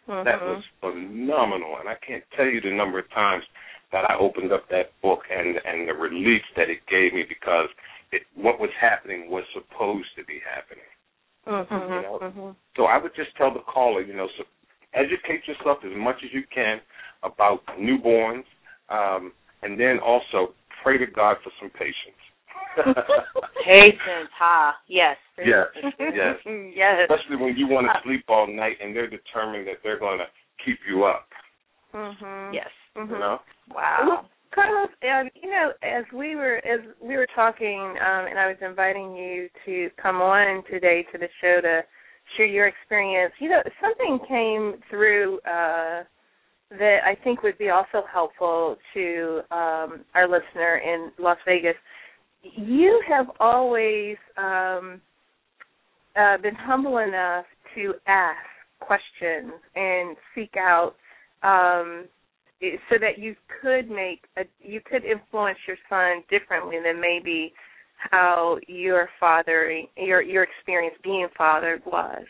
That 0.08 0.40
Mhm. 0.40 0.46
was 0.46 0.64
phenomenal, 0.80 1.76
and 1.78 1.88
I 1.88 1.94
can't 1.96 2.24
tell 2.32 2.46
you 2.46 2.62
the 2.62 2.70
number 2.70 2.98
of 2.98 3.10
times 3.10 3.44
that 3.92 4.10
I 4.10 4.16
opened 4.16 4.52
up 4.52 4.66
that 4.68 4.98
book 5.02 5.24
and 5.30 5.60
and 5.64 5.86
the 5.86 5.94
relief 5.94 6.42
that 6.56 6.70
it 6.70 6.84
gave 6.86 7.12
me 7.12 7.24
because 7.24 7.68
it 8.10 8.26
what 8.34 8.58
was 8.58 8.70
happening 8.72 9.28
was 9.28 9.44
supposed 9.52 10.14
to 10.16 10.24
be 10.24 10.40
happening. 10.40 10.84
Mhm. 11.46 11.96
You 11.96 12.02
know? 12.02 12.18
Mhm. 12.20 12.56
So 12.76 12.86
I 12.86 12.96
would 12.96 13.14
just 13.14 13.34
tell 13.36 13.50
the 13.50 13.60
caller, 13.60 14.00
you 14.00 14.14
know, 14.14 14.28
so 14.28 14.44
educate 14.94 15.46
yourself 15.46 15.84
as 15.84 15.92
much 15.92 16.22
as 16.24 16.32
you 16.32 16.42
can 16.44 16.80
about 17.22 17.64
newborns, 17.78 18.46
um, 18.88 19.32
and 19.62 19.78
then 19.78 19.98
also 19.98 20.54
pray 20.82 20.96
to 20.96 21.06
God 21.06 21.38
for 21.42 21.50
some 21.60 21.70
patience. 21.70 22.16
Patience, 23.64 24.30
ha. 24.38 24.76
Yes. 24.86 25.16
yes, 25.38 25.66
yes. 25.98 26.36
yes. 26.74 27.08
Especially 27.10 27.36
when 27.36 27.56
you 27.56 27.66
want 27.66 27.86
to 27.86 27.92
sleep 28.04 28.24
all 28.28 28.46
night 28.46 28.76
and 28.82 28.94
they're 28.94 29.10
determined 29.10 29.66
that 29.68 29.76
they're 29.82 29.98
going 29.98 30.18
to 30.18 30.26
keep 30.64 30.78
you 30.88 31.04
up. 31.04 31.28
Mhm. 31.94 32.54
Yes. 32.54 32.70
Mhm. 32.96 33.10
You 33.10 33.18
know. 33.18 33.40
Wow. 33.74 34.04
Well, 34.06 34.30
Carlos, 34.54 34.88
um, 35.02 35.30
you 35.34 35.50
know, 35.50 35.72
as 35.82 36.04
we 36.12 36.34
were 36.36 36.56
as 36.64 36.80
we 37.00 37.16
were 37.16 37.28
talking, 37.34 37.80
um, 37.80 38.26
and 38.26 38.38
I 38.38 38.48
was 38.48 38.56
inviting 38.60 39.14
you 39.14 39.48
to 39.66 39.90
come 40.00 40.22
on 40.22 40.64
today 40.70 41.04
to 41.12 41.18
the 41.18 41.28
show 41.40 41.60
to 41.60 41.84
share 42.36 42.46
your 42.46 42.66
experience. 42.66 43.34
You 43.38 43.50
know, 43.50 43.62
something 43.80 44.18
came 44.26 44.82
through 44.90 45.38
uh, 45.40 46.04
that 46.70 46.98
I 47.04 47.16
think 47.22 47.42
would 47.42 47.58
be 47.58 47.70
also 47.70 48.04
helpful 48.10 48.76
to 48.94 49.40
um, 49.50 50.04
our 50.14 50.28
listener 50.28 50.78
in 50.78 51.10
Las 51.18 51.38
Vegas. 51.46 51.76
You 52.56 53.02
have 53.08 53.26
always 53.40 54.16
um, 54.36 55.00
uh, 56.16 56.38
been 56.38 56.54
humble 56.54 56.98
enough 56.98 57.44
to 57.74 57.94
ask 58.06 58.38
questions 58.80 59.52
and 59.74 60.16
seek 60.34 60.54
out 60.56 60.94
um, 61.42 62.06
so 62.60 62.96
that 63.00 63.18
you 63.18 63.34
could 63.60 63.88
make 63.88 64.24
a, 64.36 64.42
you 64.60 64.80
could 64.80 65.04
influence 65.04 65.58
your 65.66 65.76
son 65.88 66.24
differently 66.28 66.76
than 66.84 67.00
maybe 67.00 67.52
how 68.10 68.58
your 68.66 69.08
father 69.18 69.80
your 69.96 70.22
your 70.22 70.44
experience 70.44 70.96
being 71.02 71.28
fathered 71.36 71.82
was. 71.86 72.22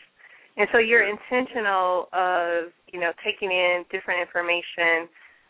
And 0.57 0.67
so 0.71 0.77
you're 0.77 1.07
intentional 1.07 2.09
of, 2.11 2.71
you 2.91 2.99
know, 2.99 3.11
taking 3.23 3.49
in 3.49 3.85
different 3.91 4.19
information. 4.19 5.07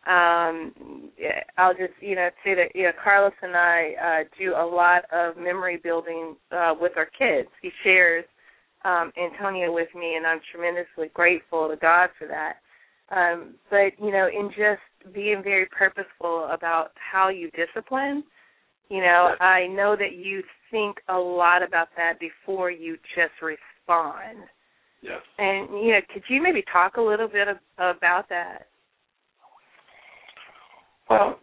Um 0.07 1.11
I'll 1.57 1.73
just, 1.73 1.93
you 1.99 2.15
know, 2.15 2.29
say 2.43 2.55
that 2.55 2.75
you 2.75 2.83
know, 2.83 2.91
Carlos 3.03 3.33
and 3.41 3.55
I 3.55 3.93
uh 4.01 4.23
do 4.39 4.53
a 4.53 4.65
lot 4.65 5.03
of 5.11 5.37
memory 5.37 5.77
building 5.77 6.35
uh 6.51 6.73
with 6.79 6.93
our 6.95 7.09
kids. 7.17 7.49
He 7.61 7.69
shares 7.83 8.25
um 8.85 9.11
Antonia 9.17 9.71
with 9.71 9.89
me 9.95 10.15
and 10.15 10.25
I'm 10.25 10.39
tremendously 10.51 11.11
grateful 11.13 11.67
to 11.69 11.75
God 11.75 12.09
for 12.17 12.27
that 12.27 12.57
um, 13.11 13.55
but 13.69 13.91
you 13.99 14.11
know, 14.11 14.27
in 14.27 14.49
just 14.49 15.13
being 15.13 15.41
very 15.43 15.67
purposeful 15.67 16.47
about 16.51 16.91
how 16.95 17.29
you 17.29 17.49
discipline, 17.51 18.23
you 18.89 19.01
know, 19.01 19.35
I 19.39 19.67
know 19.67 19.95
that 19.97 20.15
you 20.15 20.43
think 20.71 20.97
a 21.09 21.17
lot 21.17 21.63
about 21.63 21.89
that 21.97 22.19
before 22.19 22.69
you 22.69 22.97
just 23.15 23.33
respond. 23.41 24.47
Yes. 25.01 25.21
And 25.37 25.69
you 25.83 25.93
know, 25.93 25.99
could 26.13 26.23
you 26.27 26.41
maybe 26.41 26.63
talk 26.71 26.97
a 26.97 27.01
little 27.01 27.27
bit 27.27 27.47
of, 27.47 27.57
about 27.77 28.29
that? 28.29 28.67
Well, 31.09 31.39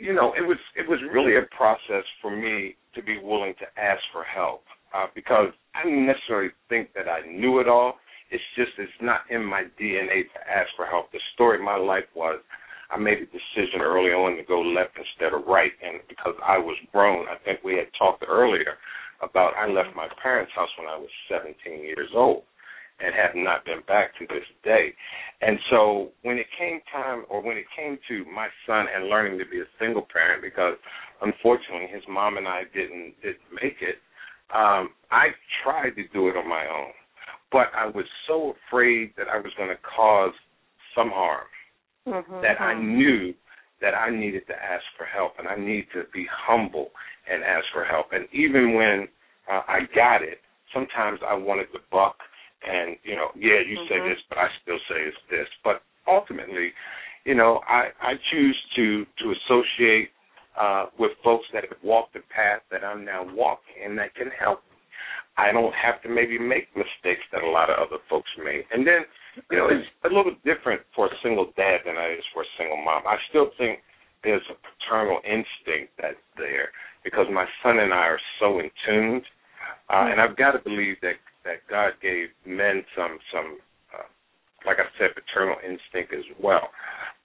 you 0.00 0.14
know, 0.14 0.32
it 0.32 0.40
was 0.40 0.56
it 0.76 0.88
was 0.88 0.98
really 1.12 1.36
a 1.36 1.44
process 1.54 2.04
for 2.22 2.34
me 2.34 2.76
to 2.94 3.02
be 3.02 3.18
willing 3.22 3.54
to 3.60 3.66
ask 3.80 4.00
for 4.12 4.24
help 4.24 4.64
uh, 4.96 5.06
because 5.14 5.52
I 5.74 5.84
didn't 5.84 6.06
necessarily 6.06 6.50
think 6.68 6.88
that 6.94 7.06
I 7.06 7.20
knew 7.28 7.60
it 7.60 7.68
all. 7.68 7.94
It's 8.30 8.42
just 8.56 8.70
it's 8.78 8.90
not 9.02 9.20
in 9.28 9.44
my 9.44 9.64
DNA 9.78 10.24
to 10.24 10.40
ask 10.48 10.70
for 10.74 10.86
help. 10.86 11.12
The 11.12 11.20
story 11.34 11.58
of 11.58 11.64
my 11.64 11.76
life 11.76 12.08
was 12.14 12.40
I 12.90 12.98
made 12.98 13.18
a 13.18 13.26
decision 13.28 13.82
early 13.82 14.10
on 14.10 14.36
to 14.36 14.42
go 14.42 14.60
left 14.60 14.96
instead 14.96 15.34
of 15.36 15.46
right, 15.46 15.72
and 15.84 16.00
because 16.08 16.34
I 16.42 16.58
was 16.58 16.76
grown, 16.90 17.26
I 17.28 17.36
think 17.44 17.60
we 17.62 17.74
had 17.76 17.92
talked 17.98 18.24
earlier 18.26 18.80
about 19.22 19.52
I 19.54 19.68
left 19.68 19.94
my 19.94 20.08
parents' 20.22 20.52
house 20.56 20.70
when 20.78 20.88
I 20.88 20.96
was 20.96 21.10
17 21.28 21.84
years 21.84 22.08
old 22.16 22.42
and 23.02 23.14
have 23.14 23.34
not 23.34 23.64
been 23.64 23.80
back 23.86 24.16
to 24.18 24.26
this 24.28 24.44
day. 24.62 24.92
And 25.40 25.58
so 25.70 26.10
when 26.22 26.36
it 26.38 26.46
came 26.58 26.80
time, 26.92 27.24
or 27.28 27.42
when 27.42 27.56
it 27.56 27.66
came 27.76 27.98
to 28.08 28.24
my 28.30 28.48
son 28.66 28.86
and 28.94 29.08
learning 29.08 29.38
to 29.38 29.46
be 29.46 29.60
a 29.60 29.70
single 29.78 30.06
parent, 30.12 30.42
because 30.42 30.76
unfortunately 31.22 31.88
his 31.92 32.02
mom 32.08 32.36
and 32.36 32.46
I 32.46 32.62
didn't 32.74 33.14
didn't 33.22 33.50
make 33.62 33.76
it, 33.80 33.96
um, 34.54 34.90
I 35.10 35.28
tried 35.62 35.96
to 35.96 36.06
do 36.12 36.28
it 36.28 36.36
on 36.36 36.48
my 36.48 36.66
own, 36.66 36.92
but 37.52 37.68
I 37.76 37.86
was 37.86 38.04
so 38.26 38.54
afraid 38.68 39.12
that 39.16 39.28
I 39.28 39.38
was 39.38 39.52
going 39.56 39.70
to 39.70 39.80
cause 39.96 40.34
some 40.94 41.10
harm 41.10 41.46
Mm-hmm. 42.08 42.40
that 42.42 42.60
I 42.60 42.80
knew 42.80 43.34
that 43.80 43.94
I 43.94 44.10
needed 44.10 44.46
to 44.48 44.54
ask 44.54 44.82
for 44.96 45.04
help, 45.04 45.32
and 45.38 45.46
I 45.46 45.56
need 45.56 45.86
to 45.94 46.04
be 46.12 46.26
humble 46.30 46.90
and 47.30 47.44
ask 47.44 47.64
for 47.72 47.84
help. 47.84 48.06
And 48.12 48.26
even 48.32 48.74
when 48.74 49.06
uh, 49.50 49.62
I 49.68 49.80
got 49.94 50.22
it, 50.22 50.38
sometimes 50.72 51.20
I 51.26 51.34
wanted 51.34 51.66
to 51.72 51.78
buck 51.92 52.16
and 52.66 52.96
you 53.04 53.16
know, 53.16 53.30
yeah, 53.34 53.60
you 53.60 53.76
say 53.88 53.98
Mhm. 53.98 54.08
this, 54.10 54.22
but 54.28 54.38
I 54.38 54.48
still 54.62 54.78
say 54.88 55.00
it's 55.02 55.16
this. 55.28 55.48
But 55.64 55.82
ultimately, 56.06 56.72
you 57.24 57.34
know, 57.34 57.62
I 57.68 57.92
I 58.00 58.16
choose 58.30 58.58
to 58.76 59.06
to 59.18 59.30
associate 59.32 60.10
uh, 60.56 60.86
with 60.98 61.12
folks 61.22 61.46
that 61.52 61.64
have 61.68 61.82
walked 61.82 62.14
the 62.14 62.20
path 62.20 62.62
that 62.70 62.84
I'm 62.84 63.04
now 63.04 63.22
walking 63.22 63.82
and 63.84 63.98
that 63.98 64.14
can 64.14 64.30
help. 64.30 64.62
Me. 64.70 64.76
I 65.36 65.52
don't 65.52 65.72
have 65.74 66.02
to 66.02 66.08
maybe 66.08 66.38
make 66.38 66.68
mistakes 66.76 67.22
that 67.32 67.42
a 67.42 67.48
lot 67.48 67.70
of 67.70 67.78
other 67.78 68.02
folks 68.10 68.28
made. 68.36 68.66
And 68.72 68.86
then, 68.86 69.06
you 69.50 69.56
know, 69.56 69.68
it's 69.68 69.88
a 70.04 70.08
little 70.08 70.34
different 70.44 70.82
for 70.94 71.06
a 71.06 71.16
single 71.22 71.52
dad 71.56 71.80
than 71.86 71.96
it 71.96 72.18
is 72.18 72.24
for 72.34 72.42
a 72.42 72.50
single 72.58 72.76
mom. 72.76 73.06
I 73.06 73.16
still 73.30 73.50
think 73.56 73.80
there's 74.22 74.42
a 74.50 74.54
paternal 74.54 75.20
instinct 75.24 75.94
that's 75.96 76.20
there 76.36 76.72
because 77.04 77.26
my 77.32 77.46
son 77.62 77.78
and 77.78 77.94
I 77.94 78.06
are 78.08 78.20
so 78.38 78.58
in 78.58 78.70
tuned. 78.84 79.22
Uh, 79.88 80.10
and 80.10 80.20
I've 80.20 80.36
got 80.36 80.52
to 80.52 80.58
believe 80.58 80.96
that 81.00 81.14
that 81.44 81.64
God 81.68 81.92
gave 82.02 82.28
men 82.46 82.84
some 82.96 83.18
some 83.32 83.58
uh, 83.94 84.08
like 84.66 84.78
I 84.78 84.88
said 84.98 85.14
paternal 85.14 85.56
instinct 85.62 86.12
as 86.14 86.26
well. 86.42 86.68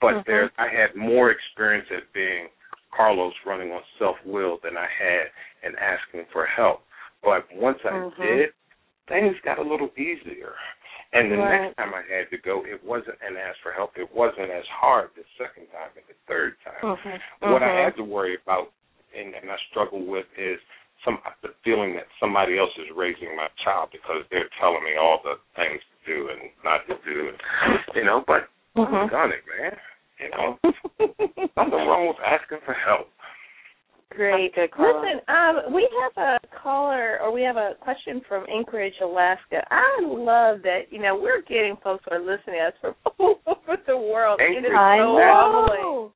But 0.02 0.24
mm-hmm. 0.24 0.28
there 0.30 0.52
I 0.58 0.68
had 0.68 0.96
more 0.96 1.32
experience 1.32 1.88
at 1.92 2.12
being 2.14 2.48
Carlos 2.96 3.34
running 3.46 3.72
on 3.72 3.82
self 4.00 4.16
will 4.26 4.60
than 4.64 4.78
I 4.78 4.88
had 4.88 5.28
in 5.68 5.76
asking 5.78 6.26
for 6.32 6.46
help. 6.46 6.82
But 7.24 7.48
once 7.54 7.80
I 7.84 7.90
mm-hmm. 7.90 8.22
did, 8.22 8.50
things 9.08 9.36
got 9.44 9.60
a 9.60 9.66
little 9.66 9.90
easier. 9.98 10.54
And 11.14 11.32
the 11.32 11.38
right. 11.38 11.72
next 11.72 11.78
time 11.78 11.94
I 11.96 12.04
had 12.12 12.28
to 12.32 12.38
go, 12.38 12.64
it 12.66 12.84
wasn't 12.84 13.16
and 13.26 13.38
ask 13.38 13.56
for 13.64 13.72
help. 13.72 13.96
It 13.96 14.10
wasn't 14.14 14.52
as 14.52 14.68
hard 14.68 15.16
the 15.16 15.24
second 15.40 15.72
time 15.72 15.96
and 15.96 16.04
the 16.12 16.18
third 16.28 16.60
time. 16.64 16.84
Mm-hmm. 16.84 17.52
What 17.52 17.64
I 17.64 17.68
mm-hmm. 17.68 17.84
had 17.86 17.96
to 17.96 18.04
worry 18.04 18.38
about 18.42 18.76
and, 19.16 19.34
and 19.34 19.50
I 19.50 19.56
struggle 19.72 20.06
with 20.06 20.26
is 20.38 20.60
some 21.06 21.20
the 21.42 21.50
feeling 21.64 21.94
that 21.96 22.10
somebody 22.20 22.58
else 22.58 22.74
is 22.82 22.90
raising 22.96 23.38
my 23.38 23.48
child 23.64 23.90
because 23.94 24.26
they're 24.32 24.50
telling 24.60 24.84
me 24.84 24.98
all 25.00 25.22
the 25.24 25.38
things 25.56 25.80
to 25.80 25.96
do 26.04 26.30
and 26.34 26.50
not 26.66 26.82
to 26.90 26.98
do, 27.06 27.30
and, 27.30 27.38
you 27.96 28.04
know. 28.04 28.24
But 28.26 28.50
mm-hmm. 28.76 28.94
I've 28.94 29.12
done 29.12 29.32
it, 29.32 29.46
man. 29.46 29.78
You 30.20 30.30
know, 30.34 30.58
nothing 31.56 31.86
wrong 31.86 32.08
with 32.08 32.18
asking 32.26 32.60
for 32.66 32.74
help. 32.74 33.08
Great. 34.12 34.56
Good 34.56 34.72
call. 34.72 35.02
Listen, 35.02 35.20
um, 35.28 35.74
we 35.74 35.90
have 36.02 36.16
a 36.18 36.40
caller, 36.64 37.20
or 37.22 37.34
we 37.34 37.42
have 37.42 37.58
a 37.58 37.74
question 37.82 38.22
from 38.28 38.46
Anchorage, 38.50 38.94
Alaska. 39.04 39.62
I 39.70 40.00
love 40.02 40.62
that. 40.64 40.84
You 40.90 41.02
know, 41.02 41.20
we're 41.22 41.42
getting 41.42 41.76
folks 41.84 42.06
who 42.08 42.16
are 42.16 42.20
listening 42.20 42.60
to 42.60 42.68
us 42.68 42.74
from 42.82 42.96
all 43.20 43.40
over 43.46 43.78
the 43.86 43.98
world. 43.98 44.40
Anchorage. 44.40 44.64
It 44.64 44.68
is 44.68 44.74
so 44.74 44.78
I 44.78 44.98
know. 44.98 46.14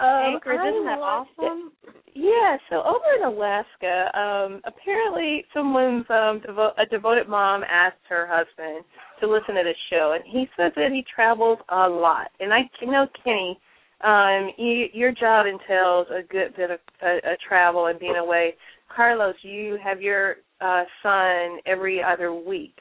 Um, 0.00 0.34
Anchorage, 0.34 0.60
isn't 0.72 0.86
that 0.86 0.98
awesome? 0.98 1.72
Yeah, 2.14 2.56
so 2.70 2.82
over 2.82 3.04
in 3.18 3.22
Alaska, 3.22 4.18
um, 4.18 4.62
apparently 4.64 5.44
someone's 5.52 6.06
um 6.08 6.40
devo- 6.40 6.72
a 6.78 6.86
devoted 6.86 7.28
mom 7.28 7.62
asked 7.64 8.02
her 8.08 8.26
husband 8.26 8.84
to 9.20 9.28
listen 9.28 9.54
to 9.56 9.62
the 9.62 9.74
show 9.90 10.16
and 10.16 10.24
he 10.26 10.48
says 10.56 10.72
that 10.76 10.90
he 10.90 11.04
travels 11.14 11.58
a 11.68 11.86
lot. 11.86 12.28
And 12.40 12.52
I 12.52 12.60
you 12.80 12.90
know 12.90 13.06
Kenny, 13.22 13.60
um, 14.00 14.50
you, 14.56 14.86
your 14.94 15.12
job 15.12 15.46
entails 15.46 16.06
a 16.10 16.22
good 16.22 16.56
bit 16.56 16.70
of 16.70 16.78
uh, 17.02 17.06
uh, 17.06 17.36
travel 17.46 17.86
and 17.86 18.00
being 18.00 18.16
away. 18.16 18.54
Carlos, 18.94 19.36
you 19.42 19.78
have 19.84 20.00
your 20.00 20.36
uh 20.62 20.84
son 21.02 21.58
every 21.66 22.02
other 22.02 22.32
week. 22.32 22.74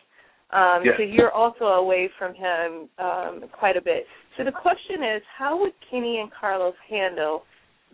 Um, 0.51 0.81
yes. 0.83 0.95
so 0.97 1.03
you're 1.03 1.31
also 1.31 1.65
away 1.65 2.09
from 2.17 2.33
him 2.33 2.89
um, 2.97 3.43
quite 3.51 3.77
a 3.77 3.81
bit. 3.81 4.05
So 4.39 4.45
the 4.45 4.51
question 4.53 5.03
is, 5.03 5.21
how 5.37 5.59
would 5.59 5.73
Kenny 5.91 6.19
and 6.19 6.31
Carlos 6.31 6.73
handle 6.89 7.43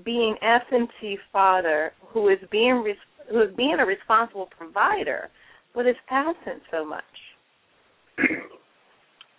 being 0.03 0.35
absentee 0.43 1.17
father 1.33 1.91
who 2.09 2.29
is 2.29 2.37
being 2.51 2.83
res- 2.85 2.95
who 3.31 3.41
is 3.41 3.49
being 3.57 3.77
a 3.79 3.85
responsible 3.85 4.47
provider, 4.55 5.29
but 5.73 5.87
is 5.87 5.95
absent 6.11 6.61
so 6.71 6.85
much? 6.85 7.03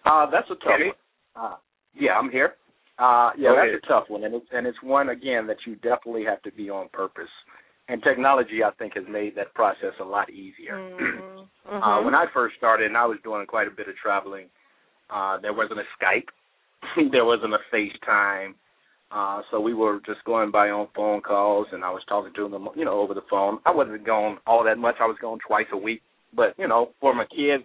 Uh, 0.06 0.24
that's 0.30 0.48
a 0.50 0.54
tough 0.54 0.78
Kenny? 0.78 0.92
one. 1.34 1.50
Uh, 1.50 1.56
yeah, 1.92 2.12
I'm 2.12 2.30
here. 2.30 2.54
Uh, 2.96 3.30
yeah, 3.36 3.50
that's 3.56 3.82
a 3.84 3.88
tough 3.88 4.04
one, 4.06 4.22
and 4.22 4.36
it's 4.36 4.46
and 4.52 4.64
it's 4.64 4.78
one 4.80 5.08
again 5.08 5.48
that 5.48 5.56
you 5.66 5.74
definitely 5.74 6.22
have 6.22 6.40
to 6.42 6.52
be 6.52 6.70
on 6.70 6.88
purpose. 6.92 7.28
And 7.88 8.00
technology, 8.04 8.62
I 8.64 8.70
think, 8.78 8.94
has 8.94 9.02
made 9.10 9.34
that 9.34 9.52
process 9.54 9.98
a 10.00 10.04
lot 10.04 10.30
easier. 10.30 10.76
Mm-hmm. 10.78 11.40
Uh, 11.66 11.70
mm-hmm. 11.72 12.04
when 12.04 12.14
I 12.14 12.26
first 12.32 12.54
started, 12.56 12.86
and 12.86 12.96
I 12.96 13.04
was 13.06 13.18
doing 13.24 13.44
quite 13.44 13.66
a 13.66 13.72
bit 13.72 13.88
of 13.88 13.96
traveling, 13.96 14.46
uh, 15.10 15.38
there 15.42 15.52
wasn't 15.52 15.80
a 15.80 15.88
Skype, 15.98 16.30
there 17.12 17.24
wasn't 17.24 17.54
a 17.54 17.58
FaceTime, 17.74 18.54
uh, 19.10 19.42
so 19.50 19.60
we 19.60 19.74
were 19.74 20.00
just 20.04 20.24
going 20.24 20.50
by 20.50 20.68
on 20.68 20.88
phone 20.94 21.20
calls, 21.20 21.66
and 21.72 21.84
I 21.84 21.90
was 21.90 22.02
talking 22.08 22.32
to 22.34 22.48
them, 22.48 22.68
you 22.74 22.84
know, 22.84 23.00
over 23.00 23.14
the 23.14 23.22
phone. 23.30 23.58
I 23.64 23.70
wasn't 23.72 24.04
going 24.04 24.38
all 24.46 24.64
that 24.64 24.78
much. 24.78 24.96
I 25.00 25.06
was 25.06 25.16
going 25.20 25.40
twice 25.46 25.66
a 25.72 25.76
week, 25.76 26.02
but 26.34 26.54
you 26.58 26.66
know, 26.66 26.90
for 27.00 27.14
my 27.14 27.24
kid, 27.26 27.60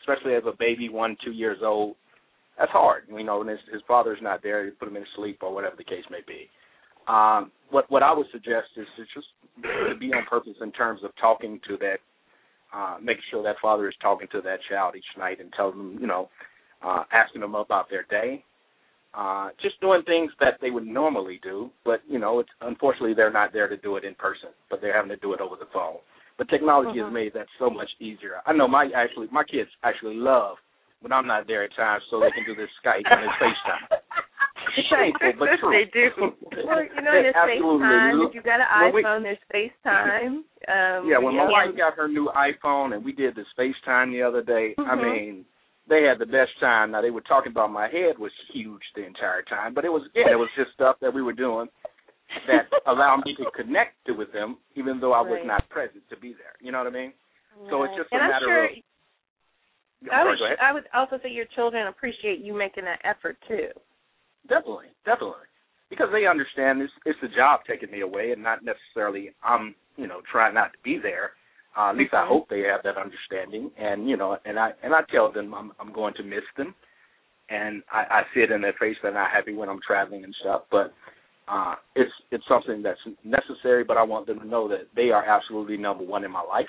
especially 0.00 0.34
as 0.34 0.44
a 0.46 0.56
baby, 0.56 0.88
one, 0.88 1.16
two 1.24 1.32
years 1.32 1.58
old, 1.64 1.96
that's 2.58 2.70
hard. 2.70 3.04
You 3.08 3.24
know, 3.24 3.40
and 3.40 3.50
his, 3.50 3.58
his 3.72 3.82
father's 3.88 4.18
not 4.22 4.42
there, 4.42 4.64
you 4.64 4.72
put 4.72 4.88
him 4.88 4.96
in 4.96 5.04
sleep 5.16 5.38
or 5.42 5.52
whatever 5.52 5.74
the 5.76 5.84
case 5.84 6.04
may 6.10 6.20
be. 6.26 6.48
Um, 7.08 7.52
what 7.70 7.90
what 7.90 8.02
I 8.02 8.12
would 8.12 8.26
suggest 8.32 8.68
is 8.76 8.86
to 8.96 9.02
just 9.14 9.26
to 9.90 9.96
be 10.00 10.12
on 10.12 10.24
purpose 10.28 10.54
in 10.60 10.72
terms 10.72 11.00
of 11.04 11.10
talking 11.20 11.60
to 11.68 11.76
that, 11.78 11.98
uh, 12.74 12.96
making 13.02 13.22
sure 13.30 13.42
that 13.42 13.56
father 13.60 13.88
is 13.88 13.94
talking 14.00 14.28
to 14.32 14.40
that 14.42 14.58
child 14.68 14.94
each 14.96 15.04
night 15.18 15.40
and 15.40 15.52
telling 15.56 15.78
them, 15.78 15.98
you 16.00 16.06
know, 16.06 16.28
uh, 16.84 17.04
asking 17.12 17.40
them 17.40 17.54
about 17.54 17.88
their 17.90 18.06
day, 18.10 18.44
uh, 19.16 19.48
just 19.62 19.80
doing 19.80 20.02
things 20.04 20.30
that 20.40 20.60
they 20.60 20.70
would 20.70 20.86
normally 20.86 21.40
do, 21.42 21.70
but 21.84 22.00
you 22.06 22.18
know, 22.18 22.38
it's 22.40 22.50
unfortunately 22.60 23.14
they're 23.14 23.32
not 23.32 23.52
there 23.52 23.66
to 23.66 23.76
do 23.78 23.96
it 23.96 24.04
in 24.04 24.14
person, 24.14 24.50
but 24.68 24.80
they're 24.80 24.94
having 24.94 25.08
to 25.08 25.16
do 25.16 25.32
it 25.32 25.40
over 25.40 25.56
the 25.56 25.68
phone. 25.72 25.96
But 26.36 26.50
technology 26.50 26.98
mm-hmm. 27.00 27.08
has 27.08 27.14
made 27.14 27.32
that 27.32 27.46
so 27.58 27.70
much 27.70 27.88
easier. 27.98 28.44
I 28.44 28.52
know 28.52 28.68
my 28.68 28.90
actually 28.94 29.28
my 29.32 29.42
kids 29.42 29.70
actually 29.82 30.16
love 30.16 30.56
when 31.00 31.12
I'm 31.12 31.26
not 31.26 31.46
there 31.46 31.64
at 31.64 31.74
times, 31.74 32.02
so 32.10 32.20
they 32.20 32.30
can 32.30 32.44
do 32.44 32.54
this 32.54 32.68
Skype 32.84 33.08
and 33.08 33.24
this 33.24 33.36
FaceTime. 33.40 33.84
It's 34.76 34.88
shameful, 34.92 35.32
but 35.38 35.48
true. 35.60 35.72
they 35.72 35.88
do. 35.88 36.12
Well, 36.68 36.84
you 36.84 37.00
know, 37.00 37.16
there's 37.16 37.34
FaceTime. 37.34 38.28
If 38.28 38.34
you 38.34 38.42
got 38.42 38.60
an 38.60 38.68
iPhone, 38.68 39.24
we, 39.24 39.32
there's 39.32 39.44
FaceTime. 39.48 40.44
Um, 40.68 41.08
yeah, 41.08 41.16
when 41.16 41.36
my 41.36 41.48
wife 41.48 41.72
got 41.74 41.96
her 41.96 42.08
new 42.08 42.28
iPhone 42.36 42.92
and 42.92 43.02
we 43.02 43.12
did 43.12 43.34
this 43.34 43.46
FaceTime 43.58 44.12
the 44.12 44.22
other 44.22 44.42
day, 44.42 44.74
mm-hmm. 44.78 44.90
I 44.90 44.96
mean, 44.96 45.44
they 45.88 46.02
had 46.02 46.18
the 46.18 46.26
best 46.26 46.50
time. 46.60 46.90
Now 46.90 47.02
they 47.02 47.10
were 47.10 47.22
talking 47.22 47.52
about 47.52 47.70
my 47.70 47.88
head 47.88 48.18
was 48.18 48.32
huge 48.52 48.82
the 48.94 49.06
entire 49.06 49.42
time, 49.42 49.74
but 49.74 49.84
it 49.84 49.92
was 49.92 50.02
again 50.10 50.32
it 50.32 50.38
was 50.38 50.50
just 50.56 50.72
stuff 50.74 50.96
that 51.00 51.14
we 51.14 51.22
were 51.22 51.32
doing 51.32 51.68
that 52.46 52.66
allowed 52.86 53.22
me 53.24 53.34
to 53.36 53.46
connect 53.54 53.94
with 54.08 54.32
them, 54.32 54.58
even 54.74 55.00
though 55.00 55.12
I 55.12 55.20
was 55.20 55.38
right. 55.38 55.46
not 55.46 55.68
present 55.68 56.02
to 56.10 56.16
be 56.16 56.34
there. 56.34 56.58
You 56.60 56.72
know 56.72 56.78
what 56.78 56.88
I 56.88 56.90
mean? 56.90 57.12
Right. 57.60 57.70
So 57.70 57.82
it's 57.84 57.94
just 57.96 58.10
and 58.12 58.20
a 58.20 58.24
I'm 58.24 58.30
matter 58.30 58.46
sure, 58.46 58.64
of. 58.64 58.70
I 60.12 60.24
would 60.24 60.38
sorry, 60.38 60.56
I 60.60 60.72
would 60.72 60.84
also 60.94 61.18
say 61.22 61.30
your 61.30 61.46
children 61.54 61.86
appreciate 61.86 62.40
you 62.40 62.56
making 62.56 62.84
that 62.84 63.00
effort 63.04 63.38
too. 63.48 63.70
Definitely, 64.48 64.92
definitely, 65.04 65.46
because 65.90 66.08
they 66.12 66.26
understand 66.26 66.82
it's 66.82 66.92
it's 67.06 67.18
the 67.22 67.32
job 67.34 67.60
taking 67.66 67.90
me 67.90 68.02
away, 68.02 68.32
and 68.32 68.42
not 68.42 68.60
necessarily 68.62 69.30
I'm 69.42 69.74
you 69.96 70.06
know 70.06 70.20
trying 70.30 70.54
not 70.54 70.72
to 70.72 70.78
be 70.84 70.98
there. 71.02 71.32
Uh, 71.76 71.90
at 71.90 71.96
least 71.96 72.14
I 72.14 72.26
hope 72.26 72.48
they 72.48 72.60
have 72.60 72.82
that 72.84 72.96
understanding, 72.96 73.70
and 73.78 74.08
you 74.08 74.16
know, 74.16 74.36
and 74.44 74.58
I 74.58 74.70
and 74.82 74.94
I 74.94 75.00
tell 75.12 75.30
them 75.30 75.52
I'm 75.54 75.72
I'm 75.78 75.92
going 75.92 76.14
to 76.14 76.22
miss 76.22 76.44
them, 76.56 76.74
and 77.50 77.82
I, 77.92 78.04
I 78.10 78.22
see 78.32 78.40
it 78.40 78.50
in 78.50 78.62
their 78.62 78.74
face 78.80 78.96
they're 79.02 79.12
not 79.12 79.30
happy 79.30 79.54
when 79.54 79.68
I'm 79.68 79.80
traveling 79.86 80.24
and 80.24 80.34
stuff. 80.40 80.62
But 80.70 80.94
uh, 81.48 81.74
it's 81.94 82.12
it's 82.30 82.44
something 82.48 82.82
that's 82.82 83.00
necessary. 83.24 83.84
But 83.84 83.98
I 83.98 84.02
want 84.02 84.26
them 84.26 84.40
to 84.40 84.46
know 84.46 84.68
that 84.68 84.88
they 84.96 85.10
are 85.10 85.24
absolutely 85.24 85.76
number 85.76 86.04
one 86.04 86.24
in 86.24 86.30
my 86.30 86.42
life, 86.42 86.66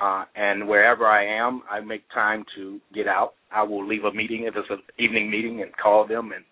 uh, 0.00 0.24
and 0.36 0.68
wherever 0.68 1.06
I 1.06 1.24
am, 1.26 1.62
I 1.68 1.80
make 1.80 2.02
time 2.14 2.44
to 2.56 2.80
get 2.94 3.08
out. 3.08 3.34
I 3.52 3.64
will 3.64 3.86
leave 3.86 4.04
a 4.04 4.12
meeting 4.12 4.44
if 4.44 4.54
it's 4.56 4.70
an 4.70 4.82
evening 4.98 5.30
meeting 5.30 5.62
and 5.62 5.70
call 5.76 6.06
them 6.06 6.30
and 6.32 6.44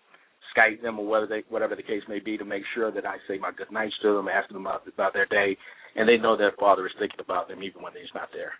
Skype 0.55 0.81
them 0.81 0.99
or 0.99 1.05
whatever 1.05 1.27
they, 1.27 1.43
whatever 1.49 1.75
the 1.75 1.83
case 1.83 2.03
may 2.09 2.19
be 2.19 2.37
to 2.37 2.43
make 2.43 2.63
sure 2.75 2.91
that 2.91 3.05
I 3.05 3.15
say 3.27 3.37
my 3.37 3.51
good 3.51 3.71
nights 3.71 3.95
to 4.01 4.15
them, 4.15 4.27
ask 4.27 4.49
them 4.49 4.65
about 4.65 4.85
about 4.87 5.13
their 5.13 5.25
day, 5.27 5.57
and 5.95 6.07
they 6.07 6.17
know 6.17 6.37
their 6.37 6.53
father 6.59 6.85
is 6.85 6.93
thinking 6.99 7.19
about 7.19 7.47
them 7.47 7.63
even 7.63 7.81
when 7.81 7.93
he's 7.93 8.13
not 8.13 8.29
there. 8.33 8.53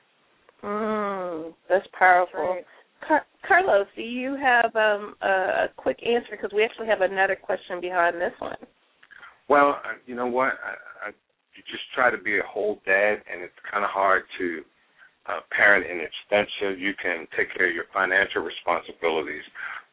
Mm, 0.63 1.53
that's 1.69 1.87
powerful. 1.97 2.39
Right. 2.39 2.65
Car- 3.07 3.25
Carlos, 3.47 3.87
do 3.95 4.01
you 4.01 4.35
have 4.35 4.75
um, 4.75 5.15
a 5.21 5.65
quick 5.75 5.99
answer? 6.05 6.29
Because 6.31 6.51
we 6.53 6.63
actually 6.63 6.87
have 6.87 7.01
another 7.01 7.35
question 7.35 7.81
behind 7.81 8.17
this 8.17 8.33
one. 8.39 8.57
Well, 9.49 9.75
you 10.05 10.15
know 10.15 10.27
what? 10.27 10.53
I, 10.63 11.07
I 11.07 11.11
you 11.55 11.63
just 11.67 11.83
try 11.93 12.09
to 12.09 12.17
be 12.17 12.39
a 12.39 12.47
whole 12.47 12.79
dad, 12.85 13.19
and 13.27 13.43
it's 13.43 13.57
kind 13.69 13.83
of 13.83 13.89
hard 13.91 14.23
to 14.39 14.61
uh, 15.27 15.41
parent 15.51 15.85
in 15.85 15.99
extensive. 15.99 16.79
You 16.79 16.93
can 17.01 17.27
take 17.35 17.53
care 17.55 17.67
of 17.67 17.75
your 17.75 17.91
financial 17.93 18.41
responsibilities, 18.41 19.43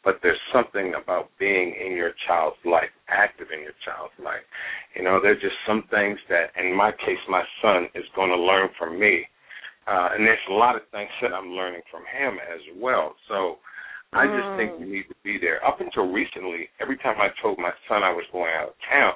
but 0.04 0.20
there's 0.22 0.38
something 0.52 0.94
about 1.00 1.30
being 1.38 1.74
in 1.84 1.92
your 1.92 2.12
child's 2.26 2.56
life, 2.64 2.90
active 3.08 3.48
in 3.52 3.60
your 3.60 3.74
child's 3.84 4.14
life. 4.22 4.44
You 4.94 5.02
know, 5.02 5.20
there's 5.22 5.40
just 5.42 5.56
some 5.66 5.84
things 5.90 6.18
that, 6.28 6.50
in 6.58 6.74
my 6.74 6.92
case, 6.92 7.18
my 7.28 7.42
son 7.62 7.88
is 7.94 8.04
going 8.14 8.30
to 8.30 8.38
learn 8.38 8.68
from 8.78 8.98
me. 8.98 9.26
Uh, 9.86 10.10
and 10.14 10.24
there's 10.26 10.38
a 10.50 10.52
lot 10.54 10.76
of 10.76 10.82
things 10.92 11.10
that 11.22 11.32
I'm 11.32 11.52
learning 11.52 11.80
from 11.90 12.02
him 12.06 12.38
as 12.38 12.60
well. 12.76 13.14
So 13.28 13.58
I 14.12 14.26
just 14.26 14.48
think 14.56 14.72
Mm. 14.72 14.80
we 14.80 14.86
need 14.86 15.08
to 15.08 15.14
be 15.24 15.38
there. 15.38 15.64
Up 15.66 15.80
until 15.80 16.10
recently, 16.12 16.68
every 16.80 16.96
time 16.98 17.20
I 17.20 17.28
told 17.42 17.58
my 17.58 17.72
son 17.88 18.02
I 18.02 18.12
was 18.12 18.24
going 18.32 18.52
out 18.54 18.68
of 18.68 18.74
town, 18.88 19.12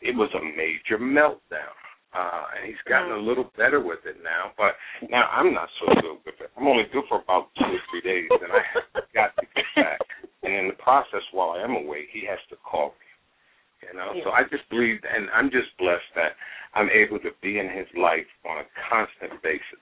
it 0.00 0.14
was 0.14 0.30
a 0.34 0.42
major 0.42 0.98
meltdown. 0.98 1.74
Uh, 2.14 2.44
and 2.56 2.66
he's 2.66 2.80
gotten 2.88 3.12
a 3.12 3.16
little 3.18 3.50
better 3.56 3.80
with 3.80 3.98
it 4.06 4.16
now, 4.24 4.50
but 4.56 4.74
now 5.10 5.28
I'm 5.30 5.52
not 5.52 5.68
so 5.78 5.86
good 6.00 6.18
with 6.24 6.40
it. 6.40 6.50
I'm 6.56 6.66
only 6.66 6.84
good 6.92 7.04
for 7.08 7.20
about 7.20 7.48
two 7.58 7.66
or 7.66 7.78
three 7.90 8.00
days, 8.00 8.30
and 8.30 8.50
I 8.50 8.62
have 8.74 9.04
got 9.14 9.36
to 9.36 9.46
get 9.54 9.64
back. 9.76 10.00
And 10.42 10.54
in 10.54 10.68
the 10.68 10.74
process, 10.74 11.22
while 11.32 11.50
I 11.50 11.62
am 11.62 11.74
away, 11.74 12.06
he 12.12 12.24
has 12.26 12.38
to 12.50 12.56
call 12.56 12.94
me. 12.98 13.06
You 13.88 13.94
know, 13.94 14.12
Yeah. 14.14 14.24
so 14.24 14.30
I 14.32 14.42
just 14.44 14.68
believe, 14.70 15.04
and 15.04 15.30
I'm 15.30 15.50
just 15.50 15.76
blessed 15.78 16.14
that 16.14 16.36
I'm 16.74 16.90
able 16.90 17.18
to 17.20 17.30
be 17.40 17.58
in 17.58 17.68
his 17.70 17.86
life 17.94 18.26
on 18.44 18.58
a 18.58 18.64
constant 18.88 19.40
basis. 19.42 19.80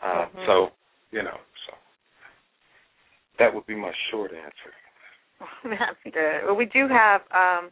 Uh, 0.00 0.26
Mhm. 0.26 0.46
So, 0.46 0.72
you 1.10 1.22
know, 1.22 1.38
so 1.66 1.74
that 3.38 3.52
would 3.52 3.66
be 3.66 3.74
my 3.74 3.92
short 4.10 4.32
answer. 4.32 4.74
That's 5.64 6.02
good. 6.04 6.44
Well, 6.44 6.56
we 6.56 6.66
do 6.66 6.88
have 6.88 7.22
um, 7.32 7.70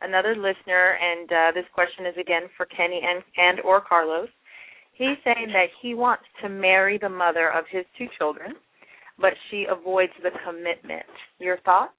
another 0.00 0.34
listener, 0.34 0.92
and 1.00 1.32
uh, 1.32 1.52
this 1.52 1.66
question 1.72 2.06
is 2.06 2.16
again 2.16 2.48
for 2.56 2.66
Kenny 2.66 3.00
and 3.02 3.22
and 3.36 3.60
or 3.60 3.80
Carlos. 3.80 4.28
He's 4.92 5.16
saying 5.24 5.52
that 5.52 5.68
he 5.80 5.94
wants 5.94 6.24
to 6.40 6.48
marry 6.48 6.96
the 6.96 7.08
mother 7.08 7.50
of 7.50 7.66
his 7.68 7.84
two 7.98 8.08
children, 8.16 8.56
but 9.18 9.32
she 9.50 9.66
avoids 9.70 10.12
the 10.22 10.30
commitment. 10.44 11.06
Your 11.38 11.58
thoughts? 11.58 11.92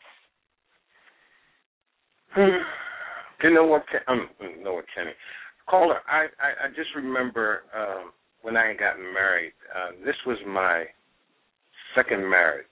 you 2.38 3.54
know 3.54 3.66
what? 3.66 3.84
Um, 4.08 4.30
what, 4.40 4.86
Kenny? 4.96 5.12
Caller, 5.70 6.00
I 6.08 6.28
I, 6.40 6.66
I 6.66 6.70
just 6.76 6.90
remember 6.96 7.64
um, 7.76 8.12
when 8.42 8.56
I 8.56 8.68
had 8.68 8.80
gotten 8.80 9.14
married. 9.14 9.54
Uh, 9.76 9.92
this 10.06 10.16
was 10.26 10.38
my 10.48 10.86
second 11.96 12.30
marriage, 12.30 12.66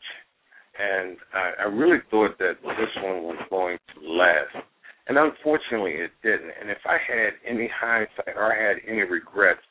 and 0.79 1.17
I, 1.33 1.63
I 1.63 1.65
really 1.65 1.99
thought 2.11 2.37
that 2.39 2.57
this 2.61 3.03
one 3.03 3.23
was 3.23 3.39
going 3.49 3.77
to 3.93 4.11
last, 4.11 4.65
and 5.07 5.17
unfortunately, 5.17 5.93
it 5.93 6.11
didn't. 6.23 6.51
And 6.59 6.69
if 6.69 6.79
I 6.85 6.97
had 6.97 7.33
any 7.47 7.69
hindsight 7.73 8.35
or 8.35 8.53
I 8.53 8.69
had 8.69 8.77
any 8.87 9.01
regrets, 9.01 9.61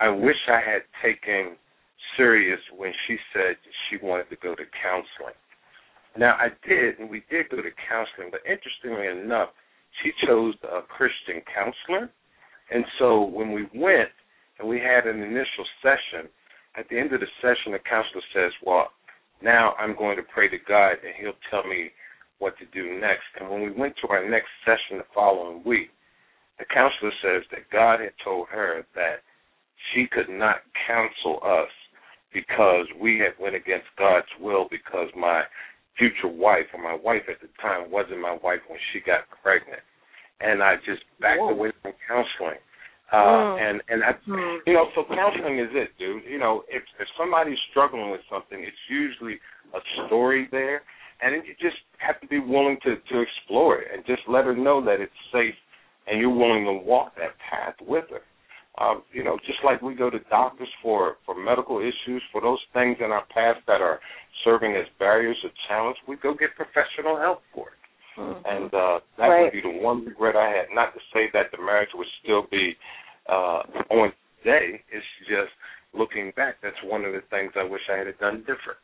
I 0.00 0.08
wish 0.08 0.36
I 0.48 0.60
had 0.60 0.82
taken 1.02 1.56
serious 2.16 2.60
when 2.76 2.92
she 3.06 3.16
said 3.32 3.56
she 3.88 4.04
wanted 4.04 4.28
to 4.30 4.36
go 4.36 4.54
to 4.54 4.64
counseling. 4.82 5.36
Now 6.16 6.36
I 6.36 6.48
did, 6.68 6.98
and 6.98 7.08
we 7.08 7.24
did 7.30 7.48
go 7.48 7.56
to 7.56 7.70
counseling, 7.88 8.30
but 8.30 8.40
interestingly 8.44 9.08
enough, 9.08 9.50
she 10.02 10.12
chose 10.26 10.54
a 10.64 10.82
Christian 10.82 11.40
counselor. 11.48 12.10
And 12.70 12.84
so 12.98 13.24
when 13.24 13.52
we 13.52 13.68
went 13.74 14.12
and 14.58 14.68
we 14.68 14.78
had 14.78 15.06
an 15.06 15.22
initial 15.22 15.66
session, 15.82 16.28
at 16.76 16.88
the 16.88 16.98
end 16.98 17.12
of 17.12 17.20
the 17.20 17.32
session, 17.40 17.72
the 17.72 17.84
counselor 17.84 18.24
says, 18.32 18.52
Well, 18.64 18.88
now 19.42 19.74
I'm 19.78 19.96
going 19.96 20.16
to 20.16 20.22
pray 20.22 20.48
to 20.48 20.58
God 20.68 20.96
and 21.04 21.14
He'll 21.20 21.40
tell 21.50 21.68
me 21.68 21.90
what 22.38 22.58
to 22.58 22.66
do 22.72 22.98
next. 22.98 23.28
And 23.38 23.50
when 23.50 23.62
we 23.62 23.70
went 23.70 23.94
to 24.02 24.08
our 24.08 24.28
next 24.28 24.48
session 24.64 24.98
the 24.98 25.08
following 25.14 25.62
week, 25.64 25.90
the 26.58 26.64
counselor 26.66 27.12
says 27.22 27.42
that 27.50 27.70
God 27.70 28.00
had 28.00 28.12
told 28.24 28.48
her 28.48 28.84
that 28.94 29.22
she 29.92 30.06
could 30.10 30.28
not 30.28 30.56
counsel 30.86 31.40
us 31.44 31.70
because 32.32 32.86
we 33.00 33.18
had 33.18 33.32
went 33.42 33.54
against 33.54 33.86
God's 33.98 34.28
will 34.40 34.66
because 34.70 35.08
my 35.16 35.42
future 35.98 36.28
wife 36.28 36.66
or 36.72 36.82
my 36.82 36.94
wife 36.94 37.22
at 37.28 37.40
the 37.40 37.48
time 37.60 37.90
wasn't 37.90 38.20
my 38.20 38.38
wife 38.42 38.60
when 38.68 38.78
she 38.92 39.00
got 39.00 39.28
pregnant. 39.42 39.82
And 40.40 40.62
I 40.62 40.76
just 40.84 41.02
backed 41.20 41.40
Whoa. 41.40 41.50
away 41.50 41.70
from 41.82 41.92
counseling. 42.08 42.58
Uh 43.12 43.56
and 43.60 43.82
and 43.88 44.02
I 44.02 44.12
Hmm. 44.24 44.64
you 44.66 44.72
know, 44.72 44.88
so 44.94 45.04
counseling 45.04 45.58
is 45.58 45.68
it, 45.72 45.90
dude. 45.98 46.24
You 46.24 46.38
know, 46.38 46.64
if 46.68 46.82
if 46.98 47.08
somebody's 47.18 47.58
struggling 47.70 48.10
with 48.10 48.22
something, 48.30 48.62
it's 48.62 48.84
usually 48.88 49.38
a 49.74 49.80
story 50.06 50.48
there 50.50 50.82
and 51.22 51.46
you 51.46 51.54
just 51.60 51.76
have 51.98 52.20
to 52.20 52.26
be 52.26 52.38
willing 52.38 52.76
to 52.82 52.96
to 52.96 53.20
explore 53.20 53.80
it 53.80 53.88
and 53.92 54.04
just 54.06 54.22
let 54.28 54.44
her 54.44 54.56
know 54.56 54.84
that 54.84 55.00
it's 55.00 55.12
safe 55.32 55.54
and 56.06 56.20
you're 56.20 56.34
willing 56.34 56.64
to 56.64 56.72
walk 56.72 57.14
that 57.16 57.30
path 57.48 57.74
with 57.80 58.04
her. 58.10 58.22
Um, 58.78 59.02
you 59.12 59.22
know, 59.22 59.36
just 59.46 59.58
like 59.64 59.82
we 59.82 59.94
go 59.94 60.08
to 60.08 60.18
doctors 60.30 60.68
for 60.82 61.16
for 61.26 61.34
medical 61.34 61.78
issues, 61.78 62.22
for 62.32 62.40
those 62.40 62.60
things 62.72 62.96
in 63.00 63.12
our 63.12 63.24
past 63.26 63.60
that 63.66 63.82
are 63.82 64.00
serving 64.44 64.74
as 64.76 64.86
barriers 64.98 65.36
or 65.44 65.50
challenge, 65.68 65.96
we 66.08 66.16
go 66.16 66.32
get 66.32 66.56
professional 66.56 67.18
help 67.18 67.42
for 67.54 67.68
it. 67.68 67.74
Mhm. 68.18 68.42
And 68.44 68.74
uh, 68.74 69.00
that 69.18 69.28
Right. 69.28 69.42
would 69.42 69.52
be 69.52 69.60
the 69.60 69.68
one 69.68 70.04
regret 70.04 70.36
I 70.36 70.48
had. 70.48 70.70
Not 70.72 70.94
to 70.94 71.00
say 71.12 71.28
that 71.32 71.50
the 71.50 71.58
marriage 71.58 71.92
would 71.94 72.06
still 72.22 72.42
be 72.50 72.76
uh, 73.28 73.62
on 73.90 74.12
today. 74.38 74.82
It's 74.90 75.06
just 75.28 75.52
looking 75.92 76.32
back. 76.32 76.56
That's 76.62 76.82
one 76.84 77.04
of 77.04 77.12
the 77.12 77.20
things 77.30 77.52
I 77.56 77.64
wish 77.64 77.82
I 77.90 77.98
had 77.98 78.18
done 78.18 78.40
different. 78.40 78.78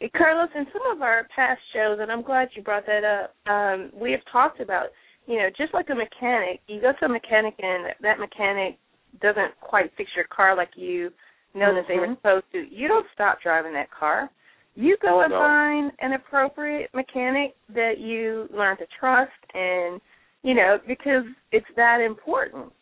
Hey, 0.00 0.10
Carlos, 0.10 0.50
in 0.54 0.66
some 0.72 0.82
of 0.92 1.00
our 1.02 1.26
past 1.34 1.60
shows, 1.72 1.98
and 2.00 2.12
I'm 2.12 2.22
glad 2.22 2.48
you 2.54 2.62
brought 2.62 2.84
that 2.86 3.04
up, 3.04 3.34
um, 3.50 3.90
we 3.94 4.12
have 4.12 4.20
talked 4.30 4.60
about, 4.60 4.88
you 5.26 5.36
know, 5.36 5.48
just 5.56 5.72
like 5.72 5.88
a 5.88 5.94
mechanic, 5.94 6.60
you 6.66 6.80
go 6.80 6.92
to 6.92 7.06
a 7.06 7.08
mechanic 7.08 7.54
and 7.58 7.94
that 8.02 8.18
mechanic 8.18 8.78
doesn't 9.20 9.58
quite 9.60 9.90
fix 9.96 10.10
your 10.14 10.26
car 10.26 10.56
like 10.56 10.70
you 10.76 11.12
know 11.54 11.74
that 11.74 11.86
they 11.88 11.98
were 11.98 12.08
Mhm. 12.08 12.16
supposed 12.16 12.50
to. 12.52 12.58
You 12.68 12.88
don't 12.88 13.06
stop 13.12 13.40
driving 13.40 13.72
that 13.72 13.90
car. 13.90 14.28
You 14.74 14.96
go 14.98 15.20
and 15.20 15.32
No. 15.32 15.38
find 15.38 15.92
an 16.00 16.12
appropriate 16.12 16.92
mechanic 16.92 17.54
that 17.70 17.98
you 17.98 18.48
learn 18.50 18.76
to 18.76 18.86
trust 18.86 19.32
and, 19.54 20.00
you 20.42 20.54
know, 20.54 20.78
because 20.86 21.24
it's 21.50 21.70
that 21.76 22.00
important. 22.00 22.72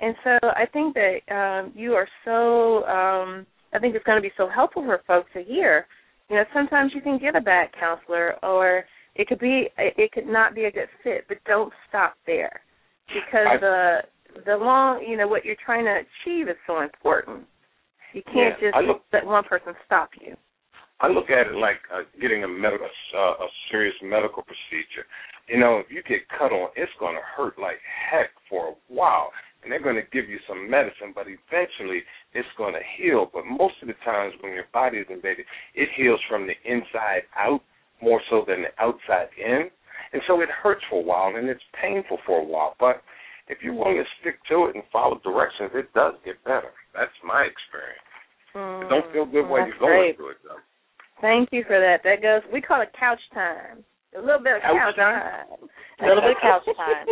And 0.00 0.16
so 0.24 0.38
I 0.42 0.66
think 0.66 0.94
that 0.94 1.20
um, 1.30 1.72
you 1.74 1.94
are 1.94 2.08
so, 2.24 2.86
um, 2.86 3.46
I 3.74 3.78
think 3.78 3.94
it's 3.94 4.04
going 4.04 4.16
to 4.16 4.26
be 4.26 4.34
so 4.36 4.48
helpful 4.48 4.82
for 4.84 4.98
folks 5.06 5.30
to 5.34 5.42
hear 5.42 5.86
you 6.28 6.36
know, 6.36 6.44
sometimes 6.54 6.92
you 6.94 7.00
can 7.00 7.18
get 7.18 7.36
a 7.36 7.40
bad 7.40 7.68
counselor, 7.78 8.36
or 8.42 8.84
it 9.14 9.28
could 9.28 9.38
be 9.38 9.68
it 9.76 10.12
could 10.12 10.26
not 10.26 10.54
be 10.54 10.64
a 10.64 10.70
good 10.70 10.88
fit. 11.02 11.26
But 11.28 11.38
don't 11.44 11.72
stop 11.88 12.16
there, 12.26 12.62
because 13.08 13.46
I- 13.46 13.56
the 13.58 14.02
the 14.46 14.56
long 14.56 15.04
you 15.06 15.16
know 15.16 15.28
what 15.28 15.44
you're 15.44 15.56
trying 15.64 15.84
to 15.84 16.02
achieve 16.02 16.48
is 16.48 16.56
so 16.66 16.80
important. 16.80 17.46
You 18.12 18.22
can't 18.22 18.60
Yeah, 18.60 18.70
just 18.70 18.84
look- 18.86 19.04
let 19.12 19.26
one 19.26 19.44
person 19.44 19.74
stop 19.86 20.10
you. 20.20 20.36
I 21.00 21.08
look 21.08 21.28
at 21.28 21.48
it 21.48 21.54
like 21.54 21.80
uh, 21.92 22.02
getting 22.20 22.44
a 22.44 22.48
medical, 22.48 22.88
uh, 23.14 23.18
a 23.44 23.48
serious 23.70 23.94
medical 24.00 24.42
procedure. 24.42 25.06
You 25.48 25.58
know, 25.58 25.78
if 25.78 25.90
you 25.90 26.02
get 26.04 26.28
cut 26.28 26.52
on, 26.52 26.70
it's 26.76 26.92
going 27.00 27.16
to 27.16 27.20
hurt 27.22 27.58
like 27.58 27.80
heck 28.10 28.30
for 28.48 28.68
a 28.68 28.74
while, 28.88 29.32
and 29.62 29.72
they're 29.72 29.82
going 29.82 29.96
to 29.96 30.06
give 30.12 30.28
you 30.30 30.38
some 30.48 30.70
medicine, 30.70 31.12
but 31.14 31.26
eventually 31.26 32.02
it's 32.32 32.48
going 32.56 32.74
to 32.74 32.80
heal. 32.96 33.28
But 33.30 33.44
most 33.44 33.74
of 33.82 33.88
the 33.88 33.94
times 34.04 34.34
when 34.40 34.52
your 34.52 34.66
body 34.72 34.98
is 34.98 35.06
invaded, 35.10 35.46
it 35.74 35.88
heals 35.96 36.20
from 36.28 36.46
the 36.46 36.54
inside 36.64 37.22
out 37.36 37.60
more 38.00 38.20
so 38.30 38.44
than 38.46 38.62
the 38.62 38.82
outside 38.82 39.28
in, 39.36 39.68
and 40.12 40.22
so 40.26 40.40
it 40.40 40.48
hurts 40.48 40.82
for 40.88 41.00
a 41.00 41.04
while 41.04 41.34
and 41.36 41.48
it's 41.48 41.62
painful 41.80 42.18
for 42.24 42.38
a 42.40 42.44
while. 42.44 42.76
But 42.78 43.02
if 43.48 43.58
you're 43.62 43.74
willing 43.74 43.96
to 43.96 44.08
stick 44.20 44.36
to 44.48 44.66
it 44.66 44.74
and 44.74 44.84
follow 44.92 45.20
directions, 45.22 45.70
it 45.74 45.92
does 45.92 46.14
get 46.24 46.42
better. 46.44 46.72
That's 46.94 47.12
my 47.24 47.44
experience. 47.44 48.00
It 48.54 48.88
don't 48.88 49.10
feel 49.12 49.26
good 49.26 49.48
while 49.48 49.62
mm, 49.62 49.68
you're 49.68 49.82
going 49.82 50.14
great. 50.14 50.16
through 50.16 50.30
it, 50.30 50.42
though. 50.44 50.62
Thank 51.20 51.50
you 51.50 51.64
for 51.66 51.78
that. 51.80 52.02
That 52.04 52.22
goes. 52.22 52.42
We 52.52 52.60
call 52.60 52.80
it 52.82 52.94
couch 52.98 53.20
time. 53.34 53.84
A 54.16 54.20
little 54.20 54.38
bit 54.38 54.56
of 54.56 54.62
Couch 54.62 54.78
couch, 54.78 54.96
time? 54.96 55.46
time. 55.50 55.68
A 56.00 56.06
little 56.06 56.22
bit 56.22 56.38
of 56.38 56.42
couch 56.42 56.66
time. 56.78 57.06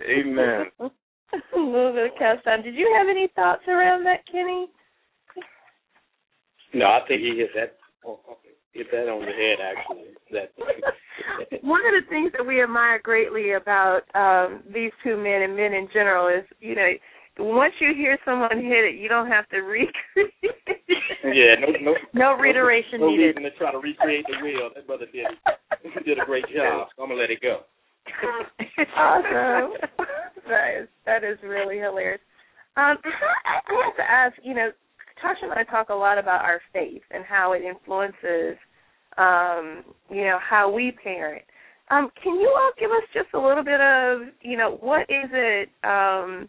Amen. 0.08 0.62
a 0.80 1.60
little 1.60 1.92
bit 1.92 2.12
of 2.12 2.18
couch 2.18 2.42
time. 2.44 2.62
Did 2.62 2.74
you 2.74 2.88
have 2.96 3.08
any 3.08 3.28
thoughts 3.36 3.62
around 3.68 4.04
that, 4.04 4.24
Kenny? 4.30 4.68
No, 6.72 6.86
I 6.86 7.00
think 7.06 7.20
he 7.20 7.36
hit 7.36 7.50
that 7.54 7.76
hit 8.76 8.90
that 8.92 9.08
on 9.08 9.20
the 9.24 9.32
head 9.32 9.58
actually. 9.62 10.12
That 10.32 10.52
One 11.62 11.80
of 11.86 11.92
the 12.02 12.08
things 12.08 12.32
that 12.36 12.46
we 12.46 12.62
admire 12.62 13.00
greatly 13.02 13.52
about 13.52 14.02
um, 14.14 14.62
these 14.72 14.92
two 15.02 15.16
men 15.16 15.42
and 15.42 15.56
men 15.56 15.72
in 15.72 15.88
general 15.92 16.28
is, 16.28 16.44
you 16.60 16.74
know, 16.74 16.88
once 17.38 17.74
you 17.80 17.92
hear 17.94 18.18
someone 18.24 18.56
hit 18.56 18.84
it, 18.84 18.94
you 18.96 19.08
don't 19.08 19.28
have 19.28 19.48
to 19.50 19.58
recreate. 19.58 19.92
yeah, 21.24 21.54
no 21.60 21.68
no 21.82 21.94
No 22.14 22.32
reiteration 22.38 23.00
no 23.00 23.10
needed. 23.10 23.36
reason 23.36 23.42
to 23.42 23.50
try 23.58 23.72
to 23.72 23.78
recreate 23.78 24.24
the 24.28 24.42
wheel. 24.44 24.70
That 24.74 24.86
brother 24.86 25.06
did 25.12 25.26
did 26.04 26.18
a 26.18 26.24
great 26.24 26.44
job. 26.54 26.88
So 26.96 27.02
I'm 27.02 27.08
gonna 27.10 27.20
let 27.20 27.30
it 27.30 27.40
go. 27.42 27.60
awesome. 28.96 29.72
that 30.48 30.80
is 30.80 30.88
that 31.04 31.24
is 31.24 31.38
really 31.42 31.78
hilarious. 31.78 32.20
Um, 32.76 32.96
I, 33.04 33.60
I 33.72 33.84
have 33.84 33.96
to 33.96 34.10
ask, 34.10 34.34
you 34.42 34.54
know, 34.54 34.70
Tasha 35.22 35.44
and 35.44 35.52
I 35.52 35.64
talk 35.64 35.88
a 35.88 35.94
lot 35.94 36.18
about 36.18 36.42
our 36.42 36.60
faith 36.72 37.02
and 37.10 37.24
how 37.24 37.52
it 37.52 37.62
influences, 37.62 38.56
um, 39.18 39.84
you 40.10 40.24
know, 40.24 40.38
how 40.40 40.70
we 40.70 40.92
parent. 40.92 41.42
Um, 41.90 42.10
can 42.22 42.34
you 42.40 42.52
all 42.56 42.72
give 42.78 42.90
us 42.90 43.02
just 43.14 43.28
a 43.34 43.38
little 43.38 43.64
bit 43.64 43.80
of, 43.80 44.28
you 44.42 44.56
know, 44.56 44.78
what 44.80 45.02
is 45.02 45.30
it 45.32 45.68
um, 45.84 46.48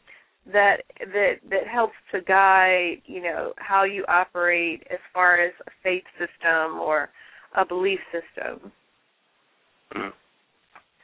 that 0.51 0.77
that 0.99 1.33
that 1.49 1.67
helps 1.71 1.93
to 2.11 2.21
guide, 2.21 3.01
you 3.05 3.21
know, 3.21 3.53
how 3.57 3.83
you 3.83 4.03
operate 4.07 4.83
as 4.89 4.99
far 5.13 5.39
as 5.39 5.53
a 5.67 5.71
faith 5.83 6.03
system 6.17 6.79
or 6.79 7.09
a 7.55 7.65
belief 7.65 7.99
system? 8.11 8.71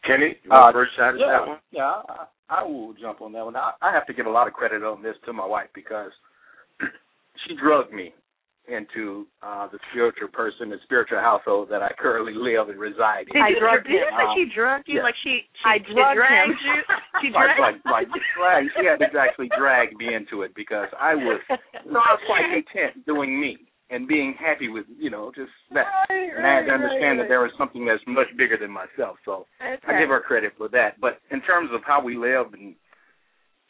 Kenny, 0.05 0.36
you 0.43 0.51
Uh, 0.51 0.72
first 0.72 0.95
shot 0.97 1.14
at 1.14 1.20
yeah, 1.20 1.28
that 1.28 1.47
one? 1.47 1.59
yeah, 1.72 2.01
I, 2.09 2.26
I 2.49 2.64
will 2.64 2.93
jump 2.93 3.22
on 3.22 3.32
that 3.34 3.45
one. 3.45 3.55
I, 3.55 3.72
I 3.82 3.91
have 3.93 4.05
to 4.07 4.14
give 4.14 4.26
a 4.26 4.30
lot 4.30 4.47
of 4.47 4.53
credit 4.53 4.84
on 4.84 5.01
this 5.01 5.16
to 5.26 5.34
my 5.34 5.45
wife 5.45 5.70
because 5.74 6.11
she 7.47 7.55
drugged 7.55 7.93
me 7.93 8.13
into 8.69 9.27
uh 9.43 9.67
the 9.67 9.79
spiritual 9.91 10.29
person, 10.31 10.69
the 10.69 10.79
spiritual 10.84 11.19
household 11.19 11.67
that 11.69 11.84
I 11.84 11.91
currently 11.99 12.31
live 12.34 12.69
and 12.69 12.79
reside 12.79 13.27
in. 13.27 13.34
Did 13.36 13.43
I 13.43 13.49
you, 13.49 13.59
drugged 13.59 13.84
did 13.88 13.93
you 13.93 14.07
him. 14.07 14.15
say 14.15 14.25
she 14.36 14.45
drugged 14.55 14.88
you? 14.88 14.95
Yeah. 14.97 15.03
Like 15.03 15.15
she, 15.23 15.43
she 15.51 15.67
I 15.67 15.77
she 15.84 15.93
drugged 15.93 16.15
dragged 16.15 16.51
him. 16.51 16.57
you? 16.63 16.81
She 17.21 17.29
Like, 17.29 17.55
dragged 17.55 17.84
like, 17.86 18.07
like, 18.07 18.23
drag, 18.36 18.63
she 18.79 18.86
had 18.88 18.99
to 18.99 19.07
actually 19.19 19.49
drag 19.57 19.95
me 19.95 20.13
into 20.15 20.41
it 20.43 20.51
because 20.55 20.88
I 20.99 21.13
was, 21.15 21.39
you 21.86 21.91
know, 21.91 21.99
I 21.99 22.15
was 22.15 22.23
quite 22.27 22.47
content 22.51 23.05
doing 23.05 23.39
me. 23.39 23.57
and 23.89 24.07
being 24.07 24.34
happy 24.39 24.67
with 24.69 24.86
you 24.97 25.09
know 25.11 25.31
just 25.36 25.51
that. 25.75 25.86
Right, 26.09 26.31
and 26.36 26.47
I 26.47 26.55
had 26.55 26.65
to 26.67 26.73
understand 26.73 27.19
right, 27.19 27.23
that 27.23 27.29
there 27.29 27.41
was 27.43 27.51
something 27.57 27.86
that's 27.86 28.01
much 28.07 28.27
bigger 28.38 28.57
than 28.57 28.71
myself. 28.71 29.17
So 29.25 29.45
Okay. 29.61 29.75
I 29.88 29.99
give 29.99 30.09
her 30.09 30.19
credit 30.21 30.53
for 30.57 30.67
that. 30.69 30.99
But 30.99 31.19
in 31.31 31.41
terms 31.41 31.69
of 31.73 31.81
how 31.86 32.01
we 32.01 32.15
live 32.17 32.53
and 32.53 32.75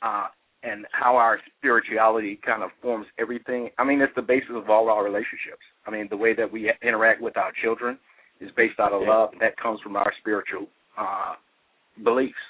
uh 0.02 0.28
and 0.64 0.86
how 0.92 1.16
our 1.18 1.40
spirituality 1.58 2.40
kind 2.46 2.64
of 2.64 2.70
forms 2.82 3.06
everything, 3.20 3.70
I 3.78 3.84
mean 3.84 4.02
it's 4.02 4.16
the 4.16 4.22
basis 4.22 4.52
of 4.56 4.70
all 4.70 4.90
our 4.90 5.04
relationships. 5.04 5.64
I 5.86 5.92
mean 5.92 6.08
the 6.10 6.18
way 6.18 6.34
that 6.36 6.52
we 6.52 6.72
interact 6.82 7.22
with 7.22 7.36
our 7.38 7.52
children 7.64 7.98
is 8.40 8.50
based 8.56 8.80
out 8.80 8.94
of 8.94 9.02
love. 9.06 9.30
That 9.40 9.58
comes 9.58 9.80
from 9.82 9.96
our 9.96 10.12
spiritual 10.20 10.68
uh 10.98 11.36
beliefs. 12.04 12.44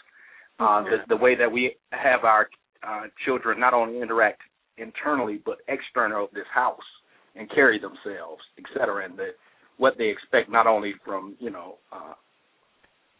Uh 0.59 0.64
Mhm. 0.84 0.89
the 0.91 0.97
the 1.16 1.22
way 1.26 1.36
that 1.36 1.51
we 1.51 1.76
have 1.91 2.24
our 2.24 2.49
uh 2.88 3.05
children 3.26 3.59
not 3.59 3.74
only 3.74 3.99
interact 4.01 4.41
internally 4.78 5.38
but 5.45 5.57
external 5.68 6.26
of 6.26 6.32
this 6.32 6.47
house 6.53 6.89
and 7.36 7.49
carry 7.49 7.80
themselves, 7.80 8.43
et 8.59 8.66
cetera, 8.74 9.05
and 9.05 9.18
the 9.18 9.30
what 9.78 9.97
they 9.97 10.07
expect 10.09 10.49
not 10.49 10.68
only 10.68 10.93
from, 11.05 11.36
you 11.39 11.49
know, 11.49 11.78
uh 11.91 12.14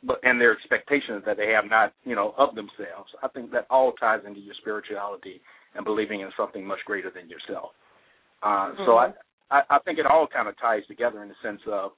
but 0.06 0.20
and 0.24 0.40
their 0.40 0.54
expectations 0.54 1.24
that 1.26 1.38
they 1.38 1.50
have 1.50 1.66
not, 1.70 1.94
you 2.04 2.16
know, 2.16 2.34
of 2.38 2.56
themselves. 2.56 3.10
I 3.22 3.28
think 3.30 3.52
that 3.52 3.68
all 3.70 3.94
ties 3.94 4.22
into 4.26 4.40
your 4.40 4.56
spirituality 4.62 5.42
and 5.76 5.86
believing 5.86 6.22
in 6.22 6.30
something 6.38 6.66
much 6.66 6.80
greater 6.86 7.12
than 7.14 7.30
yourself. 7.30 7.72
Uh 8.42 8.72
so 8.86 8.98
I, 8.98 9.14
I 9.50 9.62
I 9.70 9.80
think 9.86 10.00
it 10.00 10.06
all 10.06 10.28
kind 10.28 10.48
of 10.48 10.56
ties 10.60 10.84
together 10.88 11.22
in 11.24 11.30
the 11.30 11.36
sense 11.42 11.62
of 11.68 11.92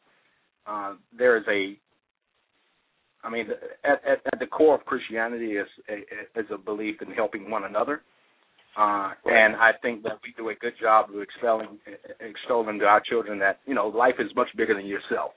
uh 0.68 0.94
there 1.18 1.38
is 1.38 1.44
a 1.50 1.78
I 3.26 3.30
mean, 3.30 3.48
at, 3.84 4.02
at, 4.06 4.20
at 4.32 4.40
the 4.40 4.46
core 4.46 4.76
of 4.76 4.86
Christianity 4.86 5.54
is 5.54 5.68
a, 5.90 6.40
is 6.40 6.46
a 6.54 6.60
belief 6.60 7.02
in 7.02 7.12
helping 7.12 7.50
one 7.50 7.64
another, 7.64 8.04
uh, 8.78 9.12
and 9.26 9.56
I 9.56 9.72
think 9.82 10.04
that 10.04 10.20
we 10.24 10.34
do 10.38 10.50
a 10.50 10.56
good 10.56 10.74
job 10.80 11.10
of 11.10 11.22
excelling, 11.22 11.80
extolling 12.20 12.78
to 12.80 12.86
our 12.86 13.02
children 13.02 13.40
that 13.40 13.60
you 13.66 13.74
know 13.74 13.88
life 13.88 14.16
is 14.20 14.30
much 14.36 14.50
bigger 14.56 14.76
than 14.76 14.86
yourself, 14.86 15.32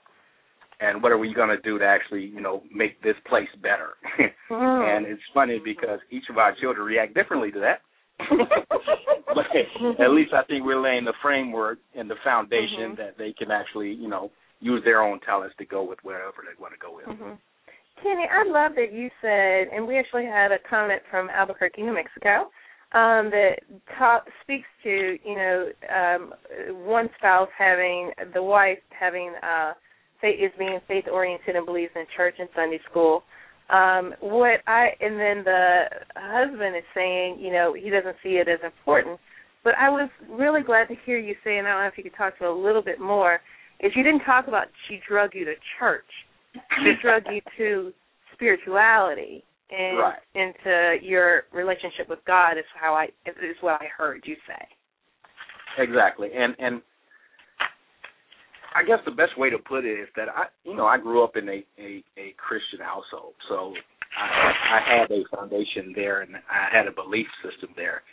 and 0.79 1.03
what 1.03 1.11
are 1.11 1.17
we 1.17 1.33
going 1.33 1.49
to 1.49 1.61
do 1.61 1.77
to 1.79 1.85
actually 1.85 2.25
you 2.25 2.41
know 2.41 2.63
make 2.73 3.01
this 3.01 3.15
place 3.27 3.49
better? 3.61 3.95
Mhm. 4.49 4.97
and 4.97 5.05
it's 5.05 5.21
funny 5.33 5.59
because 5.63 5.99
each 6.09 6.27
of 6.29 6.37
our 6.39 6.55
children 6.59 6.85
react 6.87 7.13
differently 7.13 7.51
to 7.51 7.59
that. 7.59 7.81
but 9.35 9.45
at 9.99 10.09
least 10.11 10.33
I 10.33 10.43
think 10.43 10.65
we're 10.65 10.81
laying 10.81 11.05
the 11.05 11.13
framework 11.21 11.77
and 11.95 12.09
the 12.09 12.15
foundation 12.23 12.93
Mhm. 12.93 12.97
that 12.97 13.17
they 13.17 13.31
can 13.33 13.51
actually 13.51 13.91
you 13.93 14.07
know 14.07 14.31
use 14.59 14.83
their 14.83 15.01
own 15.01 15.19
talents 15.21 15.55
to 15.57 15.65
go 15.65 15.83
with 15.83 15.99
wherever 16.03 16.43
they 16.43 16.59
want 16.61 16.73
to 16.73 16.79
go 16.79 16.91
with. 16.95 17.05
hmm 17.05 17.33
Kenny, 18.01 18.25
I 18.31 18.43
love 18.43 18.75
that 18.75 18.93
you 18.93 19.09
said, 19.21 19.67
and 19.75 19.85
we 19.85 19.97
actually 19.99 20.25
had 20.25 20.53
a 20.53 20.59
comment 20.59 21.01
from 21.11 21.29
Albuquerque, 21.29 21.81
New 21.81 21.93
Mexico, 21.93 22.49
um, 22.93 23.29
that 23.29 23.59
talk, 23.97 24.25
speaks 24.41 24.67
to 24.83 25.17
you 25.23 25.35
know 25.35 25.69
um, 25.93 26.33
one 26.85 27.09
spouse 27.17 27.49
having 27.57 28.11
the 28.33 28.41
wife 28.41 28.79
having 28.97 29.33
uh, 29.43 29.73
is 30.27 30.51
being 30.57 30.79
faith 30.87 31.05
oriented 31.11 31.55
and 31.55 31.65
believes 31.65 31.91
in 31.95 32.05
church 32.15 32.35
and 32.39 32.49
Sunday 32.55 32.79
school. 32.89 33.23
Um, 33.69 34.13
what 34.19 34.61
I 34.67 34.89
and 34.99 35.19
then 35.19 35.43
the 35.43 35.83
husband 36.15 36.75
is 36.75 36.83
saying, 36.93 37.37
you 37.39 37.51
know, 37.51 37.73
he 37.73 37.89
doesn't 37.89 38.15
see 38.23 38.41
it 38.41 38.47
as 38.47 38.59
important. 38.63 39.19
But 39.63 39.73
I 39.77 39.89
was 39.89 40.09
really 40.29 40.61
glad 40.63 40.87
to 40.87 40.95
hear 41.05 41.17
you 41.17 41.35
say, 41.43 41.57
and 41.57 41.67
I 41.67 41.71
don't 41.71 41.81
know 41.83 41.87
if 41.87 41.97
you 41.97 42.03
could 42.03 42.17
talk 42.17 42.37
to 42.39 42.47
a 42.47 42.51
little 42.51 42.81
bit 42.81 42.99
more. 42.99 43.39
Is 43.79 43.91
you 43.95 44.03
didn't 44.03 44.21
talk 44.25 44.47
about 44.47 44.67
she 44.87 44.99
drug 45.07 45.31
you 45.33 45.45
to 45.45 45.53
church 45.77 46.03
she 46.83 46.93
drug 47.01 47.23
you 47.31 47.41
to 47.57 47.93
spirituality 48.33 49.43
and 49.69 49.99
Right. 49.99 50.19
into 50.33 50.97
your 51.05 51.43
relationship 51.51 52.09
with 52.09 52.19
God 52.25 52.57
is 52.57 52.65
how 52.73 52.93
I 52.95 53.05
is 53.25 53.55
what 53.61 53.81
I 53.81 53.85
heard 53.95 54.23
you 54.25 54.35
say. 54.47 54.67
Exactly, 55.77 56.29
and 56.33 56.55
and 56.59 56.81
I 58.75 58.83
guess 58.83 58.99
the 59.05 59.11
best 59.11 59.37
way 59.37 59.49
to 59.49 59.57
put 59.57 59.85
it 59.85 59.99
is 59.99 60.07
that 60.15 60.29
I, 60.29 60.45
you 60.63 60.75
know, 60.75 60.85
I 60.85 60.97
grew 60.97 61.23
up 61.23 61.35
in 61.35 61.47
a 61.49 61.63
a, 61.79 62.03
a 62.17 62.33
Christian 62.37 62.79
household, 62.79 63.33
so 63.47 63.73
I, 64.17 64.51
I 64.77 64.99
had 64.99 65.11
a 65.11 65.23
foundation 65.35 65.93
there, 65.95 66.21
and 66.21 66.35
I 66.35 66.75
had 66.75 66.87
a 66.87 66.91
belief 66.91 67.27
system 67.43 67.69
there, 67.75 68.03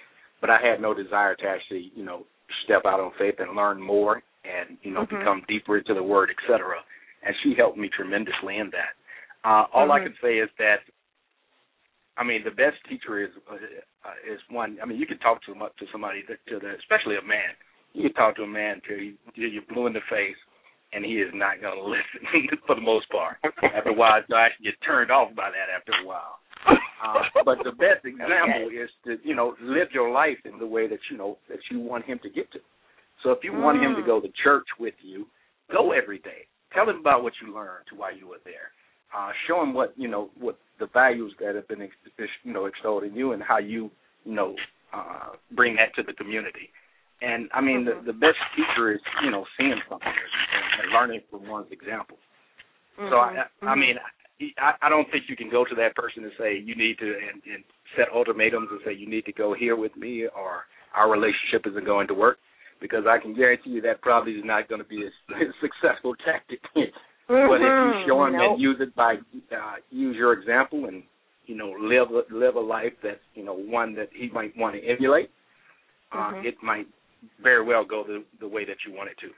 but 0.41 0.51
I 0.51 0.59
had 0.61 0.81
no 0.81 0.95
desire 0.95 1.35
to 1.37 1.47
actually, 1.47 1.93
you 1.95 2.05
know, 2.05 2.25
step 2.65 2.83
out 2.87 3.01
on 3.01 3.13
faith 3.19 3.37
and 3.39 3.57
learn 3.57 3.81
more, 3.81 4.23
and 4.45 4.79
you 4.83 4.93
know, 4.93 5.05
Mhm. 5.05 5.19
become 5.19 5.43
deeper 5.49 5.79
into 5.79 5.95
the 5.95 6.03
Word, 6.03 6.31
et 6.31 6.41
cetera. 6.47 6.83
And 7.23 7.35
she 7.43 7.55
helped 7.55 7.77
me 7.77 7.89
tremendously 7.89 8.59
in 8.59 8.71
that. 8.71 8.95
Uh, 9.45 9.67
all 9.73 9.93
I 9.93 10.01
Mhm. 10.01 10.05
can 10.05 10.17
say 10.23 10.39
is 10.39 10.51
that 10.59 10.81
I 12.19 12.25
mean, 12.25 12.43
the 12.45 12.51
best 12.51 12.83
teacher 12.89 13.21
is 13.21 13.31
uh, 13.51 13.57
is 14.25 14.41
one. 14.49 14.79
I 14.83 14.87
mean, 14.87 14.99
you 14.99 15.07
can 15.07 15.19
talk 15.19 15.43
to 15.45 15.53
to 15.53 15.87
somebody, 15.93 16.23
that, 16.29 16.39
to 16.49 16.59
the, 16.59 16.75
especially 16.77 17.17
a 17.17 17.23
man. 17.23 17.53
You 17.93 18.05
can 18.05 18.15
talk 18.15 18.37
to 18.37 18.43
a 18.45 18.47
man 18.47 18.81
till 18.89 18.99
you 18.99 19.15
till 19.35 19.49
you're 19.49 19.63
blue 19.69 19.87
in 19.87 19.93
the 19.93 20.01
face, 20.09 20.37
and 20.97 21.05
he 21.05 21.21
is 21.21 21.31
not 21.35 21.61
going 21.61 21.77
to 21.83 21.85
listen 21.85 22.59
for 22.67 22.75
the 22.75 22.81
most 22.81 23.07
part. 23.11 23.37
After 23.45 23.91
a 23.91 23.93
while, 23.93 24.21
you 24.29 24.35
actually 24.35 24.65
get 24.73 24.75
turned 24.85 25.11
off 25.11 25.29
by 25.37 25.51
that 25.51 25.69
after 25.77 25.93
a 26.03 26.07
while. 26.07 26.39
Uh, 26.67 27.21
but 27.45 27.59
the 27.63 27.71
best 27.73 28.03
example 28.05 28.69
is 28.73 28.89
to 29.05 29.19
you 29.23 29.37
know 29.37 29.55
live 29.61 29.89
your 29.93 30.11
life 30.11 30.39
in 30.45 30.59
the 30.59 30.67
way 30.67 30.89
that 30.89 30.99
you 31.11 31.17
know 31.19 31.37
that 31.49 31.59
you 31.71 31.79
want 31.79 32.05
him 32.07 32.19
to 32.23 32.31
get 32.31 32.51
to. 32.53 32.59
So 33.23 33.31
if 33.31 33.39
you 33.45 33.53
want 33.53 33.79
him 33.83 33.95
to 33.97 34.03
Mm. 34.03 34.07
go 34.07 34.21
to 34.21 34.29
church 34.43 34.67
with 34.81 34.95
you, 35.03 35.27
go 35.71 35.93
every 35.93 36.19
day. 36.19 36.47
Tell 36.75 36.89
him 36.89 36.97
about 36.97 37.23
what 37.23 37.35
you 37.43 37.55
learned 37.55 37.87
while 37.95 38.15
you 38.17 38.27
were 38.29 38.41
there. 38.45 38.73
Uh, 39.17 39.31
show 39.47 39.63
him 39.63 39.73
what 39.75 39.93
you 39.97 40.09
know 40.09 40.31
what 40.41 40.59
the 40.81 40.87
values 40.87 41.33
that 41.41 41.55
have 41.55 41.69
been 41.69 41.83
ex- 41.83 42.31
you 42.43 42.53
know 42.53 42.65
extolled 42.67 43.05
in 43.05 43.15
you 43.15 43.33
and 43.33 43.43
how 43.43 43.59
you 43.59 43.91
you 44.25 44.35
know 44.35 44.57
uh, 44.93 45.31
bring 45.53 45.77
that 45.77 45.95
to 45.95 46.03
the 46.03 46.13
community. 46.15 46.71
And 47.23 47.49
I 47.55 47.61
mean 47.61 47.85
Mhm. 47.85 48.05
the 48.07 48.13
the 48.13 48.19
best 48.19 48.39
teacher 48.55 48.93
is 48.93 49.01
you 49.25 49.31
know 49.31 49.45
seeing 49.57 49.81
something 49.89 50.07
and, 50.09 50.83
and 50.83 50.93
learning 50.93 51.23
from 51.31 51.49
one's 51.49 51.71
example. 51.73 52.19
So 53.11 53.17
I, 53.19 53.45
I 53.63 53.75
Mhm. 53.75 53.79
mean, 53.79 53.97
I, 54.59 54.73
I 54.83 54.89
don't 54.89 55.11
think 55.11 55.29
you 55.29 55.37
can 55.37 55.49
go 55.51 55.65
to 55.65 55.75
that 55.77 55.95
person 55.95 56.25
and 56.25 56.33
say 56.39 56.57
you 56.59 56.75
need 56.75 56.99
to 56.99 57.07
and, 57.07 57.43
and 57.45 57.65
set 57.97 58.09
ultimatums 58.13 58.69
and 58.71 58.81
say 58.85 58.93
you 58.93 59.07
need 59.09 59.25
to 59.27 59.33
go 59.33 59.55
here 59.55 59.77
with 59.77 59.95
me 59.97 60.27
or 60.27 60.65
our 60.95 61.11
relationship 61.11 61.67
isn't 61.67 61.85
going 61.85 62.07
to 62.09 62.15
work 62.15 62.39
because 62.81 63.05
I 63.09 63.19
can 63.19 63.35
guarantee 63.35 63.71
you 63.71 63.81
that 63.83 64.01
probably 64.03 64.33
is 64.33 64.45
not 64.45 64.69
going 64.69 64.81
to 64.83 64.89
be 64.89 65.05
a, 65.05 65.09
a 65.35 65.53
successful 65.61 66.15
tactic. 66.25 66.61
But 67.29 67.61
if 67.63 67.75
you 67.85 67.93
show 68.07 68.25
him 68.25 68.33
Nope. 68.33 68.53
and 68.53 68.61
use 68.61 68.77
it 68.81 68.95
by 68.95 69.15
uh, 69.53 69.75
use 69.91 70.17
your 70.17 70.33
example 70.33 70.87
and 70.87 71.03
you 71.47 71.57
know 71.57 71.71
live 71.79 72.09
live 72.31 72.55
a 72.57 72.61
life 72.61 72.93
that's 73.03 73.21
you 73.35 73.45
know 73.45 73.55
one 73.55 73.95
that 73.97 74.09
he 74.13 74.31
might 74.31 74.57
want 74.57 74.75
to 74.75 74.81
emulate, 74.85 75.31
uh, 76.13 76.33
Mhm. 76.33 76.45
it 76.45 76.55
might 76.63 76.87
very 77.43 77.65
well 77.65 77.85
go 77.85 78.05
the 78.07 78.25
the 78.41 78.49
way 78.49 78.65
that 78.65 78.77
you 78.87 78.95
want 78.95 79.11
it 79.11 79.19
to. 79.21 79.29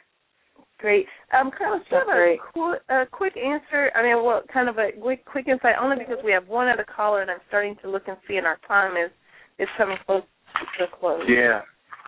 Great. 0.78 1.06
Um, 1.34 1.50
Carlos, 1.56 1.82
do 1.90 1.96
you 1.96 2.02
have 2.06 2.08
a, 2.08 2.36
qu- 2.54 2.94
a 2.94 3.06
quick 3.10 3.34
answer? 3.36 3.90
I 3.96 4.02
mean, 4.02 4.24
well, 4.24 4.42
kind 4.52 4.68
of 4.68 4.78
a 4.78 4.90
quick, 5.00 5.24
quick 5.24 5.48
insight, 5.48 5.74
only 5.80 5.96
because 5.98 6.22
we 6.24 6.30
have 6.30 6.46
one 6.46 6.68
other 6.68 6.86
caller, 6.86 7.20
and 7.20 7.30
I'm 7.30 7.42
starting 7.48 7.74
to 7.82 7.90
look 7.90 8.06
and 8.06 8.16
see, 8.28 8.36
and 8.36 8.46
our 8.46 8.58
time 8.66 8.96
is 8.96 9.10
is 9.58 9.66
coming 9.76 9.98
close 10.06 10.22
to 10.78 10.84
a 10.84 10.88
close. 11.00 11.22
Yeah. 11.26 11.62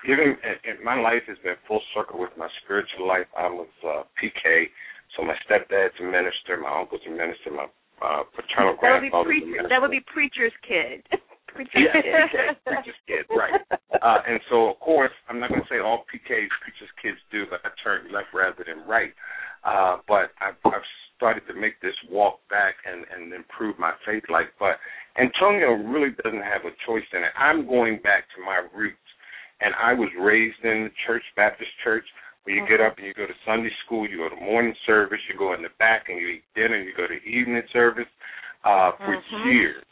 Even 0.06 0.36
and 0.64 0.78
my 0.84 0.94
life 0.98 1.22
has 1.26 1.36
been 1.42 1.56
full 1.66 1.82
circle 1.94 2.20
with 2.20 2.30
my 2.38 2.48
spiritual 2.64 3.06
life. 3.06 3.26
I 3.36 3.48
was 3.48 3.68
uh, 3.84 4.02
PK, 4.16 4.70
so 5.16 5.24
my 5.24 5.34
stepdad's 5.44 5.92
a 6.00 6.04
minister, 6.04 6.56
my 6.56 6.80
uncle's 6.80 7.02
a 7.06 7.10
minister, 7.10 7.50
my 7.50 7.66
uh, 8.00 8.22
paternal 8.32 8.78
That 8.80 9.02
would 9.02 9.02
be 9.02 9.10
grandfather's 9.10 9.42
a 9.42 9.46
minister. 9.46 9.68
That 9.68 9.82
would 9.82 9.90
be 9.90 10.00
preacher's 10.06 10.54
kid. 10.66 11.04
preacher's 11.54 11.82
Yeah, 11.86 12.00
kid. 12.02 12.14
PK, 12.14 12.56
preacher's 12.66 13.00
kid, 13.06 13.24
right. 13.30 13.60
Uh, 14.02 14.18
and 14.26 14.40
so, 14.48 14.68
of 14.70 14.80
course, 14.80 15.12
I'm 15.28 15.40
not 15.40 15.50
going 15.50 15.62
to 15.62 15.68
say 15.68 15.78
all 15.78 16.04
PKs 16.08 16.48
preacher's 16.62 16.92
kids 17.02 17.18
do, 17.30 17.44
but 17.48 17.60
I 17.64 17.70
turn 17.82 18.10
left 18.12 18.28
rather 18.34 18.64
than 18.64 18.86
right. 18.88 19.12
Uh, 19.64 19.98
but 20.08 20.32
I've, 20.40 20.56
I've 20.64 20.88
started 21.16 21.42
to 21.48 21.54
make 21.54 21.80
this 21.82 21.94
walk 22.10 22.40
back 22.48 22.76
and, 22.86 23.04
and 23.14 23.32
improve 23.32 23.78
my 23.78 23.92
faith 24.06 24.24
life. 24.30 24.48
But 24.58 24.80
Antonio 25.20 25.72
really 25.76 26.16
doesn't 26.24 26.40
have 26.42 26.64
a 26.64 26.72
choice 26.86 27.04
in 27.12 27.20
it. 27.24 27.32
I'm 27.36 27.66
going 27.68 28.00
back 28.02 28.24
to 28.36 28.44
my 28.44 28.64
roots. 28.74 28.96
And 29.60 29.74
I 29.76 29.92
was 29.92 30.08
raised 30.18 30.64
in 30.64 30.84
the 30.88 30.90
church, 31.06 31.22
Baptist 31.36 31.68
church, 31.84 32.04
where 32.44 32.56
you 32.56 32.64
get 32.66 32.80
up 32.80 32.96
and 32.96 33.06
you 33.06 33.12
go 33.12 33.26
to 33.26 33.36
Sunday 33.44 33.68
school, 33.84 34.08
you 34.08 34.16
go 34.16 34.30
to 34.34 34.40
morning 34.40 34.72
service, 34.86 35.20
you 35.30 35.38
go 35.38 35.52
in 35.52 35.60
the 35.60 35.68
back 35.78 36.08
and 36.08 36.16
you 36.18 36.40
eat 36.40 36.44
dinner, 36.56 36.80
you 36.80 36.92
go 36.96 37.06
to 37.06 37.20
evening 37.28 37.60
service 37.70 38.08
uh, 38.64 38.92
for 39.04 39.16
Mhm. 39.16 39.52
years. 39.52 39.84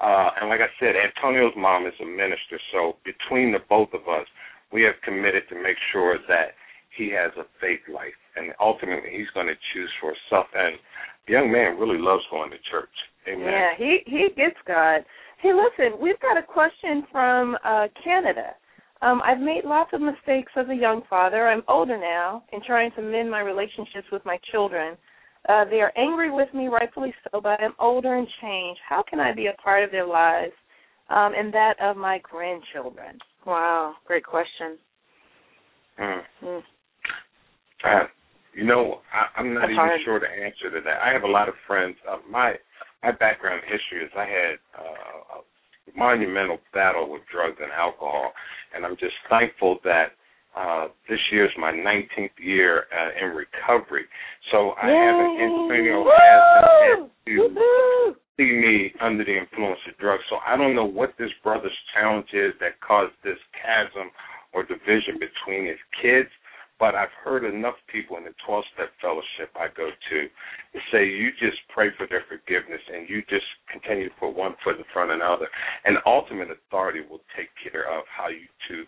Uh, 0.00 0.30
and 0.40 0.50
like 0.50 0.60
I 0.60 0.68
said, 0.78 0.94
Antonio's 0.96 1.54
mom 1.56 1.86
is 1.86 1.94
a 2.02 2.04
minister, 2.04 2.60
so 2.72 2.96
between 3.04 3.52
the 3.52 3.60
both 3.68 3.88
of 3.94 4.02
us, 4.08 4.26
we 4.72 4.82
have 4.82 4.94
committed 5.02 5.44
to 5.48 5.54
make 5.54 5.76
sure 5.92 6.18
that 6.28 6.52
he 6.96 7.10
has 7.12 7.32
a 7.36 7.44
faith 7.60 7.80
life, 7.92 8.16
and 8.36 8.52
ultimately 8.60 9.10
he's 9.12 9.30
going 9.34 9.46
to 9.46 9.56
choose 9.72 9.90
for 10.00 10.12
himself. 10.12 10.46
And 10.54 10.76
the 11.26 11.32
young 11.32 11.52
man 11.52 11.78
really 11.78 11.98
loves 11.98 12.24
going 12.30 12.50
to 12.50 12.58
church. 12.70 12.92
Amen. 13.28 13.48
Yeah, 13.48 13.70
he 13.76 14.00
he 14.06 14.28
gets 14.36 14.56
God. 14.66 15.04
Hey, 15.40 15.52
listen, 15.52 16.00
we've 16.00 16.20
got 16.20 16.36
a 16.36 16.42
question 16.42 17.04
from 17.10 17.56
uh 17.64 17.88
Canada. 18.04 18.54
Um, 19.02 19.20
I've 19.22 19.40
made 19.40 19.64
lots 19.64 19.90
of 19.92 20.00
mistakes 20.00 20.52
as 20.56 20.66
a 20.70 20.74
young 20.74 21.02
father. 21.08 21.48
I'm 21.48 21.62
older 21.68 21.98
now 21.98 22.44
and 22.52 22.62
trying 22.62 22.90
to 22.92 23.02
mend 23.02 23.30
my 23.30 23.40
relationships 23.40 24.06
with 24.10 24.24
my 24.24 24.38
children. 24.50 24.96
Uh, 25.48 25.64
they 25.64 25.80
are 25.80 25.92
angry 25.96 26.30
with 26.30 26.52
me, 26.54 26.68
rightfully 26.68 27.14
so, 27.24 27.40
but 27.40 27.60
I'm 27.60 27.74
older 27.78 28.16
and 28.16 28.26
changed. 28.40 28.80
How 28.88 29.02
can 29.08 29.20
I 29.20 29.32
be 29.32 29.46
a 29.46 29.52
part 29.62 29.84
of 29.84 29.90
their 29.90 30.06
lives 30.06 30.52
um, 31.08 31.32
and 31.36 31.52
that 31.54 31.74
of 31.80 31.96
my 31.96 32.18
grandchildren? 32.18 33.18
Wow, 33.46 33.94
great 34.06 34.24
question. 34.24 34.76
Mm. 36.00 36.20
Mm. 36.42 36.62
Uh, 37.84 38.06
you 38.54 38.64
know, 38.64 38.98
I, 39.12 39.38
I'm 39.38 39.54
not 39.54 39.60
That's 39.60 39.72
even 39.72 39.76
hard. 39.76 40.00
sure 40.04 40.20
the 40.20 40.26
answer 40.26 40.70
to 40.74 40.82
that. 40.84 41.00
I 41.02 41.12
have 41.12 41.22
a 41.22 41.30
lot 41.30 41.48
of 41.48 41.54
friends. 41.66 41.96
Uh, 42.08 42.16
my 42.28 42.54
my 43.02 43.12
background 43.12 43.62
history 43.64 44.04
is 44.04 44.10
I 44.16 44.24
had 44.24 44.56
uh, 44.76 45.38
a 45.38 45.98
monumental 45.98 46.58
battle 46.74 47.08
with 47.08 47.22
drugs 47.30 47.58
and 47.60 47.70
alcohol, 47.70 48.32
and 48.74 48.84
I'm 48.84 48.96
just 48.96 49.14
thankful 49.30 49.78
that 49.84 50.16
uh, 50.56 50.88
this 51.08 51.20
year 51.30 51.44
is 51.44 51.52
my 51.58 51.70
19th 51.70 52.30
year 52.40 52.84
uh, 52.88 53.24
in 53.24 53.36
recovery. 53.36 54.04
So 54.50 54.72
I 54.82 54.88
have 54.88 55.16
an 55.20 55.36
internal 55.40 56.04
has 56.08 57.10
to 57.26 58.16
see 58.36 58.52
me 58.52 58.92
under 59.00 59.24
the 59.24 59.36
influence 59.36 59.80
of 59.88 59.98
drugs. 59.98 60.22
So 60.30 60.36
I 60.46 60.56
don't 60.56 60.74
know 60.74 60.86
what 60.86 61.12
this 61.18 61.30
brother's 61.44 61.76
challenge 61.94 62.28
is 62.32 62.52
that 62.60 62.80
caused 62.80 63.12
this 63.22 63.38
chasm 63.52 64.10
or 64.54 64.62
division 64.62 65.20
between 65.20 65.66
his 65.66 65.80
kids. 66.00 66.28
But 66.78 66.94
I've 66.94 67.12
heard 67.24 67.44
enough 67.44 67.76
people 67.88 68.18
in 68.18 68.24
the 68.24 68.36
12 68.44 68.64
step 68.74 68.92
fellowship 69.00 69.48
I 69.56 69.68
go 69.72 69.88
to 69.88 70.18
to 70.28 70.78
say 70.92 71.08
you 71.08 71.32
just 71.40 71.56
pray 71.72 71.88
for 71.96 72.06
their 72.06 72.24
forgiveness 72.28 72.84
and 72.92 73.08
you 73.08 73.24
just 73.32 73.48
continue 73.72 74.08
to 74.08 74.14
put 74.20 74.36
one 74.36 74.56
foot 74.60 74.76
in 74.76 74.84
front 74.92 75.10
of 75.10 75.16
another. 75.16 75.48
And 75.84 75.96
ultimate 76.04 76.48
authority 76.52 77.00
will 77.00 77.24
take 77.32 77.48
care 77.64 77.88
of 77.88 78.04
how 78.12 78.28
you 78.28 78.44
two 78.68 78.84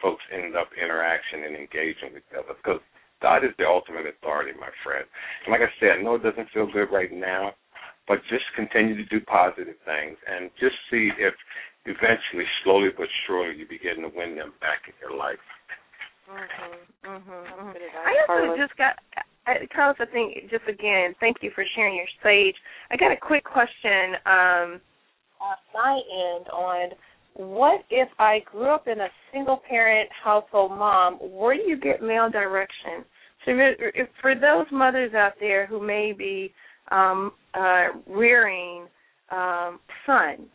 folks 0.00 0.24
end 0.32 0.56
up 0.56 0.68
interaction 0.76 1.44
and 1.44 1.56
engaging 1.56 2.12
with 2.14 2.22
each 2.26 2.36
other. 2.36 2.54
Because 2.56 2.80
God 3.22 3.44
is 3.44 3.52
the 3.58 3.64
ultimate 3.64 4.06
authority, 4.06 4.52
my 4.58 4.72
friend. 4.84 5.04
And 5.44 5.52
like 5.52 5.64
I 5.64 5.72
said, 5.80 5.98
I 5.98 6.02
know 6.02 6.16
it 6.16 6.24
doesn't 6.24 6.52
feel 6.52 6.68
good 6.70 6.92
right 6.92 7.12
now, 7.12 7.56
but 8.08 8.22
just 8.28 8.44
continue 8.54 8.94
to 8.96 9.06
do 9.06 9.20
positive 9.24 9.78
things 9.84 10.16
and 10.28 10.50
just 10.60 10.76
see 10.90 11.10
if 11.18 11.34
eventually, 11.86 12.44
slowly 12.62 12.90
but 12.96 13.08
surely, 13.26 13.56
you 13.56 13.66
begin 13.66 14.02
to 14.02 14.10
win 14.14 14.36
them 14.36 14.52
back 14.60 14.84
in 14.86 14.94
your 15.00 15.16
life. 15.16 15.42
Mm-hmm, 16.26 17.06
mm-hmm. 17.06 17.70
I 18.02 18.12
also 18.26 18.58
just 18.58 18.76
got, 18.76 18.98
I, 19.46 19.62
Carlos. 19.74 19.96
I 20.00 20.06
think 20.10 20.50
just 20.50 20.66
again, 20.68 21.14
thank 21.20 21.38
you 21.40 21.50
for 21.54 21.64
sharing 21.74 21.94
your 21.94 22.10
sage. 22.22 22.56
I 22.90 22.96
got 22.96 23.12
a 23.12 23.16
quick 23.16 23.44
question 23.44 24.18
um, 24.26 24.68
on 25.38 25.56
my 25.72 25.94
end 25.94 26.48
on 26.50 26.90
what 27.36 27.84
if 27.90 28.08
I 28.18 28.40
grew 28.50 28.74
up 28.74 28.88
in 28.88 29.00
a 29.00 29.08
single 29.32 29.60
parent 29.68 30.08
household 30.24 30.70
mom? 30.70 31.14
Where 31.20 31.54
do 31.54 31.62
you 31.62 31.78
get 31.78 32.02
male 32.02 32.30
direction? 32.30 33.04
So 33.44 33.52
if, 33.54 34.08
for 34.20 34.34
those 34.34 34.66
mothers 34.72 35.12
out 35.14 35.32
there 35.38 35.66
who 35.66 35.86
may 35.86 36.12
be 36.16 36.52
um, 36.90 37.32
uh, 37.54 37.88
rearing 38.08 38.86
um, 39.30 39.80
sons, 40.06 40.48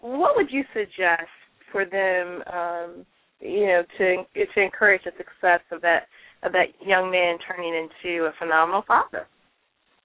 what 0.00 0.36
would 0.36 0.50
you 0.50 0.62
suggest 0.72 1.28
for 1.72 1.84
them? 1.84 2.42
Um, 2.52 3.06
you 3.40 3.66
know, 3.66 3.82
to 3.98 4.24
to 4.34 4.60
encourage 4.62 5.02
the 5.04 5.12
success 5.18 5.60
of 5.72 5.82
that 5.82 6.06
of 6.42 6.52
that 6.52 6.68
young 6.84 7.10
man 7.10 7.36
turning 7.46 7.74
into 7.74 8.26
a 8.26 8.32
phenomenal 8.38 8.82
father. 8.86 9.26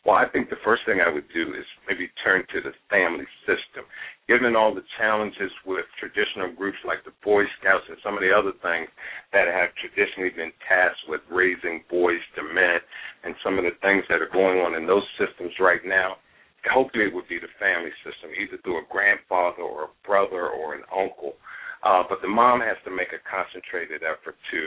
Well, 0.06 0.16
I 0.16 0.26
think 0.28 0.50
the 0.50 0.58
first 0.66 0.82
thing 0.86 0.98
I 1.00 1.14
would 1.14 1.30
do 1.34 1.54
is 1.54 1.66
maybe 1.88 2.10
turn 2.24 2.42
to 2.54 2.62
the 2.62 2.74
family 2.90 3.26
system. 3.46 3.86
Given 4.32 4.56
all 4.56 4.72
the 4.72 4.88
challenges 4.96 5.52
with 5.68 5.84
traditional 6.00 6.56
groups 6.56 6.80
like 6.88 7.04
the 7.04 7.12
Boy 7.20 7.44
Scouts 7.60 7.84
and 7.92 8.00
some 8.00 8.16
of 8.16 8.24
the 8.24 8.32
other 8.32 8.56
things 8.64 8.88
that 9.36 9.52
have 9.52 9.76
traditionally 9.76 10.32
been 10.32 10.56
tasked 10.64 11.04
with 11.12 11.20
raising 11.28 11.84
boys 11.92 12.24
to 12.40 12.42
men, 12.48 12.80
and 13.28 13.36
some 13.44 13.60
of 13.60 13.68
the 13.68 13.76
things 13.84 14.08
that 14.08 14.24
are 14.24 14.32
going 14.32 14.64
on 14.64 14.80
in 14.80 14.88
those 14.88 15.04
systems 15.20 15.52
right 15.60 15.84
now, 15.84 16.16
hopefully 16.64 17.12
it 17.12 17.14
would 17.14 17.28
be 17.28 17.44
the 17.44 17.52
family 17.60 17.92
system, 18.08 18.32
either 18.40 18.56
through 18.64 18.80
a 18.80 18.88
grandfather 18.88 19.68
or 19.68 19.92
a 19.92 19.96
brother 20.08 20.48
or 20.48 20.80
an 20.80 20.88
uncle. 20.96 21.36
Uh, 21.84 22.08
but 22.08 22.24
the 22.24 22.32
mom 22.32 22.64
has 22.64 22.80
to 22.88 22.92
make 22.92 23.12
a 23.12 23.20
concentrated 23.28 24.00
effort 24.00 24.40
to 24.48 24.62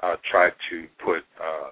uh, 0.00 0.16
try 0.32 0.48
to 0.72 0.88
put 1.04 1.20
uh, 1.36 1.68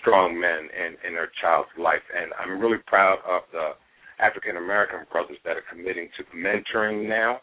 strong 0.00 0.40
men 0.40 0.72
in, 0.72 0.96
in 1.04 1.12
their 1.12 1.28
child's 1.44 1.68
life. 1.76 2.06
And 2.16 2.32
I'm 2.40 2.56
really 2.56 2.80
proud 2.88 3.20
of 3.28 3.44
the 3.52 3.76
African 4.20 4.56
American 4.56 5.06
brothers 5.10 5.38
that 5.44 5.56
are 5.56 5.66
committing 5.70 6.08
to 6.18 6.22
mentoring 6.34 7.08
now 7.08 7.40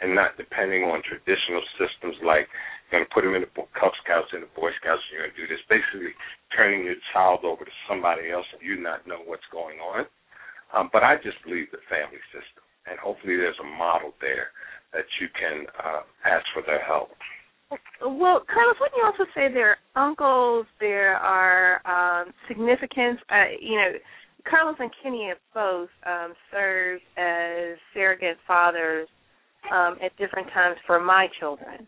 and 0.00 0.14
not 0.14 0.36
depending 0.36 0.84
on 0.84 1.00
traditional 1.00 1.64
systems 1.80 2.16
like 2.20 2.48
you're 2.88 3.00
going 3.00 3.06
to 3.06 3.14
put 3.14 3.24
them 3.24 3.34
in 3.34 3.42
the 3.42 3.52
Cub 3.74 3.92
Scouts 4.04 4.30
and 4.36 4.44
the 4.44 4.52
Boy 4.52 4.70
Scouts, 4.76 5.00
and 5.08 5.12
you're 5.16 5.24
going 5.26 5.34
to 5.34 5.40
do 5.40 5.48
this. 5.48 5.62
Basically, 5.66 6.12
turning 6.52 6.84
your 6.84 7.00
child 7.12 7.42
over 7.42 7.64
to 7.64 7.74
somebody 7.88 8.30
else 8.30 8.46
and 8.52 8.60
you 8.60 8.76
not 8.76 9.08
know 9.08 9.24
what's 9.24 9.46
going 9.50 9.80
on. 9.80 10.04
Um, 10.74 10.90
but 10.92 11.02
I 11.02 11.16
just 11.24 11.40
believe 11.42 11.72
the 11.72 11.82
family 11.88 12.20
system. 12.30 12.62
And 12.86 13.00
hopefully 13.00 13.34
there's 13.34 13.58
a 13.58 13.66
model 13.66 14.14
there 14.20 14.52
that 14.92 15.08
you 15.18 15.28
can 15.34 15.66
uh, 15.80 16.06
ask 16.28 16.44
for 16.54 16.62
their 16.62 16.82
help. 16.84 17.10
Well, 17.98 18.46
Carlos, 18.46 18.78
wouldn't 18.78 18.94
you 18.94 19.02
also 19.02 19.26
say 19.34 19.50
there 19.50 19.74
are 19.74 19.82
uncles, 19.98 20.66
there 20.78 21.16
are 21.16 21.82
um, 21.82 22.32
significant, 22.46 23.18
uh, 23.30 23.50
you 23.60 23.74
know, 23.74 23.90
Carlos 24.48 24.76
and 24.78 24.90
Kenny 25.02 25.28
have 25.28 25.38
both 25.52 25.88
um, 26.06 26.32
served 26.50 27.02
as 27.16 27.76
surrogate 27.92 28.38
fathers 28.46 29.08
um, 29.72 29.96
at 30.02 30.16
different 30.16 30.48
times 30.52 30.76
for 30.86 31.00
my 31.00 31.28
children. 31.40 31.86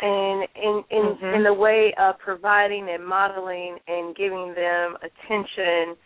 And 0.00 0.46
in 0.54 0.84
in, 0.90 1.16
Mhm. 1.16 1.34
in 1.36 1.42
the 1.42 1.52
way 1.52 1.92
of 1.98 2.18
providing 2.18 2.88
and 2.88 3.04
modeling 3.04 3.78
and 3.88 4.14
giving 4.14 4.54
them 4.54 4.96
attention 5.02 5.96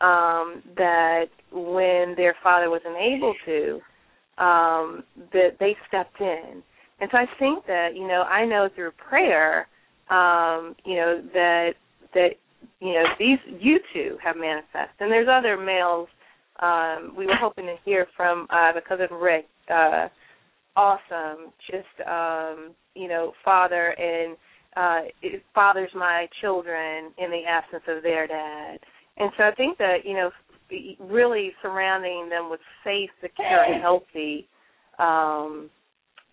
um, 0.00 0.62
that 0.76 1.26
when 1.50 2.14
their 2.16 2.34
father 2.42 2.70
was 2.70 2.80
unable 2.84 3.34
to, 3.44 3.82
um, 4.42 5.04
that 5.32 5.58
they 5.58 5.76
stepped 5.86 6.20
in. 6.20 6.62
And 7.00 7.10
so 7.10 7.18
I 7.18 7.26
think 7.38 7.66
that, 7.66 7.94
you 7.94 8.06
know, 8.06 8.22
I 8.22 8.44
know 8.44 8.68
through 8.74 8.92
prayer, 8.92 9.68
um, 10.08 10.74
you 10.84 10.96
know, 10.96 11.20
that 11.34 11.74
that 12.14 12.36
you 12.80 12.92
know, 12.94 13.04
these 13.18 13.38
you 13.60 13.78
two 13.92 14.16
have 14.22 14.36
manifested. 14.36 15.00
And 15.00 15.10
there's 15.10 15.28
other 15.30 15.56
males 15.56 16.08
um 16.60 17.14
we 17.16 17.26
were 17.26 17.36
hoping 17.40 17.66
to 17.66 17.76
hear 17.84 18.06
from 18.16 18.46
uh 18.50 18.72
the 18.72 18.80
cousin 18.80 19.08
Rick, 19.16 19.46
uh 19.70 20.08
awesome, 20.76 21.52
just 21.70 22.08
um, 22.08 22.74
you 22.94 23.08
know, 23.08 23.32
father 23.44 23.94
and 23.98 24.36
uh 24.76 25.08
it 25.22 25.42
fathers 25.54 25.90
my 25.94 26.26
children 26.40 27.12
in 27.18 27.30
the 27.30 27.42
absence 27.48 27.84
of 27.88 28.02
their 28.02 28.26
dad. 28.26 28.78
And 29.18 29.30
so 29.36 29.44
I 29.44 29.54
think 29.54 29.76
that, 29.78 29.98
you 30.04 30.14
know, 30.14 30.30
really 31.00 31.52
surrounding 31.60 32.30
them 32.30 32.48
with 32.50 32.60
safe, 32.82 33.10
secure, 33.20 33.64
and 33.64 33.82
healthy 33.82 34.48
um, 34.98 35.68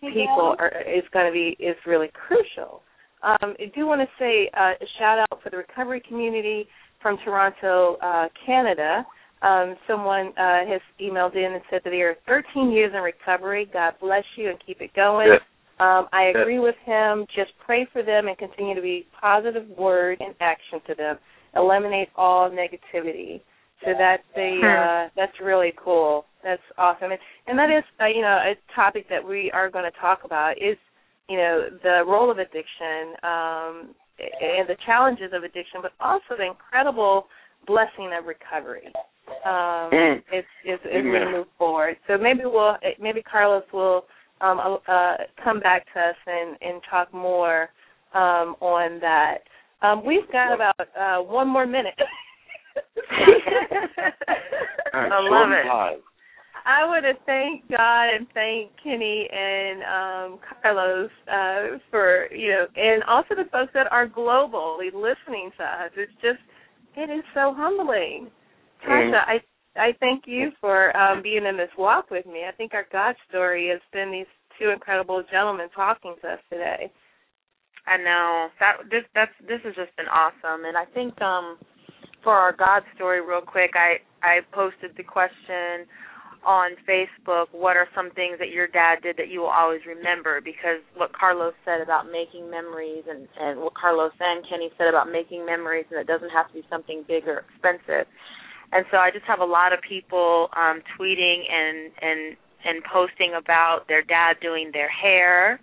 people 0.00 0.56
are, 0.58 0.72
is 0.80 1.04
going 1.12 1.26
to 1.26 1.32
be 1.32 1.62
is 1.62 1.76
really 1.86 2.10
crucial. 2.14 2.80
Um, 3.22 3.54
I 3.60 3.70
do 3.74 3.86
want 3.86 4.00
to 4.00 4.08
say 4.18 4.50
uh, 4.56 4.72
a 4.80 4.86
shout 4.98 5.18
out 5.18 5.42
for 5.42 5.50
the 5.50 5.56
recovery 5.56 6.02
community 6.06 6.66
from 7.02 7.18
Toronto, 7.24 7.96
uh, 8.02 8.28
Canada. 8.46 9.06
Um, 9.42 9.76
someone 9.88 10.28
uh, 10.38 10.66
has 10.68 10.80
emailed 11.00 11.34
in 11.34 11.52
and 11.52 11.62
said 11.70 11.80
that 11.84 11.90
they 11.90 12.02
are 12.02 12.16
13 12.26 12.70
years 12.70 12.92
in 12.94 13.00
recovery. 13.00 13.68
God 13.72 13.94
bless 14.00 14.24
you 14.36 14.50
and 14.50 14.58
keep 14.64 14.80
it 14.80 14.92
going. 14.94 15.28
Yes. 15.28 15.40
Um, 15.80 16.08
I 16.12 16.26
Yes. 16.28 16.36
agree 16.36 16.58
with 16.58 16.76
him. 16.84 17.26
Just 17.34 17.52
pray 17.64 17.86
for 17.92 18.02
them 18.02 18.28
and 18.28 18.36
continue 18.36 18.74
to 18.74 18.82
be 18.82 19.06
positive 19.18 19.66
word 19.78 20.18
and 20.20 20.34
action 20.40 20.80
to 20.86 20.94
them. 20.94 21.18
Eliminate 21.56 22.10
all 22.16 22.50
negativity. 22.50 23.40
So 23.84 23.94
that's 23.98 24.22
a 24.36 24.60
uh, 24.60 25.08
that's 25.16 25.32
really 25.40 25.72
cool. 25.82 26.26
That's 26.44 26.62
awesome, 26.76 27.12
and, 27.12 27.20
and 27.46 27.58
that 27.58 27.70
is 27.70 27.82
uh, 27.98 28.06
you 28.06 28.20
know 28.20 28.36
a 28.36 28.54
topic 28.74 29.08
that 29.08 29.26
we 29.26 29.50
are 29.52 29.70
going 29.70 29.90
to 29.90 29.98
talk 29.98 30.20
about 30.24 30.58
is 30.58 30.76
you 31.30 31.36
know 31.36 31.68
the 31.82 32.02
role 32.06 32.30
of 32.30 32.38
addiction 32.38 33.14
um, 33.22 33.94
and 34.18 34.68
the 34.68 34.76
challenges 34.84 35.32
of 35.32 35.44
addiction, 35.44 35.80
but 35.80 35.92
also 36.00 36.36
the 36.36 36.46
incredible 36.46 37.26
blessing 37.66 38.10
of 38.18 38.26
recovery. 38.26 38.92
Um, 39.44 39.90
Mm. 39.92 40.16
as, 40.34 40.44
as, 40.68 40.80
as 40.84 41.04
we 41.04 41.32
move 41.32 41.46
forward. 41.56 41.96
So 42.08 42.18
maybe 42.18 42.40
we'll 42.44 42.74
maybe 42.98 43.22
Carlos 43.22 43.62
will 43.72 44.04
um, 44.40 44.78
uh, 44.88 45.14
come 45.42 45.60
back 45.60 45.86
to 45.94 46.00
us 46.00 46.16
and, 46.26 46.56
and 46.60 46.82
talk 46.90 47.14
more 47.14 47.68
um, 48.12 48.56
on 48.60 48.98
that. 49.00 49.38
Um, 49.82 50.04
we've 50.04 50.30
got 50.32 50.52
about 50.52 50.74
uh, 50.80 51.22
one 51.22 51.48
more 51.48 51.64
minute. 51.64 51.94
I 54.92 55.20
love 55.22 55.50
it. 55.52 55.66
Live. 55.66 56.00
I 56.66 56.84
want 56.86 57.04
to 57.04 57.14
thank 57.26 57.68
God 57.70 58.14
and 58.14 58.26
thank 58.34 58.70
Kenny 58.82 59.28
and 59.32 59.82
um, 59.82 60.38
Carlos 60.62 61.10
uh, 61.30 61.78
for 61.90 62.32
you 62.32 62.50
know, 62.50 62.66
and 62.76 63.02
also 63.04 63.34
the 63.34 63.48
folks 63.50 63.72
that 63.74 63.90
are 63.90 64.08
globally 64.08 64.92
listening 64.92 65.50
to 65.58 65.64
us. 65.64 65.90
It's 65.96 66.12
just, 66.22 66.40
it 66.96 67.10
is 67.10 67.24
so 67.34 67.54
humbling. 67.56 68.30
Mm. 68.88 69.12
I 69.14 69.40
I 69.76 69.92
thank 70.00 70.24
you 70.26 70.50
for 70.60 70.96
um, 70.96 71.22
being 71.22 71.46
in 71.46 71.56
this 71.56 71.70
walk 71.78 72.10
with 72.10 72.26
me. 72.26 72.44
I 72.48 72.52
think 72.52 72.74
our 72.74 72.86
God 72.90 73.14
story 73.28 73.68
has 73.68 73.80
been 73.92 74.10
these 74.10 74.26
two 74.58 74.70
incredible 74.70 75.22
gentlemen 75.30 75.68
talking 75.74 76.14
to 76.22 76.28
us 76.28 76.40
today. 76.50 76.90
I 77.86 77.96
know 77.96 78.48
that 78.58 78.76
this 78.90 79.04
that's 79.14 79.32
this 79.48 79.60
has 79.64 79.74
just 79.74 79.94
been 79.96 80.08
awesome, 80.08 80.64
and 80.64 80.76
I 80.76 80.84
think 80.86 81.20
um 81.22 81.58
for 82.22 82.34
our 82.34 82.52
God 82.52 82.82
story, 82.94 83.20
real 83.20 83.40
quick, 83.40 83.72
I 83.74 83.98
I 84.22 84.40
posted 84.52 84.96
the 84.96 85.02
question: 85.02 85.86
on 86.44 86.72
Facebook 86.88 87.46
what 87.52 87.76
are 87.76 87.86
some 87.94 88.10
things 88.12 88.38
that 88.38 88.48
your 88.48 88.66
dad 88.66 88.96
did 89.02 89.16
that 89.16 89.28
you 89.28 89.40
will 89.40 89.52
always 89.52 89.80
remember 89.86 90.40
because 90.40 90.80
what 90.96 91.12
Carlos 91.12 91.52
said 91.64 91.80
about 91.80 92.06
making 92.10 92.50
memories 92.50 93.04
and 93.08 93.28
and 93.38 93.60
what 93.60 93.74
Carlos 93.74 94.12
and 94.18 94.44
Kenny 94.48 94.70
said 94.78 94.88
about 94.88 95.10
making 95.10 95.44
memories 95.44 95.84
and 95.90 96.00
it 96.00 96.06
doesn't 96.06 96.30
have 96.30 96.48
to 96.48 96.54
be 96.54 96.64
something 96.70 97.04
big 97.06 97.28
or 97.28 97.44
expensive. 97.44 98.08
And 98.72 98.86
so 98.90 98.98
I 98.98 99.10
just 99.10 99.24
have 99.26 99.40
a 99.40 99.44
lot 99.44 99.72
of 99.72 99.80
people 99.86 100.48
um 100.56 100.80
tweeting 100.96 101.44
and 101.50 101.92
and 102.00 102.36
and 102.64 102.84
posting 102.84 103.34
about 103.36 103.84
their 103.88 104.02
dad 104.02 104.36
doing 104.40 104.70
their 104.72 104.88
hair 104.88 105.60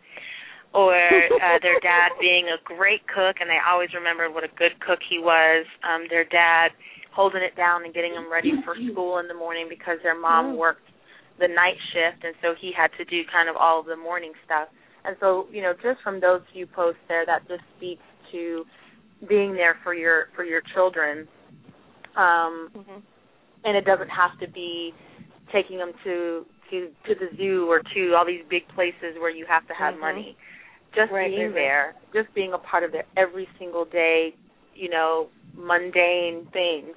or 0.73 0.93
uh, 0.93 1.57
their 1.61 1.79
dad 1.79 2.11
being 2.19 2.49
a 2.53 2.61
great 2.63 3.01
cook 3.07 3.37
and 3.41 3.49
they 3.49 3.57
always 3.65 3.89
remember 3.93 4.29
what 4.29 4.43
a 4.43 4.51
good 4.57 4.77
cook 4.85 4.99
he 5.09 5.17
was. 5.17 5.65
Um 5.81 6.05
their 6.09 6.25
dad 6.25 6.69
holding 7.17 7.41
it 7.41 7.57
down 7.57 7.83
and 7.83 7.95
getting 7.95 8.13
them 8.13 8.31
ready 8.31 8.53
for 8.63 8.75
school 8.93 9.17
in 9.17 9.27
the 9.27 9.33
morning 9.33 9.65
because 9.67 9.97
their 10.03 10.13
mom 10.13 10.53
Mm. 10.53 10.57
worked 10.57 10.87
the 11.39 11.47
night 11.47 11.77
shift 11.91 12.23
and 12.23 12.35
so 12.43 12.53
he 12.53 12.71
had 12.71 12.93
to 12.93 13.03
do 13.05 13.25
kind 13.25 13.49
of 13.49 13.57
all 13.57 13.79
of 13.79 13.87
the 13.87 13.95
morning 13.95 14.33
stuff. 14.45 14.69
And 15.03 15.17
so, 15.19 15.47
you 15.51 15.63
know, 15.63 15.73
just 15.73 15.99
from 16.03 16.19
those 16.19 16.41
few 16.53 16.67
posts 16.67 17.01
there 17.07 17.25
that 17.25 17.47
just 17.47 17.63
speaks 17.75 18.03
to 18.31 18.65
being 19.27 19.53
there 19.53 19.75
for 19.83 19.95
your 19.95 20.29
for 20.35 20.43
your 20.43 20.61
children. 20.75 21.27
Um 22.15 22.69
Mhm. 22.75 23.01
and 23.65 23.75
it 23.75 23.85
doesn't 23.85 24.09
have 24.09 24.37
to 24.39 24.47
be 24.47 24.93
taking 25.51 25.79
them 25.79 25.93
to 26.03 26.45
to 26.69 26.91
to 27.07 27.15
the 27.15 27.29
zoo 27.35 27.67
or 27.67 27.79
to 27.95 28.13
all 28.13 28.25
these 28.25 28.45
big 28.47 28.67
places 28.69 29.17
where 29.17 29.31
you 29.31 29.45
have 29.47 29.65
to 29.67 29.73
have 29.73 29.95
Mhm. 29.95 29.99
money. 30.01 30.37
Just 30.93 31.11
Right, 31.11 31.29
being 31.29 31.47
right, 31.47 31.47
right. 31.47 31.53
there, 31.55 31.95
just 32.13 32.31
being 32.35 32.53
a 32.53 32.59
part 32.59 32.83
of 32.83 32.91
their 32.91 33.05
every 33.15 33.47
single 33.57 33.85
day, 33.85 34.35
you 34.75 34.89
know, 34.89 35.29
mundane 35.55 36.45
things 36.53 36.95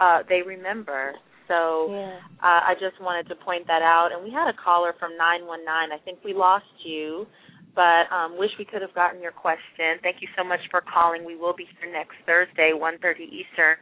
uh 0.00 0.22
they 0.28 0.42
remember. 0.42 1.14
So 1.48 1.90
Yeah. 1.90 2.16
uh, 2.42 2.62
I 2.70 2.74
just 2.78 3.00
wanted 3.00 3.28
to 3.28 3.34
point 3.34 3.66
that 3.66 3.82
out. 3.82 4.10
And 4.12 4.22
we 4.22 4.30
had 4.30 4.48
a 4.48 4.54
caller 4.54 4.94
from 4.98 5.16
919. 5.18 5.66
I 5.92 5.98
think 6.04 6.22
we 6.24 6.32
lost 6.32 6.70
you, 6.84 7.26
but 7.74 8.06
um, 8.14 8.38
wish 8.38 8.50
we 8.56 8.64
could 8.64 8.82
have 8.82 8.94
gotten 8.94 9.20
your 9.20 9.32
question. 9.32 9.98
Thank 10.00 10.22
you 10.22 10.28
so 10.38 10.44
much 10.44 10.60
for 10.70 10.80
calling. 10.80 11.24
We 11.24 11.34
will 11.36 11.54
be 11.54 11.66
here 11.80 11.90
next 11.92 12.14
Thursday, 12.24 12.70
1.30 12.72 13.26
Eastern. 13.26 13.76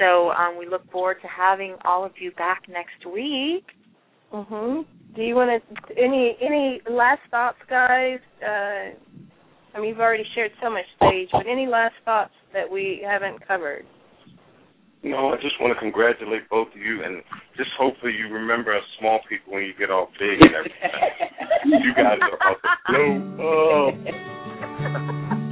So 0.00 0.30
um, 0.32 0.56
we 0.58 0.66
look 0.66 0.90
forward 0.90 1.18
to 1.20 1.28
having 1.28 1.76
all 1.84 2.04
of 2.04 2.12
you 2.18 2.32
back 2.32 2.62
next 2.68 3.04
week. 3.06 3.66
Mhm. 4.32 4.86
Do 5.14 5.22
you 5.22 5.36
want 5.36 5.62
to 5.62 5.96
any 5.96 6.36
any 6.40 6.80
last 6.90 7.22
thoughts, 7.30 7.58
guys? 7.68 8.18
Uh, 8.42 8.90
I 9.74 9.78
mean, 9.78 9.90
you've 9.90 10.00
already 10.00 10.24
shared 10.34 10.50
so 10.60 10.70
much 10.70 10.86
stage, 10.96 11.28
but 11.30 11.46
any 11.46 11.66
last 11.66 11.94
thoughts 12.04 12.34
that 12.52 12.68
we 12.68 13.00
haven't 13.06 13.46
covered? 13.46 13.86
No, 15.04 15.28
I 15.32 15.36
just 15.36 15.60
want 15.60 15.76
to 15.76 15.78
congratulate 15.78 16.48
both 16.48 16.68
of 16.68 16.80
you, 16.80 17.04
and 17.04 17.22
just 17.56 17.70
hopefully 17.78 18.12
you 18.16 18.32
remember 18.32 18.74
us 18.74 18.82
small 18.98 19.20
people 19.28 19.52
when 19.52 19.64
you 19.64 19.74
get 19.78 19.90
all 19.90 20.08
big 20.18 20.40
and 20.40 20.54
everything. 20.54 20.80
you 21.84 21.92
guys 21.94 22.16
are 22.24 22.40
about 22.40 22.56
to 22.64 22.68
blow 22.88 23.20
up. 23.44 24.24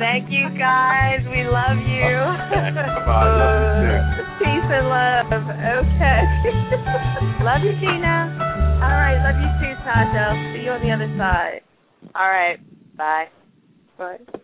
Thank 0.00 0.32
you, 0.32 0.48
guys. 0.56 1.20
We 1.28 1.44
love 1.44 1.76
you. 1.84 2.16
Bye-bye. 2.56 3.28
Love 3.28 3.84
you. 3.84 3.96
Peace 4.40 4.68
and 4.72 4.88
love. 4.88 5.28
Okay. 5.84 6.20
love 7.44 7.60
you, 7.62 7.76
Gina. 7.76 8.80
All 8.82 8.96
right. 8.96 9.20
Love 9.20 9.36
you 9.36 9.52
too, 9.60 9.76
Tasha. 9.84 10.56
See 10.56 10.64
you 10.64 10.72
on 10.72 10.80
the 10.80 10.90
other 10.90 11.12
side. 11.18 11.60
All 12.14 12.28
right. 12.28 12.58
Bye. 12.96 13.28
Bye. 13.98 14.40